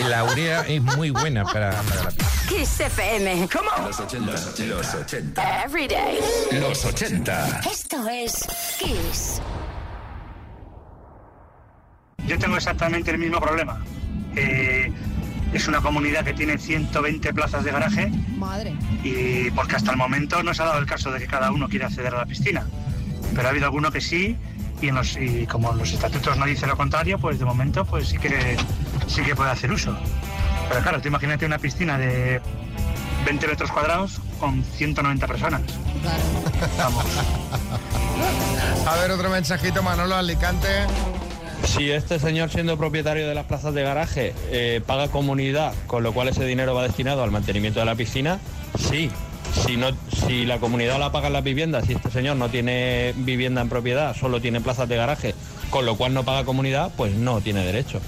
la 0.08 0.24
urea 0.24 0.62
es 0.62 0.82
muy 0.82 1.12
buena 1.12 1.46
para, 1.46 1.72
para 1.72 2.04
la 2.04 2.12
piel. 2.12 2.28
Kiss 2.48 2.80
FM. 2.80 3.48
Come 3.48 3.68
on. 3.78 3.86
Los 3.86 4.00
80, 4.00 4.32
los 4.66 4.94
80. 4.96 5.64
Every 5.64 5.88
day. 5.88 6.20
Los 6.60 6.84
80. 6.84 7.62
Esto 7.72 8.10
es 8.10 8.48
Kiss. 8.80 9.42
Yo 12.26 12.38
tengo 12.38 12.58
exactamente 12.58 13.12
el 13.12 13.18
mismo 13.18 13.40
problema. 13.40 13.82
Eh, 14.36 14.92
es 15.54 15.68
una 15.68 15.82
comunidad 15.82 16.24
que 16.24 16.34
tiene 16.34 16.58
120 16.58 17.34
plazas 17.34 17.64
de 17.64 17.72
garaje 17.72 18.12
Madre. 18.38 18.76
y 19.04 19.50
porque 19.52 19.76
hasta 19.76 19.92
el 19.92 19.98
momento 19.98 20.44
no 20.44 20.54
se 20.54 20.62
ha 20.62 20.66
dado 20.66 20.80
el 20.80 20.86
caso 20.86 21.12
de 21.12 21.20
que 21.20 21.28
cada 21.28 21.52
uno 21.52 21.68
quiera 21.68 21.88
acceder 21.88 22.14
a 22.14 22.18
la 22.18 22.26
piscina. 22.26 22.68
Pero 23.34 23.48
ha 23.48 23.52
habido 23.52 23.66
alguno 23.66 23.92
que 23.92 24.02
sí 24.02 24.38
y, 24.82 24.90
en 24.90 24.96
los, 24.96 25.16
y 25.18 25.46
como 25.48 25.74
los 25.74 25.92
estatutos 25.92 26.38
no 26.38 26.46
dicen 26.46 26.70
lo 26.70 26.78
contrario, 26.78 27.20
pues 27.20 27.40
de 27.40 27.46
momento 27.46 27.86
pues 27.86 28.10
sí 28.10 28.18
que, 28.18 28.58
sí 29.08 29.22
que 29.22 29.36
puede 29.36 29.52
hacer 29.52 29.72
uso. 29.72 29.98
Pero 30.70 30.82
claro, 30.82 31.02
tú 31.02 31.08
imagínate 31.08 31.46
una 31.46 31.58
piscina 31.58 31.98
de 31.98 32.42
20 33.26 33.48
metros 33.48 33.72
cuadrados 33.72 34.20
con 34.40 34.64
190 34.64 35.28
personas. 35.28 35.62
Vamos. 36.78 37.06
A 38.86 38.96
ver, 38.96 39.12
otro 39.12 39.30
mensajito, 39.30 39.84
Manolo 39.84 40.16
Alicante. 40.16 40.68
Si 41.66 41.92
este 41.92 42.20
señor, 42.20 42.50
siendo 42.50 42.78
propietario 42.78 43.28
de 43.28 43.36
las 43.36 43.46
plazas 43.46 43.74
de 43.74 43.84
garaje, 43.84 44.34
eh, 44.50 44.82
paga 44.86 45.10
comunidad, 45.10 45.74
con 45.88 46.04
lo 46.04 46.14
cual 46.14 46.30
ese 46.30 46.46
dinero 46.46 46.74
va 46.74 46.84
destinado 46.84 47.24
al 47.24 47.32
mantenimiento 47.32 47.80
de 47.80 47.86
la 47.86 47.96
piscina, 47.96 48.40
sí. 48.90 49.12
Si, 49.66 49.78
no, 49.78 49.88
si 50.28 50.46
la 50.46 50.60
comunidad 50.60 51.00
la 51.00 51.12
paga 51.12 51.28
en 51.28 51.34
las 51.34 51.44
viviendas, 51.44 51.86
si 51.86 51.94
este 51.94 52.10
señor 52.12 52.36
no 52.38 52.50
tiene 52.50 53.14
vivienda 53.18 53.62
en 53.62 53.70
propiedad, 53.70 54.16
solo 54.16 54.40
tiene 54.42 54.62
plazas 54.62 54.88
de 54.90 54.96
garaje, 54.96 55.36
con 55.70 55.86
lo 55.86 55.96
cual 55.96 56.14
no 56.14 56.24
paga 56.24 56.44
comunidad, 56.46 56.92
pues 56.96 57.14
no 57.14 57.42
tiene 57.42 57.64
derecho. 57.66 58.00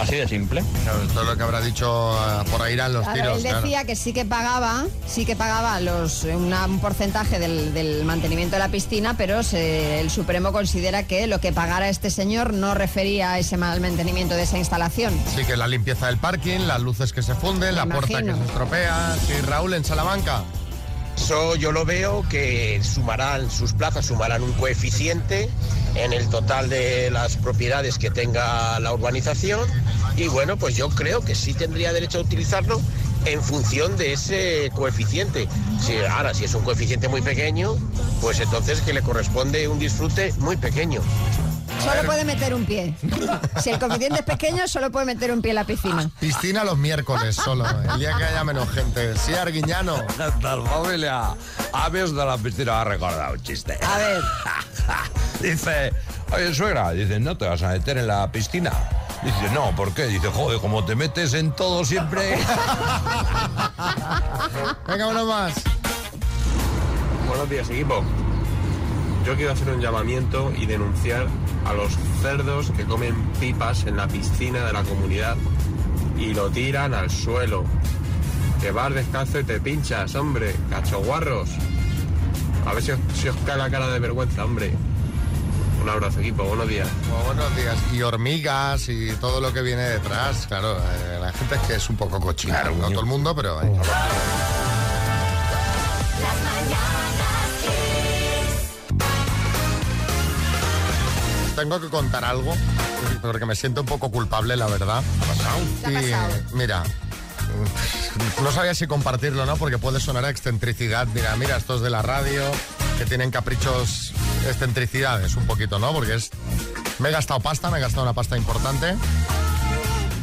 Así 0.00 0.14
de 0.14 0.28
simple. 0.28 0.62
Claro, 0.84 1.02
es 1.02 1.12
lo 1.12 1.36
que 1.36 1.42
habrá 1.42 1.60
dicho 1.60 2.14
eh, 2.16 2.44
por 2.52 2.62
ahí 2.62 2.74
irán 2.74 2.92
los 2.92 3.02
Claro, 3.02 3.20
tiros. 3.20 3.36
él 3.38 3.42
claro. 3.42 3.60
decía 3.62 3.84
que 3.84 3.96
sí 3.96 4.12
que 4.12 4.24
pagaba, 4.24 4.84
sí 5.08 5.24
que 5.26 5.34
pagaba 5.34 5.80
los, 5.80 6.22
una- 6.22 6.66
un 6.66 6.78
porcentaje 6.78 7.40
del, 7.40 7.74
del 7.74 8.04
mantenimiento 8.04 8.54
de 8.54 8.60
la 8.60 8.68
piscina, 8.68 9.14
pero 9.18 9.42
se- 9.42 10.00
el 10.00 10.08
Supremo 10.10 10.52
considera 10.52 11.02
que 11.02 11.26
lo 11.26 11.40
que 11.40 11.52
pagara 11.52 11.88
este 11.88 12.10
señor 12.10 12.54
no 12.54 12.74
refería 12.74 13.32
a 13.32 13.38
ese 13.40 13.56
mal 13.56 13.80
mantenimiento 13.80 14.36
de 14.36 14.44
esa 14.44 14.56
instalación. 14.58 15.12
Sí, 15.34 15.44
que 15.44 15.56
la 15.56 15.66
limpieza 15.66 16.06
del 16.06 16.18
parking, 16.18 16.60
las 16.68 16.80
luces 16.80 17.12
que 17.12 17.22
se 17.24 17.34
funden, 17.34 17.74
la 17.74 17.84
puerta 17.86 18.22
que 18.22 18.32
se 18.34 18.44
estropea. 18.44 19.16
Sí, 19.26 19.32
Raúl, 19.44 19.74
en 19.74 19.84
Salamanca. 19.84 20.44
Eso 21.20 21.56
yo 21.56 21.72
lo 21.72 21.84
veo 21.84 22.24
que 22.30 22.80
sumarán, 22.82 23.50
sus 23.50 23.72
plazas 23.72 24.06
sumarán 24.06 24.40
un 24.44 24.52
coeficiente 24.52 25.50
en 25.96 26.12
el 26.12 26.28
total 26.30 26.70
de 26.70 27.10
las 27.10 27.36
propiedades 27.36 27.98
que 27.98 28.08
tenga 28.08 28.78
la 28.78 28.94
urbanización 28.94 29.68
y 30.16 30.28
bueno, 30.28 30.56
pues 30.56 30.76
yo 30.76 30.88
creo 30.88 31.20
que 31.20 31.34
sí 31.34 31.54
tendría 31.54 31.92
derecho 31.92 32.18
a 32.18 32.20
utilizarlo 32.22 32.80
en 33.24 33.42
función 33.42 33.96
de 33.96 34.12
ese 34.12 34.70
coeficiente. 34.76 35.48
Si, 35.80 35.96
ahora, 36.08 36.34
si 36.34 36.44
es 36.44 36.54
un 36.54 36.62
coeficiente 36.62 37.08
muy 37.08 37.20
pequeño, 37.20 37.74
pues 38.20 38.38
entonces 38.38 38.80
que 38.80 38.92
le 38.92 39.02
corresponde 39.02 39.66
un 39.66 39.80
disfrute 39.80 40.32
muy 40.38 40.56
pequeño. 40.56 41.02
Solo 41.78 42.02
puede 42.04 42.24
meter 42.24 42.54
un 42.54 42.64
pie. 42.64 42.94
Si 43.60 43.70
el 43.70 43.78
coeficiente 43.78 44.20
es 44.20 44.24
pequeño, 44.24 44.66
solo 44.68 44.90
puede 44.90 45.06
meter 45.06 45.32
un 45.32 45.40
pie 45.42 45.50
en 45.50 45.56
la 45.56 45.64
piscina. 45.64 46.10
Piscina 46.20 46.64
los 46.64 46.76
miércoles 46.78 47.36
solo, 47.36 47.64
el 47.66 47.98
día 47.98 48.16
que 48.16 48.24
haya 48.24 48.44
menos 48.44 48.68
gente. 48.70 49.16
Sí, 49.16 49.34
Arguiñano. 49.34 49.96
Tal 50.40 50.66
familia, 50.66 51.34
amigos 51.72 52.14
de 52.14 52.24
la 52.24 52.38
piscina 52.38 52.80
ha 52.80 52.84
recordado 52.84 53.34
un 53.34 53.42
chiste. 53.42 53.78
A 53.82 53.98
ver. 53.98 54.22
dice, 55.40 55.92
oye 56.32 56.54
suegra, 56.54 56.92
dice, 56.92 57.20
¿no 57.20 57.36
te 57.36 57.46
vas 57.46 57.62
a 57.62 57.68
meter 57.68 57.98
en 57.98 58.06
la 58.06 58.30
piscina? 58.30 58.72
Dice, 59.22 59.50
no, 59.52 59.74
¿por 59.74 59.92
qué? 59.92 60.06
Dice, 60.06 60.28
joder, 60.28 60.60
como 60.60 60.84
te 60.84 60.94
metes 60.94 61.34
en 61.34 61.52
todo 61.52 61.84
siempre. 61.84 62.38
Venga, 64.86 65.08
uno 65.08 65.26
más. 65.26 65.54
Buenos 67.26 67.50
días, 67.50 67.68
equipo. 67.68 68.04
Yo 69.24 69.34
quiero 69.36 69.52
hacer 69.52 69.68
un 69.70 69.80
llamamiento 69.80 70.52
y 70.56 70.66
denunciar 70.66 71.26
a 71.68 71.74
los 71.74 71.92
cerdos 72.22 72.70
que 72.76 72.84
comen 72.84 73.14
pipas 73.38 73.84
en 73.84 73.96
la 73.96 74.08
piscina 74.08 74.64
de 74.64 74.72
la 74.72 74.82
comunidad 74.84 75.36
y 76.18 76.32
lo 76.32 76.48
tiran 76.50 76.94
al 76.94 77.10
suelo. 77.10 77.64
Que 78.60 78.70
vas 78.70 78.92
descalzo 78.94 79.38
y 79.40 79.44
te 79.44 79.60
pinchas, 79.60 80.14
hombre, 80.14 80.54
cachoguarros. 80.70 81.50
A 82.66 82.72
ver 82.72 82.82
si 82.82 82.92
os, 82.92 82.98
si 83.14 83.28
os 83.28 83.36
cae 83.46 83.56
la 83.58 83.70
cara 83.70 83.88
de 83.88 83.98
vergüenza, 83.98 84.44
hombre. 84.44 84.74
Un 85.82 85.88
abrazo, 85.88 86.20
equipo. 86.20 86.42
Buenos 86.44 86.68
días. 86.68 86.88
Bueno, 87.08 87.24
buenos 87.26 87.56
días. 87.56 87.76
Y 87.92 88.02
hormigas 88.02 88.88
y 88.88 89.12
todo 89.20 89.40
lo 89.40 89.52
que 89.52 89.62
viene 89.62 89.82
detrás. 89.82 90.46
Claro, 90.48 90.76
eh, 90.76 91.18
la 91.20 91.32
gente 91.32 91.54
es 91.54 91.60
que 91.62 91.74
es 91.74 91.90
un 91.90 91.96
poco 91.96 92.18
cochina. 92.18 92.64
no 92.64 92.88
todo 92.88 93.00
el 93.00 93.06
mundo, 93.06 93.34
pero... 93.34 93.62
eh. 93.62 93.70
Tengo 101.58 101.80
que 101.80 101.88
contar 101.88 102.24
algo, 102.24 102.54
porque 103.20 103.44
me 103.44 103.56
siento 103.56 103.80
un 103.80 103.86
poco 103.88 104.10
culpable, 104.12 104.56
la 104.56 104.66
verdad. 104.68 105.02
¿Qué 105.84 105.86
ha 105.88 105.90
Y, 106.02 106.10
pasado? 106.12 106.34
mira, 106.52 106.84
no 108.42 108.52
sabía 108.52 108.74
si 108.76 108.86
compartirlo, 108.86 109.44
¿no? 109.44 109.56
Porque 109.56 109.76
puede 109.76 109.98
sonar 109.98 110.24
a 110.24 110.30
excentricidad. 110.30 111.08
Mira, 111.08 111.34
mira, 111.36 111.56
estos 111.56 111.80
de 111.82 111.90
la 111.90 112.00
radio 112.00 112.42
que 112.96 113.06
tienen 113.06 113.32
caprichos, 113.32 114.12
excentricidades 114.46 115.34
un 115.34 115.46
poquito, 115.48 115.80
¿no? 115.80 115.92
Porque 115.92 116.14
es... 116.14 116.30
Me 117.00 117.08
he 117.08 117.12
gastado 117.12 117.40
pasta, 117.40 117.70
me 117.70 117.78
he 117.78 117.80
gastado 117.80 118.04
una 118.04 118.12
pasta 118.12 118.36
importante. 118.36 118.94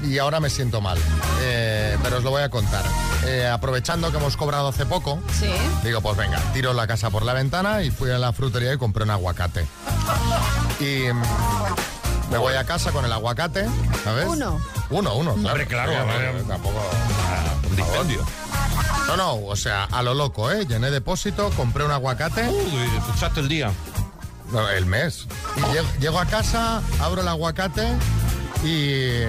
y 0.03 0.17
ahora 0.19 0.39
me 0.39 0.49
siento 0.49 0.79
mal. 0.81 0.97
Eh, 1.41 1.97
pero 2.01 2.17
os 2.17 2.23
lo 2.23 2.29
voy 2.29 2.43
a 2.43 2.49
contar. 2.49 2.85
Eh, 3.25 3.45
aprovechando 3.47 4.09
que 4.11 4.17
hemos 4.17 4.37
cobrado 4.37 4.67
hace 4.69 4.85
poco, 4.85 5.19
Sí. 5.37 5.49
digo, 5.83 5.99
pues 5.99 6.15
venga, 6.15 6.39
tiro 6.53 6.73
la 6.73 6.85
casa 6.87 7.09
por 7.09 7.23
la 7.23 7.33
ventana 7.33 7.81
y 7.81 7.91
fui 7.91 8.09
a 8.11 8.19
la 8.19 8.31
frutería 8.31 8.71
y 8.73 8.77
compré 8.77 9.03
un 9.03 9.09
aguacate. 9.09 9.65
Y 10.79 11.05
me 12.31 12.37
voy 12.37 12.55
a 12.55 12.65
casa 12.65 12.91
con 12.91 13.05
el 13.05 13.11
aguacate, 13.11 13.65
¿sabes? 14.03 14.25
Uno. 14.27 14.59
Uno, 14.89 15.15
uno, 15.15 15.33
claro. 15.33 15.49
Hombre, 15.49 15.67
claro, 15.67 15.97
a 15.97 16.03
ver, 16.03 16.29
hombre, 16.29 16.43
tampoco... 16.43 16.79
Un 17.69 17.75
dispendio. 17.75 18.25
No, 19.07 19.17
no, 19.17 19.35
o 19.45 19.55
sea, 19.55 19.85
a 19.85 20.03
lo 20.03 20.13
loco, 20.13 20.51
¿eh? 20.51 20.65
Llené 20.65 20.91
depósito, 20.91 21.49
compré 21.51 21.85
un 21.85 21.91
aguacate. 21.91 22.47
Uy, 22.47 22.65
te 23.05 23.17
echaste 23.17 23.39
el 23.39 23.47
día. 23.47 23.71
No, 24.51 24.67
el 24.69 24.85
mes. 24.85 25.27
Y 25.57 25.73
llego, 25.73 25.87
llego 25.99 26.19
a 26.19 26.25
casa, 26.25 26.81
abro 26.99 27.21
el 27.21 27.27
aguacate 27.27 27.87
y 28.63 29.23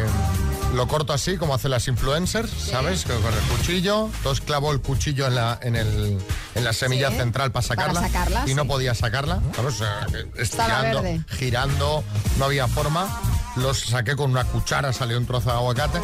lo 0.76 0.86
corto 0.86 1.12
así, 1.12 1.36
como 1.38 1.54
hacen 1.54 1.70
las 1.70 1.88
influencers, 1.88 2.50
¿sabes? 2.50 3.04
Que 3.04 3.14
Con 3.14 3.32
el 3.32 3.40
cuchillo. 3.56 4.06
Entonces 4.16 4.44
clavo 4.44 4.72
el 4.72 4.80
cuchillo 4.80 5.26
en 5.26 5.34
la, 5.34 5.58
en 5.62 5.74
el, 5.74 6.18
en 6.54 6.64
la 6.64 6.72
semilla 6.72 7.10
Sí, 7.10 7.16
central 7.16 7.50
para 7.50 7.66
para 7.66 7.76
sacarla. 7.82 8.00
sacarla, 8.02 8.44
y 8.46 8.54
no 8.54 8.66
podía 8.66 8.94
sacarla. 8.94 9.40
¿sabes? 9.54 9.74
O 9.74 9.76
sea, 9.78 10.06
estirando, 10.36 11.02
girando, 11.30 12.04
no 12.38 12.44
había 12.44 12.68
forma. 12.68 13.08
Los 13.56 13.80
saqué 13.80 14.14
con 14.16 14.30
una 14.30 14.44
cuchara, 14.44 14.92
salió 14.92 15.16
un 15.16 15.26
trozo 15.26 15.48
de 15.50 15.56
aguacate. 15.56 15.98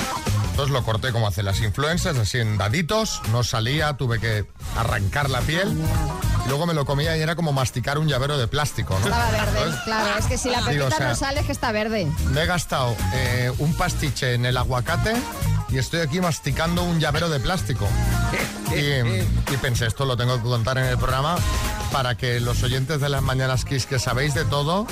Entonces 0.51 0.73
lo 0.73 0.83
corté 0.85 1.13
como 1.13 1.29
hacen 1.29 1.45
las 1.45 1.61
influencers, 1.61 2.19
así 2.19 2.39
en 2.39 2.57
daditos. 2.59 3.21
No 3.31 3.45
salía, 3.45 3.95
tuve 3.97 4.19
que 4.21 4.47
arrancar 4.77 5.29
la 5.31 5.41
piel. 5.43 5.77
Luego 6.49 6.67
me 6.67 6.75
lo 6.75 6.85
comía 6.85 7.17
y 7.17 7.21
era 7.21 7.35
como 7.37 7.53
masticar 7.53 7.99
un 7.99 8.09
llavero 8.09 8.39
de 8.39 8.49
plástico, 8.49 8.95
¿no? 9.01 9.07
Estaba 9.07 9.31
verde, 9.31 9.77
claro. 9.85 10.19
Es 10.19 10.27
que 10.27 10.39
si 10.39 10.51
la 10.51 10.59
Digo, 10.59 10.85
pepita 10.87 10.87
o 10.87 10.99
sea, 10.99 11.09
no 11.09 11.15
sale 11.15 11.41
es 11.41 11.47
que 11.47 11.53
está 11.53 11.73
verde. 11.73 12.07
me 12.31 12.43
he 12.43 12.47
gastado 12.47 12.95
eh, 13.15 13.53
un 13.59 13.75
pastiche 13.75 14.35
en 14.35 14.45
el 14.47 14.57
aguacate 14.57 15.15
y 15.71 15.79
estoy 15.79 16.01
aquí 16.01 16.21
masticando 16.21 16.83
un 16.83 17.01
llavero 17.01 17.29
de 17.29 17.41
plástico. 17.41 17.87
Y, 18.73 18.79
y 19.53 19.57
pensé, 19.61 19.87
esto 19.87 20.07
lo 20.07 20.17
tengo 20.17 20.39
que 20.39 20.45
contar 20.45 20.79
en 20.79 20.87
el 20.87 20.97
programa 20.97 21.37
para 21.93 22.15
que 22.17 22.41
los 22.41 22.63
oyentes 22.63 23.03
de 23.03 23.11
las 23.11 23.21
Mañanas 23.21 23.67
Kiss 23.67 23.85
que 23.85 23.99
sabéis 23.99 24.33
de 24.33 24.47
todo, 24.47 24.87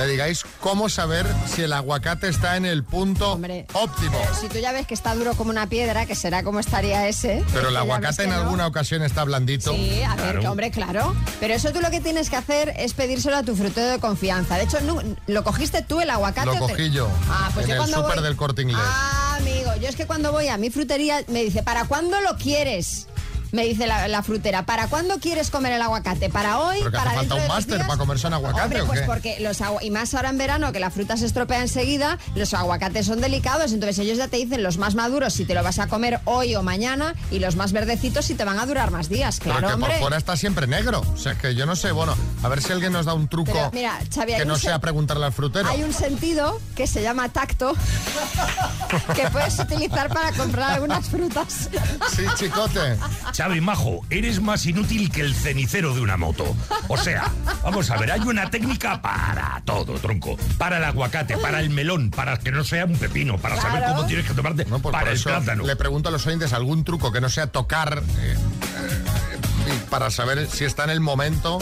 me 0.00 0.06
digáis 0.06 0.44
cómo 0.60 0.88
saber 0.88 1.26
si 1.54 1.60
el 1.60 1.74
aguacate 1.74 2.26
está 2.28 2.56
en 2.56 2.64
el 2.64 2.84
punto 2.84 3.32
óptimo. 3.74 4.18
Si 4.40 4.48
tú 4.48 4.56
ya 4.58 4.72
ves 4.72 4.86
que 4.86 4.94
está 4.94 5.14
duro 5.14 5.34
como 5.34 5.50
una 5.50 5.66
piedra, 5.66 6.06
que 6.06 6.14
será 6.14 6.42
como 6.42 6.58
estaría 6.58 7.06
ese. 7.06 7.44
Pero 7.52 7.68
el 7.68 7.76
aguacate 7.76 8.22
en 8.24 8.30
no. 8.30 8.36
alguna 8.36 8.66
ocasión 8.66 9.02
está 9.02 9.24
blandito. 9.24 9.74
Sí, 9.74 10.02
a 10.02 10.14
ver, 10.16 10.38
hombre, 10.46 10.70
claro. 10.70 11.14
Pero 11.38 11.52
eso 11.52 11.70
tú 11.70 11.82
lo 11.82 11.90
que 11.90 12.00
tienes 12.00 12.30
que 12.30 12.36
hacer 12.36 12.72
es 12.78 12.94
pedírselo 12.94 13.36
a 13.36 13.42
tu 13.42 13.54
frutero 13.54 13.88
de 13.88 13.98
confianza. 13.98 14.56
De 14.56 14.64
hecho, 14.64 14.80
no- 14.80 15.02
¿lo 15.26 15.44
cogiste 15.44 15.82
tú 15.82 16.00
el 16.00 16.08
aguacate? 16.08 16.46
Lo 16.46 16.52
te- 16.54 16.58
cogí 16.72 16.90
yo 16.90 17.06
Ah, 17.28 17.50
pues 17.52 17.64
en 17.64 17.68
yo 17.68 17.74
el 17.74 17.78
cuando 17.80 17.96
súper 17.98 18.14
voy- 18.16 18.24
del 18.24 18.36
corte 18.36 18.62
inglés. 18.62 18.78
Ah, 18.82 19.36
amigo, 19.38 19.70
yo 19.82 19.88
es 19.88 19.96
que 19.96 20.06
cuando 20.06 20.32
voy 20.32 20.48
a 20.48 20.56
mi 20.56 20.70
frutería 20.70 21.22
me 21.28 21.42
dice, 21.44 21.62
¿para 21.62 21.84
cuándo 21.84 22.18
lo 22.22 22.36
quieres? 22.38 23.06
Me 23.52 23.64
dice 23.64 23.86
la, 23.86 24.08
la 24.08 24.22
frutera, 24.22 24.64
¿para 24.64 24.86
cuándo 24.88 25.18
quieres 25.18 25.50
comer 25.50 25.72
el 25.72 25.82
aguacate? 25.82 26.30
¿Para 26.30 26.60
hoy? 26.60 26.76
¿Pero 26.78 26.90
que 26.90 26.96
¿Para 26.96 27.10
hace 27.10 27.18
falta 27.18 27.34
un 27.34 27.48
máster 27.48 27.86
para 27.86 27.98
comerse 27.98 28.26
un 28.26 28.34
aguacate 28.34 28.62
Hombre, 28.62 28.80
o 28.82 28.86
pues 28.86 29.00
qué? 29.00 29.06
porque 29.06 29.40
los 29.40 29.58
y 29.82 29.90
más 29.90 30.14
ahora 30.14 30.30
en 30.30 30.38
verano 30.38 30.72
que 30.72 30.80
la 30.80 30.90
fruta 30.90 31.16
se 31.16 31.26
estropea 31.26 31.60
enseguida, 31.60 32.18
los 32.34 32.54
aguacates 32.54 33.06
son 33.06 33.20
delicados, 33.20 33.72
entonces 33.72 33.98
ellos 33.98 34.18
ya 34.18 34.28
te 34.28 34.36
dicen 34.36 34.62
los 34.62 34.78
más 34.78 34.94
maduros 34.94 35.34
si 35.34 35.44
te 35.44 35.54
lo 35.54 35.62
vas 35.62 35.78
a 35.78 35.86
comer 35.86 36.20
hoy 36.24 36.54
o 36.54 36.62
mañana 36.62 37.14
y 37.30 37.38
los 37.38 37.56
más 37.56 37.72
verdecitos 37.72 38.24
si 38.24 38.34
te 38.34 38.44
van 38.44 38.58
a 38.58 38.66
durar 38.66 38.90
más 38.90 39.08
días, 39.08 39.38
Pero 39.42 39.52
claro, 39.52 39.68
que 39.68 39.74
hombre. 39.74 39.90
por 39.90 40.00
fuera 40.00 40.16
está 40.16 40.36
siempre 40.36 40.66
negro. 40.66 41.02
O 41.12 41.16
sea, 41.16 41.34
que 41.34 41.54
yo 41.54 41.66
no 41.66 41.76
sé, 41.76 41.92
bueno, 41.92 42.16
a 42.42 42.48
ver 42.48 42.62
si 42.62 42.72
alguien 42.72 42.92
nos 42.92 43.06
da 43.06 43.14
un 43.14 43.28
truco 43.28 43.52
Pero, 43.52 43.70
mira, 43.72 43.98
Xavi, 44.14 44.34
que 44.36 44.44
no 44.44 44.56
sea 44.56 44.78
preguntarle 44.78 45.26
al 45.26 45.32
frutero. 45.32 45.68
Hay 45.68 45.82
un 45.82 45.92
sentido 45.92 46.60
que 46.76 46.86
se 46.86 47.02
llama 47.02 47.28
tacto 47.28 47.74
que 49.14 49.28
puedes 49.30 49.58
utilizar 49.58 50.08
para 50.08 50.32
comprar 50.32 50.72
algunas 50.72 51.08
frutas. 51.08 51.68
Sí, 52.14 52.24
chicote. 52.36 52.96
Xavi 53.40 53.62
Majo, 53.62 54.04
eres 54.10 54.38
más 54.42 54.66
inútil 54.66 55.10
que 55.10 55.22
el 55.22 55.34
cenicero 55.34 55.94
de 55.94 56.02
una 56.02 56.18
moto. 56.18 56.54
O 56.88 56.98
sea, 56.98 57.32
vamos 57.62 57.90
a 57.90 57.96
ver, 57.96 58.12
hay 58.12 58.20
una 58.20 58.50
técnica 58.50 59.00
para 59.00 59.62
todo, 59.64 59.94
tronco. 59.94 60.36
Para 60.58 60.76
el 60.76 60.84
aguacate, 60.84 61.38
para 61.38 61.60
el 61.60 61.70
melón, 61.70 62.10
para 62.10 62.36
que 62.36 62.52
no 62.52 62.64
sea 62.64 62.84
un 62.84 62.98
pepino, 62.98 63.38
para 63.38 63.58
saber 63.58 63.82
cómo 63.88 64.04
tienes 64.04 64.26
que 64.26 64.34
tomarte, 64.34 64.66
Pues 64.66 64.82
para 64.82 64.98
por 64.98 65.08
el 65.08 65.22
plátano. 65.22 65.64
Le 65.64 65.74
pregunto 65.74 66.10
a 66.10 66.12
los 66.12 66.26
oyentes 66.26 66.52
algún 66.52 66.84
truco 66.84 67.12
que 67.12 67.22
no 67.22 67.30
sea 67.30 67.46
tocar 67.46 68.02
eh, 68.18 68.34
eh, 68.34 69.80
para 69.88 70.10
saber 70.10 70.46
si 70.46 70.66
está 70.66 70.84
en 70.84 70.90
el 70.90 71.00
momento 71.00 71.60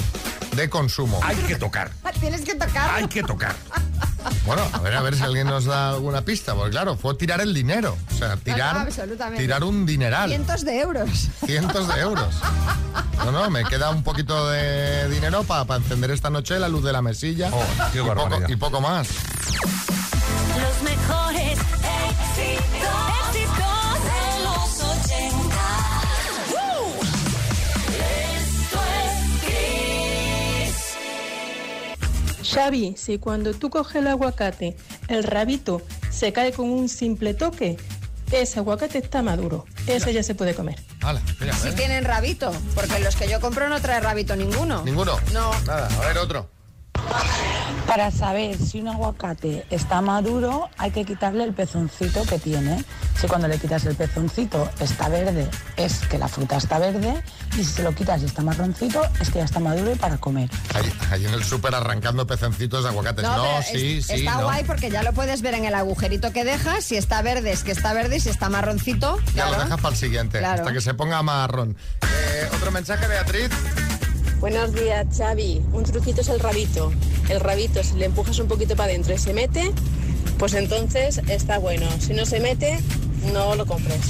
de 0.56 0.68
consumo. 0.68 1.20
Hay 1.22 1.36
que 1.36 1.54
tocar. 1.54 1.92
Tienes 2.18 2.40
que 2.40 2.56
tocar. 2.56 2.90
Hay 2.90 3.06
que 3.06 3.22
tocar. 3.22 3.54
Bueno, 4.46 4.62
a 4.72 4.78
ver, 4.80 4.94
a 4.94 5.02
ver 5.02 5.16
si 5.16 5.22
alguien 5.22 5.46
nos 5.46 5.64
da 5.64 5.90
alguna 5.90 6.22
pista, 6.22 6.54
porque 6.54 6.70
claro, 6.70 6.96
fue 6.96 7.14
tirar 7.14 7.40
el 7.40 7.52
dinero. 7.54 7.96
O 8.12 8.16
sea, 8.16 8.36
tirar, 8.36 8.76
absolutamente. 8.78 9.42
tirar 9.42 9.64
un 9.64 9.86
dineral. 9.86 10.28
Cientos 10.30 10.64
de 10.64 10.80
euros. 10.80 11.28
Cientos 11.44 11.88
de 11.88 12.00
euros. 12.00 12.34
No, 13.24 13.32
no, 13.32 13.50
me 13.50 13.64
queda 13.64 13.90
un 13.90 14.02
poquito 14.02 14.48
de 14.48 15.08
dinero 15.08 15.42
para 15.44 15.76
encender 15.76 16.10
esta 16.10 16.30
noche 16.30 16.58
la 16.58 16.68
luz 16.68 16.84
de 16.84 16.92
la 16.92 17.02
mesilla 17.02 17.50
qué 17.92 18.00
y, 18.00 18.02
poco, 18.02 18.40
y 18.48 18.56
poco 18.56 18.80
más. 18.80 19.08
Los 20.56 20.82
mejores 20.82 21.58
éxitos, 21.58 22.88
éxitos 23.34 23.77
Xavi, 32.52 32.94
si 32.96 33.18
cuando 33.18 33.52
tú 33.52 33.68
coges 33.68 33.96
el 33.96 34.06
aguacate, 34.06 34.76
el 35.08 35.22
rabito 35.24 35.82
se 36.10 36.32
cae 36.32 36.52
con 36.52 36.70
un 36.70 36.88
simple 36.88 37.34
toque, 37.34 37.76
ese 38.32 38.58
aguacate 38.58 38.98
está 38.98 39.22
maduro. 39.22 39.66
Ese 39.86 40.12
ya 40.12 40.22
se 40.22 40.34
puede 40.34 40.54
comer. 40.54 40.80
Hala, 41.02 41.20
mira, 41.40 41.52
Si 41.54 41.70
tienen 41.72 42.04
rabito, 42.04 42.52
porque 42.74 42.98
los 43.00 43.16
que 43.16 43.28
yo 43.28 43.40
compro 43.40 43.68
no 43.68 43.80
trae 43.80 44.00
rabito 44.00 44.36
ninguno. 44.36 44.82
¿Ninguno? 44.84 45.18
No. 45.32 45.50
Nada, 45.66 45.88
a 45.88 46.06
ver 46.06 46.18
otro. 46.18 46.50
Para 47.86 48.10
saber 48.10 48.56
si 48.58 48.80
un 48.80 48.88
aguacate 48.88 49.66
está 49.70 50.02
maduro, 50.02 50.68
hay 50.76 50.90
que 50.90 51.04
quitarle 51.06 51.44
el 51.44 51.54
pezoncito 51.54 52.22
que 52.26 52.38
tiene. 52.38 52.84
Si 53.18 53.26
cuando 53.26 53.48
le 53.48 53.58
quitas 53.58 53.84
el 53.86 53.96
pezoncito 53.96 54.70
está 54.78 55.08
verde, 55.08 55.48
es 55.76 56.00
que 56.00 56.18
la 56.18 56.28
fruta 56.28 56.58
está 56.58 56.78
verde. 56.78 57.22
Y 57.54 57.64
si 57.64 57.64
se 57.64 57.82
lo 57.82 57.94
quitas 57.94 58.20
y 58.22 58.26
está 58.26 58.42
marroncito, 58.42 59.02
es 59.20 59.30
que 59.30 59.38
ya 59.38 59.46
está 59.46 59.58
maduro 59.58 59.90
y 59.90 59.94
para 59.96 60.18
comer. 60.18 60.50
Allí, 60.74 60.92
allí 61.10 61.26
en 61.26 61.32
el 61.34 61.42
súper 61.44 61.74
arrancando 61.74 62.26
pecencitos 62.26 62.82
de 62.84 62.90
aguacates. 62.90 63.24
No, 63.24 63.62
sí, 63.62 63.98
es- 63.98 64.06
sí. 64.06 64.12
está 64.16 64.34
no. 64.34 64.44
guay 64.44 64.64
porque 64.64 64.90
ya 64.90 65.02
lo 65.02 65.12
puedes 65.14 65.40
ver 65.40 65.54
en 65.54 65.64
el 65.64 65.74
agujerito 65.74 66.30
que 66.32 66.44
deja. 66.44 66.82
Si 66.82 66.96
está 66.96 67.22
verde 67.22 67.52
es 67.52 67.64
que 67.64 67.72
está 67.72 67.94
verde 67.94 68.16
y 68.16 68.20
si 68.20 68.28
está 68.28 68.50
marroncito, 68.50 69.16
Ya 69.28 69.32
claro. 69.44 69.52
lo 69.52 69.64
dejas 69.64 69.80
para 69.80 69.94
el 69.94 69.98
siguiente, 69.98 70.38
Claro. 70.40 70.60
hasta 70.62 70.72
que 70.74 70.80
se 70.82 70.92
ponga 70.92 71.22
marrón. 71.22 71.74
Eh, 72.02 72.48
otro 72.54 72.70
mensaje, 72.70 73.06
Beatriz. 73.08 73.48
Buenos 74.40 74.72
días, 74.72 75.06
Xavi. 75.16 75.62
Un 75.72 75.82
truquito 75.82 76.20
es 76.20 76.28
el 76.28 76.38
rabito. 76.38 76.92
El 77.28 77.40
rabito, 77.40 77.82
si 77.82 77.96
le 77.96 78.06
empujas 78.06 78.38
un 78.38 78.46
poquito 78.46 78.76
para 78.76 78.90
adentro 78.90 79.12
y 79.12 79.18
se 79.18 79.34
mete, 79.34 79.72
pues 80.38 80.54
entonces 80.54 81.20
está 81.26 81.58
bueno. 81.58 81.86
Si 81.98 82.14
no 82.14 82.24
se 82.24 82.38
mete, 82.38 82.78
no 83.32 83.56
lo 83.56 83.66
compres. 83.66 84.00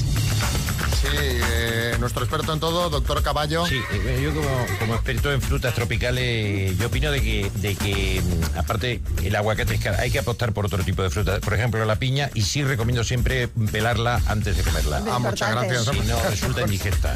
Sí, 1.01 1.07
eh, 1.12 1.97
nuestro 2.01 2.24
experto 2.24 2.53
en 2.53 2.61
todo, 2.61 2.91
doctor 2.91 3.22
Caballo. 3.22 3.64
Sí, 3.66 3.81
eh, 3.93 4.20
yo 4.22 4.35
como, 4.35 4.49
como 4.81 4.95
experto 4.97 5.33
en 5.33 5.41
frutas 5.41 5.72
tropicales, 5.74 6.76
yo 6.76 6.89
opino 6.89 7.11
de 7.11 7.22
que, 7.22 7.51
de 7.55 7.74
que 7.76 8.20
mm, 8.20 8.59
aparte 8.59 9.01
el 9.22 9.35
aguacate 9.37 9.76
es 9.76 9.81
caro, 9.81 9.97
hay 9.99 10.11
que 10.11 10.18
apostar 10.18 10.53
por 10.53 10.66
otro 10.66 10.83
tipo 10.83 11.03
de 11.03 11.11
fruta, 11.11 11.39
por 11.39 11.55
ejemplo 11.55 11.85
la 11.85 11.97
piña, 11.97 12.31
y 12.35 12.43
sí 12.43 12.64
recomiendo 12.64 13.05
siempre 13.05 13.49
pelarla 13.49 14.20
antes 14.26 14.57
de 14.57 14.62
comerla. 14.64 15.03
Ah, 15.11 15.20
muchas 15.20 15.51
gracias. 15.53 15.85
Si 15.85 16.01
no, 16.01 16.20
resulta 16.29 16.62
indigesta. 16.62 17.14